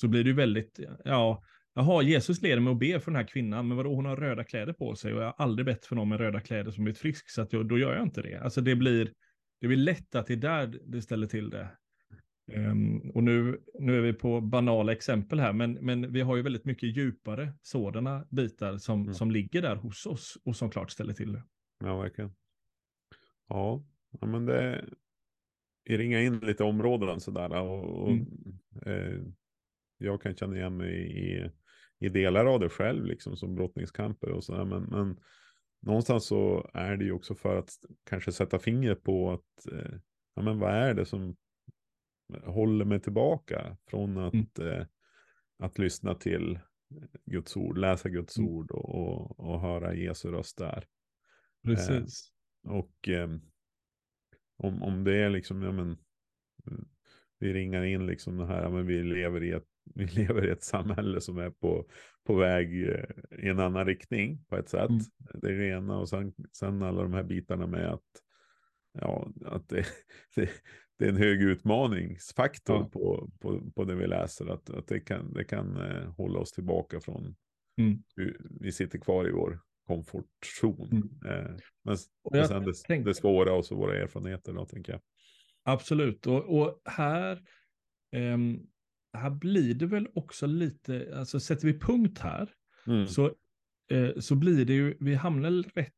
så 0.00 0.09
blir 0.09 0.24
det 0.24 0.33
väldigt, 0.33 0.81
ja, 1.05 1.44
Jaha, 1.78 2.02
Jesus 2.02 2.42
leder 2.42 2.60
mig 2.60 2.72
att 2.72 2.78
be 2.78 3.00
för 3.00 3.10
den 3.10 3.16
här 3.16 3.26
kvinnan, 3.26 3.68
men 3.68 3.76
vadå, 3.76 3.94
hon 3.94 4.04
har 4.04 4.16
röda 4.16 4.44
kläder 4.44 4.72
på 4.72 4.94
sig 4.94 5.14
och 5.14 5.20
jag 5.20 5.26
har 5.26 5.34
aldrig 5.38 5.66
bett 5.66 5.86
för 5.86 5.96
någon 5.96 6.08
med 6.08 6.20
röda 6.20 6.40
kläder 6.40 6.70
som 6.70 6.84
blivit 6.84 6.98
frisk, 6.98 7.30
så 7.30 7.42
att 7.42 7.52
jag, 7.52 7.68
då 7.68 7.78
gör 7.78 7.94
jag 7.94 8.02
inte 8.02 8.22
det. 8.22 8.36
Alltså 8.36 8.60
det 8.60 8.76
blir, 8.76 9.12
det 9.60 9.66
blir 9.66 9.76
lätt 9.76 10.14
att 10.14 10.26
det 10.26 10.32
är 10.32 10.36
där 10.36 10.80
det 10.86 11.02
ställer 11.02 11.26
till 11.26 11.50
det. 11.50 11.68
Um, 12.52 13.10
och 13.10 13.22
nu, 13.22 13.60
nu 13.78 13.96
är 13.96 14.00
vi 14.00 14.12
på 14.12 14.40
banala 14.40 14.92
exempel 14.92 15.40
här, 15.40 15.52
men, 15.52 15.72
men 15.72 16.12
vi 16.12 16.20
har 16.20 16.36
ju 16.36 16.42
väldigt 16.42 16.64
mycket 16.64 16.96
djupare 16.96 17.52
sådana 17.62 18.26
bitar 18.30 18.78
som, 18.78 19.02
mm. 19.02 19.14
som 19.14 19.30
ligger 19.30 19.62
där 19.62 19.76
hos 19.76 20.06
oss 20.06 20.38
och 20.44 20.56
som 20.56 20.70
klart 20.70 20.90
ställer 20.90 21.12
till 21.12 21.32
det. 21.32 21.42
Ja, 21.84 21.98
verkligen. 21.98 22.34
Ja, 23.48 23.84
men 24.20 24.46
det 24.46 24.84
ringar 25.88 26.20
in 26.20 26.38
lite 26.38 26.64
områden 26.64 27.20
sådär 27.20 27.60
och, 27.60 28.02
och 28.02 28.12
mm. 28.12 28.26
eh, 28.86 29.20
jag 29.98 30.22
kan 30.22 30.36
känna 30.36 30.56
igen 30.56 30.76
mig 30.76 31.18
i 31.18 31.50
i 31.98 32.09
delar 32.09 32.46
av 32.46 32.61
det 32.61 32.68
själv, 32.68 33.04
liksom 33.04 33.37
som 33.37 33.54
brottningskamper 33.54 34.30
och 34.30 34.44
sådär. 34.44 34.64
Men, 34.64 34.82
men 34.82 35.20
någonstans 35.82 36.26
så 36.26 36.70
är 36.74 36.96
det 36.96 37.04
ju 37.04 37.12
också 37.12 37.35
för 37.35 37.56
att 37.56 37.70
kanske 38.04 38.32
sätta 38.32 38.59
fingret 38.59 39.02
på 39.02 39.32
att, 39.32 39.72
eh, 39.72 39.98
ja 40.35 40.42
men 40.42 40.59
vad 40.59 40.74
är 40.74 40.94
det 40.94 41.06
som 41.06 41.37
håller 42.44 42.85
mig 42.85 43.00
tillbaka 43.00 43.76
från 43.87 44.18
att, 44.18 44.59
mm. 44.59 44.72
eh, 44.72 44.87
att 45.59 45.78
lyssna 45.78 46.14
till 46.14 46.59
Guds 47.24 47.56
ord, 47.56 47.78
läsa 47.78 48.09
Guds 48.09 48.38
mm. 48.38 48.51
ord 48.51 48.70
och, 48.70 48.94
och, 48.94 49.40
och, 49.40 49.61
höra 49.61 49.94
Jesu 49.94 50.30
röst 50.30 50.59
där. 50.59 50.86
Precis. 51.64 52.32
Eh, 52.66 52.72
och 52.72 53.09
eh, 53.09 53.28
om, 54.57 54.82
om 54.82 55.05
det 55.05 55.16
är 55.16 55.30
liksom, 55.30 55.62
ja 55.62 55.72
men, 55.72 55.99
vi 57.39 57.53
ringar 57.53 57.84
in 57.84 58.07
liksom 58.07 58.37
det 58.37 58.47
här, 58.47 58.70
men 58.70 58.87
vi 58.87 59.03
lever 59.03 59.43
i 59.43 59.51
ett 59.51 59.66
vi 59.95 60.07
lever 60.07 60.47
i 60.47 60.51
ett 60.51 60.64
samhälle 60.64 61.20
som 61.20 61.39
är 61.39 61.51
på, 61.51 61.87
på 62.26 62.34
väg 62.34 62.89
eh, 62.89 63.05
i 63.45 63.49
en 63.49 63.59
annan 63.59 63.87
riktning 63.87 64.45
på 64.49 64.57
ett 64.57 64.68
sätt. 64.68 64.91
Mm. 64.91 65.03
Det 65.34 65.49
är 65.49 65.59
det 65.59 65.68
ena 65.68 65.99
och 65.99 66.09
sen, 66.09 66.32
sen 66.53 66.82
alla 66.82 67.03
de 67.03 67.12
här 67.12 67.22
bitarna 67.22 67.66
med 67.66 67.93
att, 67.93 68.22
ja, 69.01 69.32
att 69.45 69.68
det, 69.68 69.87
det, 70.37 70.51
det 70.99 71.05
är 71.05 71.09
en 71.09 71.16
hög 71.16 71.43
utmaningsfaktor 71.43 72.76
ja. 72.76 72.89
på, 72.93 73.30
på, 73.41 73.70
på 73.76 73.84
det 73.84 73.95
vi 73.95 74.07
läser. 74.07 74.47
Att, 74.47 74.70
att 74.70 74.87
det 74.87 75.01
kan, 75.01 75.32
det 75.32 75.45
kan 75.45 75.76
eh, 75.76 76.11
hålla 76.11 76.39
oss 76.39 76.53
tillbaka 76.53 77.01
från, 77.01 77.37
mm. 77.80 78.03
vi, 78.61 78.72
sitter 78.72 78.99
kvar 78.99 79.28
i 79.28 79.32
vår 79.32 79.61
komfortzon. 79.87 80.89
Mm. 80.93 81.03
Eh, 81.24 81.57
men, 81.84 81.97
men 82.32 82.49
sen 82.49 82.64
det, 82.64 83.05
det 83.05 83.14
svåra 83.14 83.53
och 83.53 83.66
så 83.66 83.76
våra 83.76 83.97
erfarenheter 83.97 84.53
då, 84.53 84.66
tänker 84.66 84.93
jag. 84.93 85.01
Absolut, 85.68 86.26
och, 86.26 86.58
och 86.58 86.82
här, 86.84 87.42
um, 88.16 88.66
här 89.12 89.30
blir 89.30 89.74
det 89.74 89.86
väl 89.86 90.08
också 90.14 90.46
lite, 90.46 91.14
alltså 91.16 91.40
sätter 91.40 91.66
vi 91.66 91.80
punkt 91.80 92.18
här, 92.18 92.50
mm. 92.86 93.06
så 93.06 93.34
eh, 93.90 94.18
så 94.18 94.34
blir 94.34 94.64
det 94.64 94.74
ju, 94.74 94.96
vi 95.00 95.14
hamnar 95.14 95.50
rätt, 95.74 95.94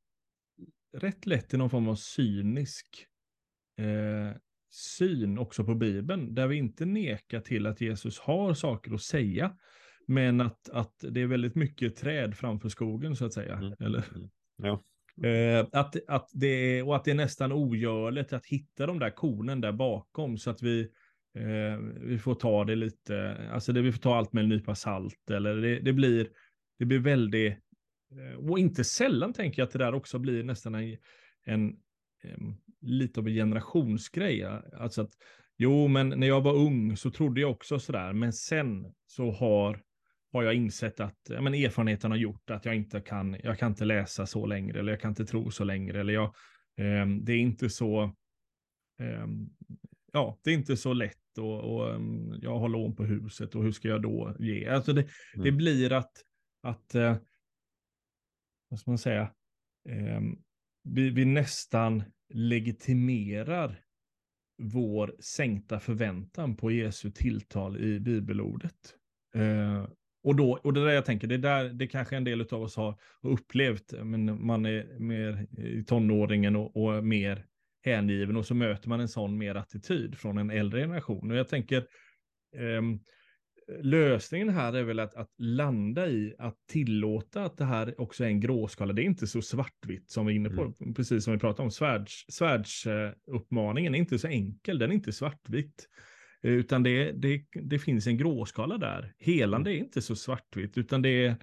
rätt 0.96 1.26
lätt 1.26 1.54
i 1.54 1.56
någon 1.56 1.70
form 1.70 1.88
av 1.88 1.94
cynisk 1.94 3.06
eh, 3.78 4.36
syn 4.70 5.38
också 5.38 5.64
på 5.64 5.74
Bibeln, 5.74 6.34
där 6.34 6.46
vi 6.46 6.56
inte 6.56 6.84
nekar 6.84 7.40
till 7.40 7.66
att 7.66 7.80
Jesus 7.80 8.18
har 8.18 8.54
saker 8.54 8.94
att 8.94 9.02
säga, 9.02 9.56
men 10.06 10.40
att, 10.40 10.68
att 10.68 11.04
det 11.10 11.20
är 11.20 11.26
väldigt 11.26 11.54
mycket 11.54 11.96
träd 11.96 12.36
framför 12.36 12.68
skogen 12.68 13.16
så 13.16 13.24
att 13.24 13.32
säga. 13.32 13.56
Mm. 13.56 13.74
Eller? 13.80 14.04
Mm. 15.22 15.56
Eh, 15.56 15.66
att, 15.72 15.96
att 16.08 16.30
det 16.32 16.46
är, 16.46 16.86
och 16.86 16.96
att 16.96 17.04
det 17.04 17.10
är 17.10 17.14
nästan 17.14 17.52
ogörligt 17.52 18.32
att 18.32 18.46
hitta 18.46 18.86
de 18.86 18.98
där 18.98 19.10
kornen 19.10 19.60
där 19.60 19.72
bakom 19.72 20.38
så 20.38 20.50
att 20.50 20.62
vi, 20.62 20.80
eh, 21.34 21.78
vi 22.00 22.18
får 22.18 22.34
ta 22.34 22.64
det 22.64 22.74
lite, 22.76 23.36
alltså 23.52 23.72
det, 23.72 23.82
vi 23.82 23.92
får 23.92 24.00
ta 24.00 24.16
allt 24.16 24.32
med 24.32 24.42
en 24.42 24.48
nypa 24.48 24.74
salt 24.74 25.30
eller 25.30 25.56
det, 25.56 25.80
det 25.80 25.92
blir, 25.92 26.28
det 26.78 26.84
blir 26.84 26.98
väldigt, 26.98 27.52
eh, 28.12 28.50
och 28.50 28.58
inte 28.58 28.84
sällan 28.84 29.32
tänker 29.32 29.62
jag 29.62 29.66
att 29.66 29.72
det 29.72 29.78
där 29.78 29.94
också 29.94 30.18
blir 30.18 30.42
nästan 30.42 30.74
en, 30.74 30.96
en, 31.44 31.76
en 32.22 32.56
lite 32.80 33.20
av 33.20 33.28
en 33.28 33.34
generationsgrej. 33.34 34.44
Alltså 34.78 35.02
att, 35.02 35.10
jo, 35.56 35.88
men 35.88 36.08
när 36.08 36.26
jag 36.26 36.40
var 36.40 36.54
ung 36.54 36.96
så 36.96 37.10
trodde 37.10 37.40
jag 37.40 37.50
också 37.50 37.78
sådär, 37.78 38.12
men 38.12 38.32
sen 38.32 38.94
så 39.06 39.30
har 39.30 39.82
har 40.33 40.43
jag 40.43 40.55
insett 40.55 41.01
att 41.01 41.18
ja, 41.29 41.41
men 41.41 41.55
erfarenheten 41.55 42.11
har 42.11 42.18
gjort 42.18 42.51
att 42.51 42.64
jag 42.64 42.76
inte 42.76 43.01
kan, 43.01 43.37
jag 43.43 43.59
kan 43.59 43.72
inte 43.72 43.85
läsa 43.85 44.26
så 44.26 44.47
längre, 44.47 44.79
eller 44.79 44.93
jag 44.93 45.01
kan 45.01 45.11
inte 45.11 45.24
tro 45.24 45.51
så 45.51 45.64
längre, 45.64 46.01
eller 46.01 46.12
jag, 46.12 46.35
eh, 46.76 47.07
det 47.22 47.33
är 47.33 47.39
inte 47.39 47.70
så, 47.70 48.03
eh, 49.01 49.26
ja, 50.12 50.39
det 50.43 50.51
är 50.51 50.55
inte 50.55 50.76
så 50.76 50.93
lätt 50.93 51.39
och, 51.39 51.61
och 51.61 52.01
jag 52.43 52.59
har 52.59 52.68
lån 52.68 52.97
på 52.97 53.05
huset 53.05 53.55
och 53.55 53.64
hur 53.64 53.72
ska 53.72 53.89
jag 53.89 54.03
då 54.03 54.37
ge? 54.39 54.68
Alltså 54.68 54.93
det, 54.93 55.01
mm. 55.35 55.45
det 55.45 55.53
blir 55.53 55.93
att, 55.93 56.12
att 56.62 56.95
eh, 56.95 57.16
vad 58.68 58.81
ska 58.81 58.91
man 58.91 58.99
säga, 58.99 59.33
ehm, 59.89 60.39
vi, 60.83 61.11
vi 61.11 61.24
nästan 61.24 62.03
legitimerar 62.35 63.81
vår 64.62 65.16
sänkta 65.20 65.81
förväntan 65.81 66.57
på 66.57 66.70
Jesu 66.70 67.11
tilltal 67.11 67.76
i 67.85 68.01
bibelordet. 68.01 68.95
Eh, 69.35 69.87
och, 70.22 70.36
då, 70.36 70.58
och 70.64 70.72
det 70.72 70.84
där 70.84 70.92
jag 70.92 71.04
tänker, 71.04 71.26
det 71.26 71.36
där 71.36 71.68
det 71.68 71.86
kanske 71.86 72.16
en 72.16 72.24
del 72.24 72.40
av 72.40 72.62
oss 72.62 72.76
har 72.76 72.98
upplevt, 73.22 73.92
men 74.04 74.46
man 74.46 74.66
är 74.66 74.98
mer 74.98 75.46
i 75.58 75.84
tonåringen 75.84 76.56
och, 76.56 76.76
och 76.76 77.04
mer 77.04 77.44
hängiven 77.84 78.36
och 78.36 78.46
så 78.46 78.54
möter 78.54 78.88
man 78.88 79.00
en 79.00 79.08
sån 79.08 79.38
mer 79.38 79.54
attityd 79.54 80.18
från 80.18 80.38
en 80.38 80.50
äldre 80.50 80.80
generation. 80.80 81.30
Och 81.30 81.36
jag 81.36 81.48
tänker, 81.48 81.78
eh, 82.56 82.82
lösningen 83.82 84.48
här 84.48 84.72
är 84.72 84.82
väl 84.82 85.00
att, 85.00 85.14
att, 85.14 85.30
landa 85.38 86.08
i 86.08 86.34
att 86.38 86.56
tillåta 86.68 87.44
att 87.44 87.56
det 87.56 87.64
här 87.64 88.00
också 88.00 88.24
är 88.24 88.28
en 88.28 88.40
gråskala. 88.40 88.92
Det 88.92 89.02
är 89.02 89.04
inte 89.04 89.26
så 89.26 89.42
svartvitt 89.42 90.10
som 90.10 90.26
vi 90.26 90.32
är 90.32 90.36
inne 90.36 90.50
på, 90.50 90.62
mm. 90.80 90.94
precis 90.94 91.24
som 91.24 91.32
vi 91.32 91.38
pratade 91.38 91.62
om. 91.62 91.70
Svärds, 91.70 92.24
svärdsuppmaningen 92.28 93.94
är 93.94 93.98
inte 93.98 94.18
så 94.18 94.28
enkel, 94.28 94.78
den 94.78 94.90
är 94.90 94.94
inte 94.94 95.12
svartvitt. 95.12 95.88
Utan 96.43 96.82
det, 96.82 97.12
det, 97.12 97.45
det 97.53 97.78
finns 97.78 98.07
en 98.07 98.16
gråskala 98.16 98.78
där. 98.78 99.14
Helande 99.18 99.70
mm. 99.70 99.80
är 99.80 99.84
inte 99.84 100.03
så 100.03 100.16
svartvitt, 100.16 100.78
utan 100.78 101.03
det 101.03 101.26
är, 101.26 101.36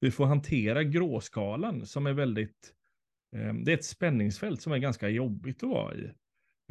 vi 0.00 0.10
får 0.10 0.26
hantera 0.26 0.84
gråskalan 0.84 1.86
som 1.86 2.06
är 2.06 2.12
väldigt, 2.12 2.72
eh, 3.36 3.54
det 3.54 3.72
är 3.72 3.76
ett 3.76 3.84
spänningsfält 3.84 4.62
som 4.62 4.72
är 4.72 4.78
ganska 4.78 5.08
jobbigt 5.08 5.62
att 5.62 5.68
vara 5.68 5.94
i. 5.94 6.04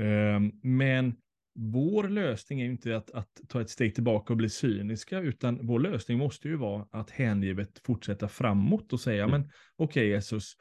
Eh, 0.01 0.39
men 0.63 1.15
vår 1.53 2.07
lösning 2.07 2.61
är 2.61 2.65
inte 2.65 2.97
att, 2.97 3.11
att, 3.11 3.41
ta 3.47 3.61
ett 3.61 3.69
steg 3.69 3.95
tillbaka 3.95 4.33
och 4.33 4.37
bli 4.37 4.49
cyniska, 4.49 5.19
utan 5.19 5.67
vår 5.67 5.79
lösning 5.79 6.17
måste 6.17 6.47
ju 6.47 6.55
vara 6.55 6.87
att 6.91 7.09
hängivet 7.09 7.81
fortsätta 7.85 8.27
framåt 8.27 8.93
och 8.93 8.99
säga, 8.99 9.23
mm. 9.23 9.41
men 9.41 9.49
okej 9.75 9.85
okay, 9.85 10.07
Jesus, 10.07 10.53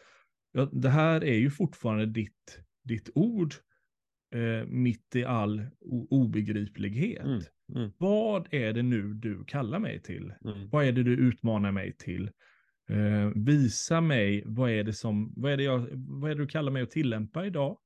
det 0.73 0.89
här 0.89 1.25
är 1.25 1.35
ju 1.35 1.51
fortfarande 1.51 2.07
ditt, 2.07 2.61
ditt 2.85 3.11
ord 3.14 3.55
eh, 4.35 4.66
mitt 4.66 5.16
i 5.16 5.24
all 5.24 5.66
obegriplighet. 6.11 7.24
Mm, 7.24 7.43
mm. 7.74 7.91
Vad 7.99 8.55
är 8.55 8.72
det 8.72 8.83
nu 8.83 9.14
du 9.14 9.45
kallar 9.45 9.78
mig 9.78 10.03
till? 10.03 10.33
Mm. 10.45 10.68
Vad 10.70 10.85
är 10.85 10.93
det 10.93 11.03
du 11.03 11.16
utmanar 11.16 11.72
mig 11.72 11.97
till? 11.97 12.31
Eh, 12.91 13.33
visa 13.35 14.01
mig, 14.01 14.43
vad 14.47 14.70
är, 14.70 14.85
det 14.85 14.93
som, 14.93 15.33
vad, 15.37 15.53
är 15.53 15.57
det 15.57 15.62
jag, 15.62 15.87
vad 15.93 16.31
är 16.31 16.35
det 16.35 16.43
du 16.43 16.49
kallar 16.49 16.72
mig 16.72 16.83
att 16.83 16.91
tillämpa 16.91 17.47
idag? 17.47 17.78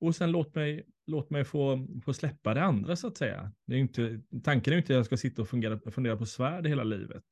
Och 0.00 0.16
sen 0.16 0.32
låt 0.32 0.54
mig, 0.54 0.86
låt 1.06 1.30
mig 1.30 1.44
få, 1.44 1.88
få 2.04 2.12
släppa 2.12 2.54
det 2.54 2.62
andra 2.62 2.96
så 2.96 3.06
att 3.06 3.16
säga. 3.16 3.52
Det 3.66 3.74
är 3.74 3.78
inte, 3.78 4.20
tanken 4.44 4.72
är 4.72 4.76
inte 4.76 4.92
att 4.92 4.96
jag 4.96 5.06
ska 5.06 5.16
sitta 5.16 5.42
och 5.42 5.48
fungera, 5.48 5.90
fundera 5.90 6.16
på 6.16 6.26
svärd 6.26 6.66
hela 6.66 6.84
livet. 6.84 7.24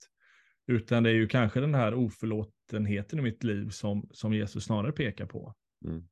Utan 0.66 1.02
det 1.02 1.10
är 1.10 1.14
ju 1.14 1.26
kanske 1.26 1.60
den 1.60 1.74
här 1.74 1.94
oförlåtenheten 1.94 3.18
i 3.18 3.22
mitt 3.22 3.44
liv 3.44 3.68
som, 3.68 4.08
som 4.12 4.34
Jesus 4.34 4.64
snarare 4.64 4.92
pekar 4.92 5.26
på. 5.26 5.54
Mm. 5.84 6.02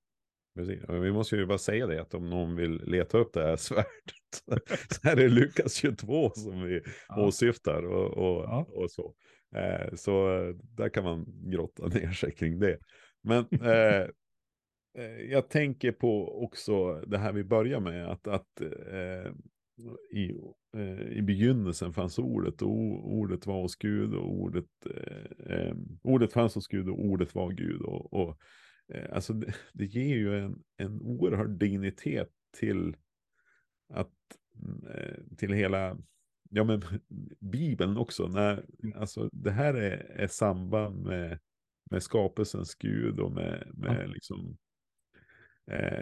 Precis. 0.59 0.85
Vi 0.89 1.13
måste 1.13 1.37
ju 1.37 1.47
bara 1.47 1.59
säga 1.59 1.87
det 1.87 2.01
att 2.01 2.15
om 2.15 2.31
någon 2.31 2.57
vill 2.57 2.83
leta 2.87 3.19
upp 3.19 3.33
det 3.33 3.43
här 3.43 3.57
svärdet 3.57 4.63
så 4.91 5.09
är 5.09 5.17
det 5.17 5.29
Lukas 5.29 5.75
22 5.75 6.31
som 6.31 6.63
vi 6.63 6.81
ja. 7.09 7.27
åsyftar 7.27 7.83
och, 7.83 8.19
och, 8.19 8.45
ja. 8.45 8.67
och 8.69 8.91
så. 8.91 9.15
Eh, 9.55 9.95
så 9.95 10.29
där 10.77 10.89
kan 10.89 11.05
man 11.05 11.27
grotta 11.51 11.87
ner 11.87 12.11
sig 12.11 12.33
kring 12.33 12.59
det. 12.59 12.79
Men 13.23 13.47
eh, 13.63 14.03
eh, 15.05 15.21
jag 15.31 15.51
tänker 15.51 15.93
på 15.93 16.43
också 16.45 17.01
det 17.01 17.19
här 17.19 17.33
vi 17.33 17.45
börjar 17.45 17.81
med 17.81 18.09
att, 18.09 18.27
att 18.27 18.61
eh, 18.61 19.33
i, 20.13 20.35
eh, 20.77 21.19
i 21.19 21.23
begynnelsen 21.23 21.93
fanns 21.93 22.19
ordet 22.19 22.63
och 22.63 23.13
ordet 23.13 23.47
var 23.47 23.63
hos 23.63 23.77
Gud 23.77 24.15
och 24.15 24.33
ordet, 24.33 24.67
eh, 25.47 25.75
ordet 26.03 26.33
fanns 26.33 26.55
hos 26.55 26.67
Gud 26.67 26.89
och 26.89 27.01
ordet 27.01 27.35
var 27.35 27.51
Gud. 27.51 27.83
och, 27.83 28.13
och 28.13 28.29
Eh, 28.31 28.35
alltså 29.13 29.33
det, 29.33 29.55
det, 29.73 29.85
ger 29.85 30.17
ju 30.17 30.39
en, 30.39 30.63
en 30.77 31.01
oerhörd 31.01 31.51
dignitet 31.51 32.31
till 32.57 32.97
att 33.89 34.15
eh, 34.91 35.37
till 35.37 35.53
hela 35.53 35.97
ja 36.51 36.65
men 36.65 36.83
Bibeln 37.41 37.97
också. 37.97 38.27
När, 38.27 38.65
alltså, 38.95 39.29
det 39.33 39.51
här 39.51 39.75
är, 39.75 39.97
är 39.97 40.27
samband 40.27 41.07
med, 41.07 41.39
med 41.91 42.03
skapelsens 42.03 42.75
Gud 42.75 43.21
och 43.21 43.33
med, 43.33 43.71
med 43.75 44.03
ja. 44.03 44.07
liksom 44.07 44.57
eh, 45.71 46.01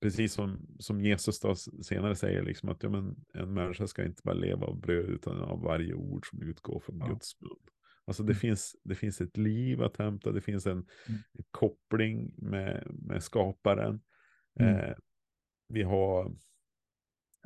precis 0.00 0.32
som, 0.32 0.66
som 0.78 1.00
Jesus 1.00 1.40
då 1.40 1.54
senare 1.82 2.16
säger 2.16 2.42
liksom 2.42 2.68
att 2.68 2.82
ja, 2.82 2.88
men, 2.88 3.24
en 3.34 3.54
människa 3.54 3.86
ska 3.86 4.04
inte 4.04 4.22
bara 4.24 4.34
leva 4.34 4.66
av 4.66 4.80
bröd 4.80 5.10
utan 5.10 5.40
av 5.40 5.62
varje 5.62 5.94
ord 5.94 6.28
som 6.30 6.42
utgår 6.42 6.80
från 6.80 6.98
ja. 6.98 7.06
Guds 7.06 7.40
mun. 7.40 7.73
Alltså 8.06 8.22
det, 8.22 8.32
mm. 8.32 8.40
finns, 8.40 8.76
det 8.84 8.94
finns 8.94 9.20
ett 9.20 9.36
liv 9.36 9.82
att 9.82 9.96
hämta, 9.96 10.32
det 10.32 10.40
finns 10.40 10.66
en, 10.66 10.72
mm. 10.72 11.20
koppling 11.50 12.34
med, 12.36 12.86
med 12.90 13.22
skaparen. 13.22 14.00
Mm. 14.60 14.76
Eh, 14.76 14.94
vi 15.68 15.82
har 15.82 16.36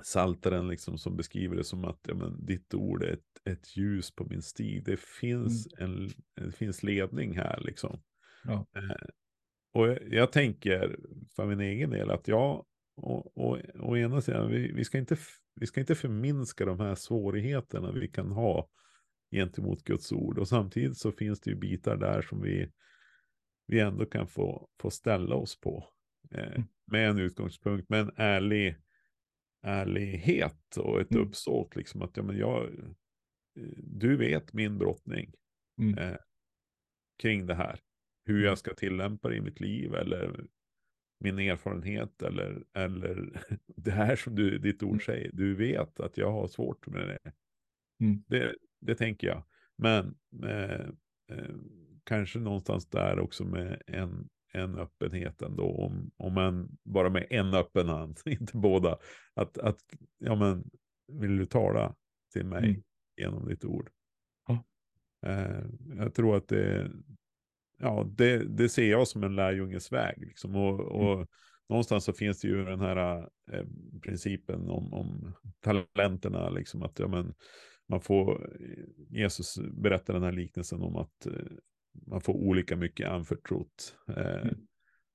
saltaren 0.02 0.68
liksom 0.68 0.98
som 0.98 1.16
beskriver 1.16 1.56
det 1.56 1.64
som 1.64 1.84
att 1.84 2.00
ja, 2.02 2.14
men, 2.14 2.46
ditt 2.46 2.74
ord 2.74 3.02
är 3.02 3.12
ett, 3.12 3.40
ett 3.44 3.76
ljus 3.76 4.14
på 4.14 4.24
min 4.24 4.42
stig. 4.42 4.84
Det 4.84 5.00
finns, 5.00 5.68
mm. 5.78 5.90
en, 5.90 6.08
det 6.44 6.52
finns 6.52 6.82
ledning 6.82 7.36
här 7.36 7.60
liksom. 7.60 8.02
Ja. 8.44 8.66
Eh, 8.76 9.08
och 9.72 9.88
jag, 9.88 10.12
jag, 10.12 10.32
tänker 10.32 10.98
för 11.36 11.46
min 11.46 11.60
egen 11.60 11.90
del 11.90 12.10
att 12.10 12.28
ja, 12.28 12.66
och, 12.96 13.36
och, 13.36 13.58
å 13.74 13.96
ena 13.96 14.20
sidan, 14.20 14.50
vi, 14.50 14.72
vi, 14.72 14.84
ska 14.84 14.98
inte, 14.98 15.16
vi 15.54 15.66
ska 15.66 15.80
inte 15.80 15.94
förminska 15.94 16.64
de 16.64 16.80
här 16.80 16.94
svårigheterna 16.94 17.92
vi 17.92 18.08
kan 18.08 18.30
ha 18.30 18.68
gentemot 19.30 19.84
Guds 19.84 20.12
ord. 20.12 20.38
Och 20.38 20.48
samtidigt 20.48 20.96
så 20.96 21.12
finns 21.12 21.40
det 21.40 21.50
ju 21.50 21.56
bitar 21.56 21.96
där 21.96 22.22
som 22.22 22.42
vi, 22.42 22.70
vi 23.66 23.80
ändå 23.80 24.06
kan 24.06 24.28
få, 24.28 24.68
få 24.80 24.90
ställa 24.90 25.34
oss 25.34 25.60
på. 25.60 25.84
Eh, 26.30 26.52
mm. 26.52 26.62
med 26.86 27.10
en 27.10 27.18
utgångspunkt, 27.18 27.88
med 27.88 28.00
en 28.00 28.12
ärlig 28.16 28.76
ärlighet 29.62 30.76
och 30.76 31.00
ett 31.00 31.10
mm. 31.10 31.22
uppsåt. 31.22 31.76
Liksom 31.76 32.02
att 32.02 32.16
ja, 32.16 32.22
men 32.22 32.38
jag, 32.38 32.70
du 33.76 34.16
vet 34.16 34.52
min 34.52 34.78
brottning 34.78 35.32
mm. 35.80 35.98
eh, 35.98 36.16
kring 37.22 37.46
det 37.46 37.54
här. 37.54 37.80
Hur 38.24 38.38
jag 38.38 38.48
mm. 38.48 38.56
ska 38.56 38.74
tillämpa 38.74 39.28
det 39.28 39.36
i 39.36 39.40
mitt 39.40 39.60
liv 39.60 39.94
eller 39.94 40.46
min 41.20 41.38
erfarenhet 41.38 42.22
eller, 42.22 42.64
eller 42.74 43.42
det 43.76 43.90
här 43.90 44.16
som 44.16 44.34
du, 44.34 44.58
ditt 44.58 44.82
ord 44.82 44.90
mm. 44.90 45.00
säger. 45.00 45.30
Du 45.32 45.54
vet 45.54 46.00
att 46.00 46.16
jag 46.16 46.32
har 46.32 46.48
svårt 46.48 46.86
med 46.86 47.08
det. 47.08 47.32
Mm. 48.00 48.24
det 48.28 48.54
det 48.80 48.94
tänker 48.94 49.26
jag. 49.26 49.44
Men 49.76 50.14
eh, 50.44 50.86
eh, 51.30 51.54
kanske 52.04 52.38
någonstans 52.38 52.86
där 52.86 53.18
också 53.18 53.44
med 53.44 53.82
en, 53.86 54.28
en 54.52 54.78
öppenhet 54.78 55.42
ändå. 55.42 55.70
Om, 55.70 56.10
om 56.16 56.34
man 56.34 56.78
bara 56.84 57.10
med 57.10 57.26
en 57.30 57.54
öppen 57.54 57.88
hand, 57.88 58.18
inte 58.24 58.56
båda. 58.56 58.98
Att, 59.34 59.58
att 59.58 59.78
ja 60.18 60.34
men, 60.34 60.70
vill 61.12 61.36
du 61.36 61.46
tala 61.46 61.94
till 62.32 62.46
mig 62.46 62.64
mm. 62.64 62.82
genom 63.16 63.48
ditt 63.48 63.64
ord? 63.64 63.90
Ja. 64.46 64.64
Eh, 65.26 65.64
jag 65.96 66.14
tror 66.14 66.36
att 66.36 66.48
det, 66.48 66.90
ja, 67.78 68.06
det, 68.16 68.56
det 68.56 68.68
ser 68.68 68.90
jag 68.90 69.08
som 69.08 69.24
en 69.24 69.36
lärjunges 69.36 69.92
väg. 69.92 70.18
Liksom. 70.18 70.56
Och, 70.56 70.80
och 70.80 71.14
mm. 71.14 71.26
någonstans 71.68 72.04
så 72.04 72.12
finns 72.12 72.40
det 72.40 72.48
ju 72.48 72.64
den 72.64 72.80
här 72.80 73.28
eh, 73.52 73.64
principen 74.02 74.68
om, 74.68 74.94
om 74.94 75.34
talenterna. 75.60 76.50
Liksom, 76.50 76.82
att 76.82 76.98
ja, 76.98 77.08
men, 77.08 77.34
man 77.88 78.00
får, 78.00 78.56
Jesus 79.10 79.58
berättar 79.72 80.14
den 80.14 80.22
här 80.22 80.32
liknelsen 80.32 80.82
om 80.82 80.96
att 80.96 81.26
eh, 81.26 81.32
man 82.06 82.20
får 82.20 82.34
olika 82.34 82.76
mycket 82.76 83.08
anförtrott. 83.08 83.96
Eh, 84.08 84.42
mm. 84.42 84.54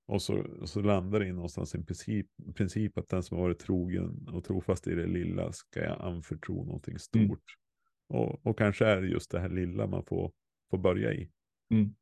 Och 0.05 0.21
så, 0.21 0.45
så 0.65 0.81
landar 0.81 1.19
det 1.19 1.27
i 1.27 1.31
någonstans 1.31 1.75
en 1.75 1.85
princip, 1.85 2.27
princip 2.55 2.97
att 2.97 3.09
den 3.09 3.23
som 3.23 3.37
har 3.37 3.43
varit 3.43 3.59
trogen 3.59 4.27
och 4.27 4.43
trofast 4.43 4.87
i 4.87 4.95
det 4.95 5.07
lilla 5.07 5.51
ska 5.51 5.79
jag 5.79 6.01
anförtro 6.01 6.65
någonting 6.65 6.99
stort. 6.99 7.23
Mm. 7.23 8.21
Och, 8.21 8.45
och 8.45 8.57
kanske 8.57 8.85
är 8.85 9.01
det 9.01 9.07
just 9.07 9.31
det 9.31 9.39
här 9.39 9.49
lilla 9.49 9.87
man 9.87 10.03
får, 10.05 10.31
får 10.69 10.77
börja 10.77 11.13
i. 11.13 11.29
Mm. 11.71 11.95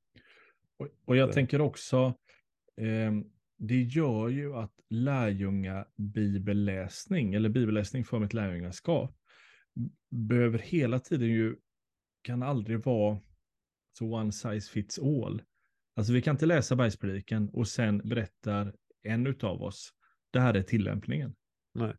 Och, 0.77 0.87
och, 1.05 1.15
jag 1.15 1.29
det. 1.29 1.33
tänker 1.33 1.61
också, 1.61 2.13
eh, 2.77 3.11
det 3.57 3.81
gör 3.81 4.29
ju 4.29 4.55
att 4.55 4.73
lärjunga 4.89 5.85
bibelläsning, 5.97 7.33
eller 7.33 7.49
bibelläsning 7.49 8.03
för 8.05 8.19
mitt 8.19 8.33
lärjungaskap, 8.33 9.20
behöver 10.09 10.59
hela 10.59 10.99
tiden 10.99 11.29
ju, 11.29 11.55
kan 12.21 12.43
aldrig 12.43 12.85
vara 12.85 13.19
så 13.97 14.13
one 14.13 14.31
size 14.31 14.71
fits 14.71 14.99
all. 14.99 15.41
Alltså 15.95 16.13
vi 16.13 16.21
kan 16.21 16.35
inte 16.35 16.45
läsa 16.45 16.75
bergspredikan 16.75 17.49
och 17.49 17.67
sen 17.67 17.97
berättar 17.97 18.75
en 19.03 19.35
av 19.41 19.63
oss, 19.63 19.93
det 20.31 20.39
här 20.39 20.53
är 20.53 20.63
tillämpningen. 20.63 21.35
Nej. 21.73 21.95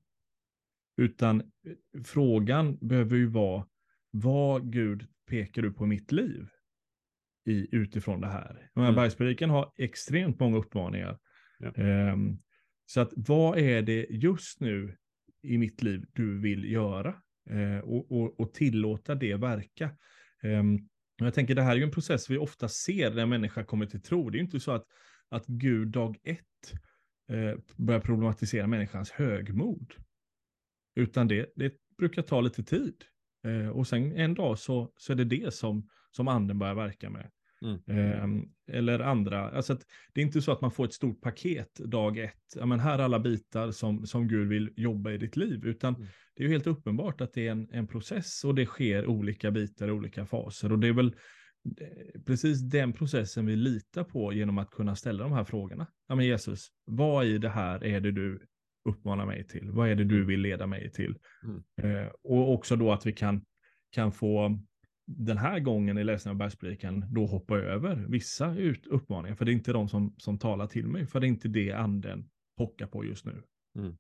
Utan 0.97 1.41
eh, 1.41 2.03
frågan 2.05 2.77
behöver 2.77 3.17
ju 3.17 3.27
vara, 3.27 3.67
vad 4.11 4.73
Gud 4.73 5.07
pekar 5.27 5.63
du 5.63 5.73
på 5.73 5.87
mitt 5.87 6.13
liv 6.13 6.49
i, 7.45 7.77
utifrån 7.77 8.21
det 8.21 8.29
här? 8.29 8.71
Mm. 8.77 8.95
Bergspredikan 8.95 9.51
har 9.51 9.73
extremt 9.77 10.41
många 10.41 10.59
uppmaningar. 10.59 11.19
Ja. 11.59 12.13
Um, 12.13 12.43
så 12.87 13.01
att 13.01 13.13
vad 13.17 13.59
är 13.59 13.83
det 13.83 14.07
just 14.11 14.61
nu 14.61 14.97
i 15.43 15.59
mitt 15.59 15.83
liv 15.83 16.05
du 16.13 16.41
vill 16.41 16.73
göra? 16.73 17.22
Eh, 17.51 17.79
och, 17.79 18.13
och, 18.13 18.41
och, 18.41 18.55
tillåta 18.55 19.15
det 19.15 19.35
verka. 19.35 19.91
Ehm, 20.43 20.79
jag 21.17 21.35
tänker 21.35 21.55
det 21.55 21.63
här 21.63 21.73
är 21.73 21.77
ju 21.77 21.83
en 21.83 21.91
process 21.91 22.31
vi 22.31 22.39
ofta 22.39 22.69
ser 22.69 23.15
när 23.15 23.27
människa 23.27 23.65
kommer 23.65 23.87
till 23.87 24.03
tro. 24.03 24.31
Det 24.31 24.37
är 24.37 24.39
ju 24.39 24.45
inte 24.45 24.61
så 24.61 24.73
att, 24.73 24.87
att 25.29 25.47
Gud 25.47 25.89
dag 25.89 26.19
ett 26.23 26.73
eh, 27.29 27.59
börjar 27.77 28.01
problematisera 28.01 28.67
människans 28.67 29.11
högmod. 29.11 29.95
Utan 30.95 31.29
det, 31.29 31.53
det 31.57 31.75
brukar 31.99 32.23
ta 32.23 32.41
lite 32.41 32.65
tid. 32.65 33.05
Eh, 33.45 33.69
och 33.69 33.87
sen 33.87 34.13
en 34.13 34.35
dag 34.35 34.59
så, 34.59 34.93
så 34.97 35.13
är 35.13 35.17
det 35.17 35.25
det 35.25 35.55
som, 35.55 35.89
som 36.11 36.29
anden 36.29 36.59
börjar 36.59 36.75
verka 36.75 37.11
med. 37.11 37.31
Mm. 37.63 37.81
Eh, 37.87 38.77
eller 38.77 39.01
andra, 39.01 39.51
alltså 39.51 39.79
det 40.13 40.21
är 40.21 40.25
inte 40.25 40.43
så 40.43 40.53
att 40.53 40.61
man 40.61 40.71
får 40.71 40.85
ett 40.85 40.93
stort 40.93 41.21
paket 41.21 41.75
dag 41.75 42.19
ett. 42.19 42.55
Ja, 42.57 42.67
men 42.67 42.81
här 42.81 42.99
är 42.99 43.03
alla 43.03 43.19
bitar 43.19 43.71
som, 43.71 44.07
som 44.07 44.29
Gud 44.29 44.49
vill 44.49 44.73
jobba 44.77 45.11
i 45.11 45.19
ditt 45.19 45.37
liv. 45.37 45.67
Utan 45.67 45.95
mm. 45.95 46.09
det 46.35 46.43
är 46.43 46.47
ju 46.47 46.53
helt 46.53 46.67
uppenbart 46.67 47.21
att 47.21 47.33
det 47.33 47.47
är 47.47 47.51
en, 47.51 47.69
en 47.73 47.87
process 47.87 48.45
och 48.45 48.55
det 48.55 48.67
sker 48.67 49.07
olika 49.07 49.51
bitar 49.51 49.89
i 49.89 49.91
olika 49.91 50.27
faser. 50.27 50.73
Och 50.73 50.79
det 50.79 50.89
är 50.89 50.93
väl 50.93 51.15
precis 52.27 52.61
den 52.61 52.93
processen 52.93 53.47
vi 53.47 53.57
litar 53.57 54.05
på 54.05 54.33
genom 54.33 54.59
att 54.59 54.71
kunna 54.71 54.97
ställa 54.97 55.23
de 55.23 55.33
här 55.33 55.45
frågorna. 55.45 55.87
Ja, 56.09 56.15
men 56.15 56.27
Jesus, 56.27 56.69
vad 56.85 57.27
i 57.27 57.39
det 57.39 57.49
här 57.49 57.85
är 57.85 58.01
det 58.01 58.13
du 58.13 58.47
uppmanar 58.85 59.27
mig 59.27 59.47
till? 59.47 59.71
Vad 59.71 59.89
är 59.89 59.95
det 59.95 60.05
du 60.05 60.17
mm. 60.17 60.27
vill 60.27 60.41
leda 60.41 60.67
mig 60.67 60.93
till? 60.93 61.19
Mm. 61.45 61.97
Eh, 61.97 62.09
och 62.23 62.53
också 62.53 62.77
då 62.77 62.93
att 62.93 63.07
vi 63.07 63.13
kan, 63.13 63.45
kan 63.91 64.13
få 64.13 64.59
den 65.17 65.39
här 65.39 65.61
gången 65.61 65.99
i 65.99 66.05
läsningen 66.05 66.35
av 66.35 66.39
bergspredikan 66.39 67.05
då 67.11 67.27
hoppa 67.27 67.59
över 67.59 68.07
vissa 68.09 68.55
ut 68.55 68.87
uppmaningar, 68.87 69.37
för 69.37 69.45
det 69.45 69.51
är 69.51 69.55
inte 69.55 69.73
de 69.73 69.89
som, 69.89 70.15
som 70.19 70.39
talar 70.39 70.67
till 70.67 70.89
mig, 70.89 71.07
för 71.07 71.21
det 71.21 71.27
är 71.27 71.29
inte 71.29 71.49
det 71.49 71.73
anden 71.73 72.29
pockar 72.59 72.87
på 72.87 73.05
just 73.05 73.27
nu. 73.27 73.43
Mm. 73.79 73.97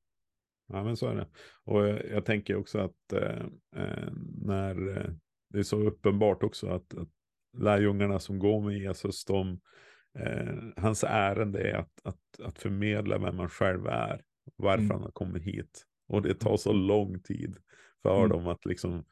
Ja, 0.72 0.84
men 0.84 0.96
så 0.96 1.06
är 1.08 1.14
det. 1.14 1.28
Och 1.64 1.88
jag, 1.88 2.10
jag 2.10 2.24
tänker 2.24 2.56
också 2.56 2.78
att 2.78 3.12
eh, 3.12 3.46
eh 3.76 4.12
när 4.44 4.96
eh, 4.96 5.10
det 5.50 5.58
är 5.58 5.62
så 5.62 5.76
uppenbart 5.76 6.42
också 6.42 6.68
att, 6.68 6.94
att 6.94 7.08
lärjungarna 7.58 8.18
som 8.18 8.38
går 8.38 8.60
med 8.60 8.78
Jesus, 8.78 9.24
de, 9.24 9.60
eh, 10.18 10.54
hans 10.76 11.04
ärende 11.04 11.60
är 11.70 11.74
att, 11.74 12.00
att, 12.04 12.40
att 12.42 12.58
förmedla 12.58 13.18
vem 13.18 13.36
man 13.36 13.48
själv 13.48 13.86
är, 13.86 14.22
varför 14.56 14.84
mm. 14.84 14.90
han 14.90 15.02
har 15.02 15.10
kommit 15.10 15.42
hit. 15.42 15.86
Och 16.08 16.22
det 16.22 16.34
tar 16.34 16.56
så 16.56 16.72
lång 16.72 17.20
tid 17.20 17.56
för 18.02 18.18
mm. 18.18 18.28
dem 18.28 18.46
att 18.46 18.64
liksom 18.64 19.04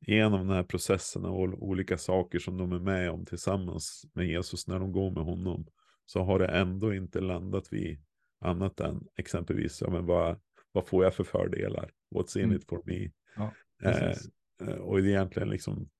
genom 0.00 0.46
den 0.46 0.56
här 0.56 0.62
processen 0.62 1.24
och 1.24 1.62
olika 1.62 1.98
saker 1.98 2.38
som 2.38 2.56
de 2.56 2.72
är 2.72 2.78
med 2.78 3.10
om 3.10 3.26
tillsammans 3.26 4.06
med 4.14 4.26
Jesus 4.26 4.66
när 4.66 4.78
de 4.78 4.92
går 4.92 5.10
med 5.10 5.24
honom 5.24 5.66
så 6.06 6.22
har 6.22 6.38
det 6.38 6.46
ändå 6.46 6.94
inte 6.94 7.20
landat 7.20 7.72
vid 7.72 8.02
annat 8.40 8.80
än 8.80 9.06
exempelvis 9.16 9.80
ja, 9.80 9.90
men 9.90 10.06
vad, 10.06 10.40
vad 10.72 10.86
får 10.86 11.04
jag 11.04 11.14
för 11.14 11.24
fördelar? 11.24 11.90
What's 12.14 12.38
in 12.38 12.44
mm. 12.44 12.56
it 12.56 12.64
for 12.68 12.82
me? 12.84 13.10
Ja, 13.36 13.52
eh, 13.82 14.16
eh, 14.62 14.74
och 14.74 14.96
det 14.96 15.08
är 15.08 15.08
egentligen 15.08 15.50
liksom 15.50 15.90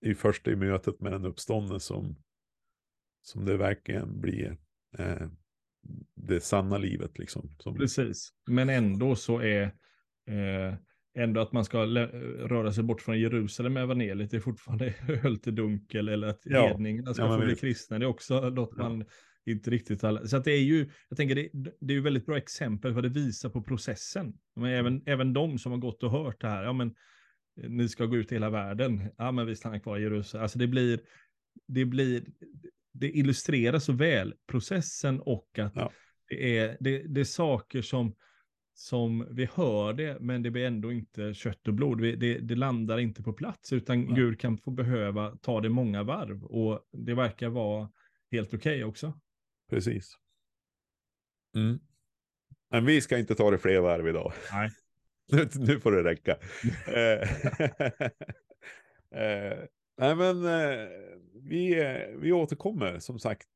i 0.00 0.14
första 0.14 0.50
i 0.50 0.56
mötet 0.56 1.00
med 1.00 1.12
den 1.12 1.24
uppståndne 1.24 1.80
som, 1.80 2.16
som 3.22 3.44
det 3.44 3.56
verkligen 3.56 4.20
blir 4.20 4.58
eh, 4.98 5.28
det 6.14 6.40
sanna 6.40 6.78
livet. 6.78 7.18
Liksom, 7.18 7.56
som... 7.58 7.76
Precis, 7.76 8.32
men 8.46 8.68
ändå 8.68 9.16
så 9.16 9.38
är 9.38 9.62
eh, 10.26 10.74
ändå 11.14 11.40
att 11.40 11.52
man 11.52 11.64
ska 11.64 11.78
röra 11.84 12.72
sig 12.72 12.84
bort 12.84 13.00
från 13.00 13.20
Jerusalem 13.20 13.72
med 13.72 13.82
evangeliet, 13.82 14.30
det 14.30 14.36
är 14.36 14.40
fortfarande 14.40 14.90
höltedunkel 15.22 16.08
eller 16.08 16.26
att 16.26 16.40
ja. 16.44 16.66
hedningarna 16.66 17.14
ska 17.14 17.22
ja, 17.22 17.38
få 17.38 17.44
bli 17.44 17.56
kristna, 17.56 17.98
det 17.98 18.04
är 18.04 18.08
också 18.08 18.50
något 18.50 18.74
ja. 18.76 18.82
man 18.88 19.04
inte 19.46 19.70
riktigt 19.70 20.04
alla. 20.04 20.26
Så 20.26 20.36
att 20.36 20.44
det 20.44 20.52
är 20.52 20.62
ju, 20.62 20.90
jag 21.08 21.16
tänker 21.16 21.34
det, 21.34 21.48
det 21.80 21.92
är 21.92 21.96
ju 21.96 22.00
väldigt 22.00 22.26
bra 22.26 22.36
exempel 22.36 22.94
för 22.94 23.02
det 23.02 23.08
visar 23.08 23.48
på 23.48 23.62
processen. 23.62 24.38
Men 24.56 24.64
mm. 24.64 24.78
även, 24.78 25.02
även 25.06 25.32
de 25.32 25.58
som 25.58 25.72
har 25.72 25.78
gått 25.78 26.02
och 26.02 26.10
hört 26.10 26.40
det 26.40 26.48
här, 26.48 26.64
ja 26.64 26.72
men 26.72 26.94
ni 27.56 27.88
ska 27.88 28.06
gå 28.06 28.16
ut 28.16 28.32
i 28.32 28.34
hela 28.34 28.50
världen, 28.50 29.10
ja 29.18 29.32
men 29.32 29.46
vi 29.46 29.56
stannar 29.56 29.78
kvar 29.78 29.98
i 29.98 30.02
Jerusalem. 30.02 30.42
Alltså 30.42 30.58
det 30.58 30.66
blir, 30.66 31.00
det 31.68 31.84
blir, 31.84 32.24
det 32.92 33.10
illustrerar 33.10 33.78
så 33.78 33.92
väl 33.92 34.34
processen 34.46 35.20
och 35.20 35.58
att 35.58 35.76
ja. 35.76 35.92
det, 36.28 36.58
är, 36.58 36.76
det, 36.80 36.98
det 36.98 37.20
är 37.20 37.24
saker 37.24 37.82
som, 37.82 38.14
som 38.74 39.26
vi 39.30 39.48
hör 39.54 39.92
det, 39.92 40.20
men 40.20 40.42
det 40.42 40.50
blir 40.50 40.66
ändå 40.66 40.92
inte 40.92 41.34
kött 41.34 41.68
och 41.68 41.74
blod. 41.74 41.98
Det, 41.98 42.38
det 42.38 42.54
landar 42.54 42.98
inte 42.98 43.22
på 43.22 43.32
plats, 43.32 43.72
utan 43.72 44.08
ja. 44.08 44.14
Gud 44.14 44.40
kan 44.40 44.58
få 44.58 44.70
behöva 44.70 45.36
ta 45.36 45.60
det 45.60 45.68
många 45.68 46.02
varv. 46.02 46.44
Och 46.44 46.88
det 46.92 47.14
verkar 47.14 47.48
vara 47.48 47.90
helt 48.30 48.54
okej 48.54 48.58
okay 48.58 48.84
också. 48.84 49.20
Precis. 49.70 50.12
Mm. 51.56 51.80
Men 52.70 52.86
vi 52.86 53.00
ska 53.00 53.18
inte 53.18 53.34
ta 53.34 53.50
det 53.50 53.58
fler 53.58 53.80
varv 53.80 54.08
idag. 54.08 54.32
Nej. 54.52 54.70
nu, 55.32 55.48
nu 55.54 55.80
får 55.80 55.92
det 55.92 56.04
räcka. 56.04 56.36
Eh, 56.86 57.22
eh, 59.22 59.58
nej 59.98 60.16
men 60.16 60.44
eh, 60.44 60.88
vi, 61.42 61.94
vi 62.18 62.32
återkommer 62.32 62.98
som 62.98 63.18
sagt 63.18 63.48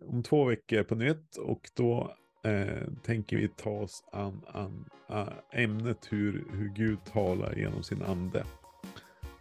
om 0.00 0.22
två 0.22 0.44
veckor 0.44 0.82
på 0.82 0.94
nytt 0.94 1.36
och 1.36 1.70
då 1.74 2.16
eh, 2.48 2.88
tänker 3.02 3.36
vi 3.36 3.48
ta 3.48 3.70
oss 3.70 4.04
an, 4.12 4.42
an, 4.52 4.84
an 5.06 5.32
ämnet 5.52 6.06
hur, 6.10 6.46
hur 6.52 6.68
Gud 6.68 6.98
talar 7.12 7.54
genom 7.56 7.82
sin 7.82 8.02
ande. 8.02 8.44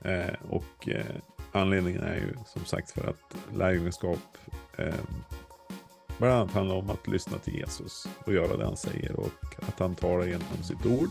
Eh, 0.01 0.34
och 0.49 0.89
eh, 0.89 1.16
anledningen 1.51 2.03
är 2.03 2.16
ju 2.16 2.34
som 2.45 2.66
sagt 2.66 2.91
för 2.91 3.10
att 3.10 3.55
lärjungaskap 3.55 4.38
eh, 4.78 4.95
bland 6.18 6.34
annat 6.34 6.51
handlar 6.51 6.76
om 6.76 6.89
att 6.89 7.08
lyssna 7.08 7.38
till 7.38 7.55
Jesus 7.55 8.08
och 8.26 8.34
göra 8.34 8.58
det 8.58 8.66
han 8.66 8.78
säger 8.78 9.20
och 9.20 9.55
att 9.68 9.80
han 9.80 9.95
talar 9.95 10.26
genom 10.26 10.64
sitt 10.64 10.86
ord. 10.86 11.10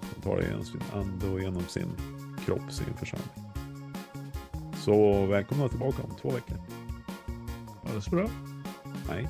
Han 0.00 0.22
talar 0.22 0.42
genom 0.42 0.64
sin 0.64 0.82
ande 0.92 1.26
och 1.26 1.40
genom 1.40 1.62
sin 1.62 1.88
kropp, 2.46 2.72
sin 2.72 2.94
församling. 2.96 3.52
Så 4.76 5.26
välkomna 5.26 5.68
tillbaka 5.68 6.02
om 6.02 6.16
två 6.20 6.30
veckor. 6.30 6.56
Ha 7.82 7.94
det 7.94 8.02
så 8.02 8.10
bra. 8.10 8.28
Hej. 9.08 9.28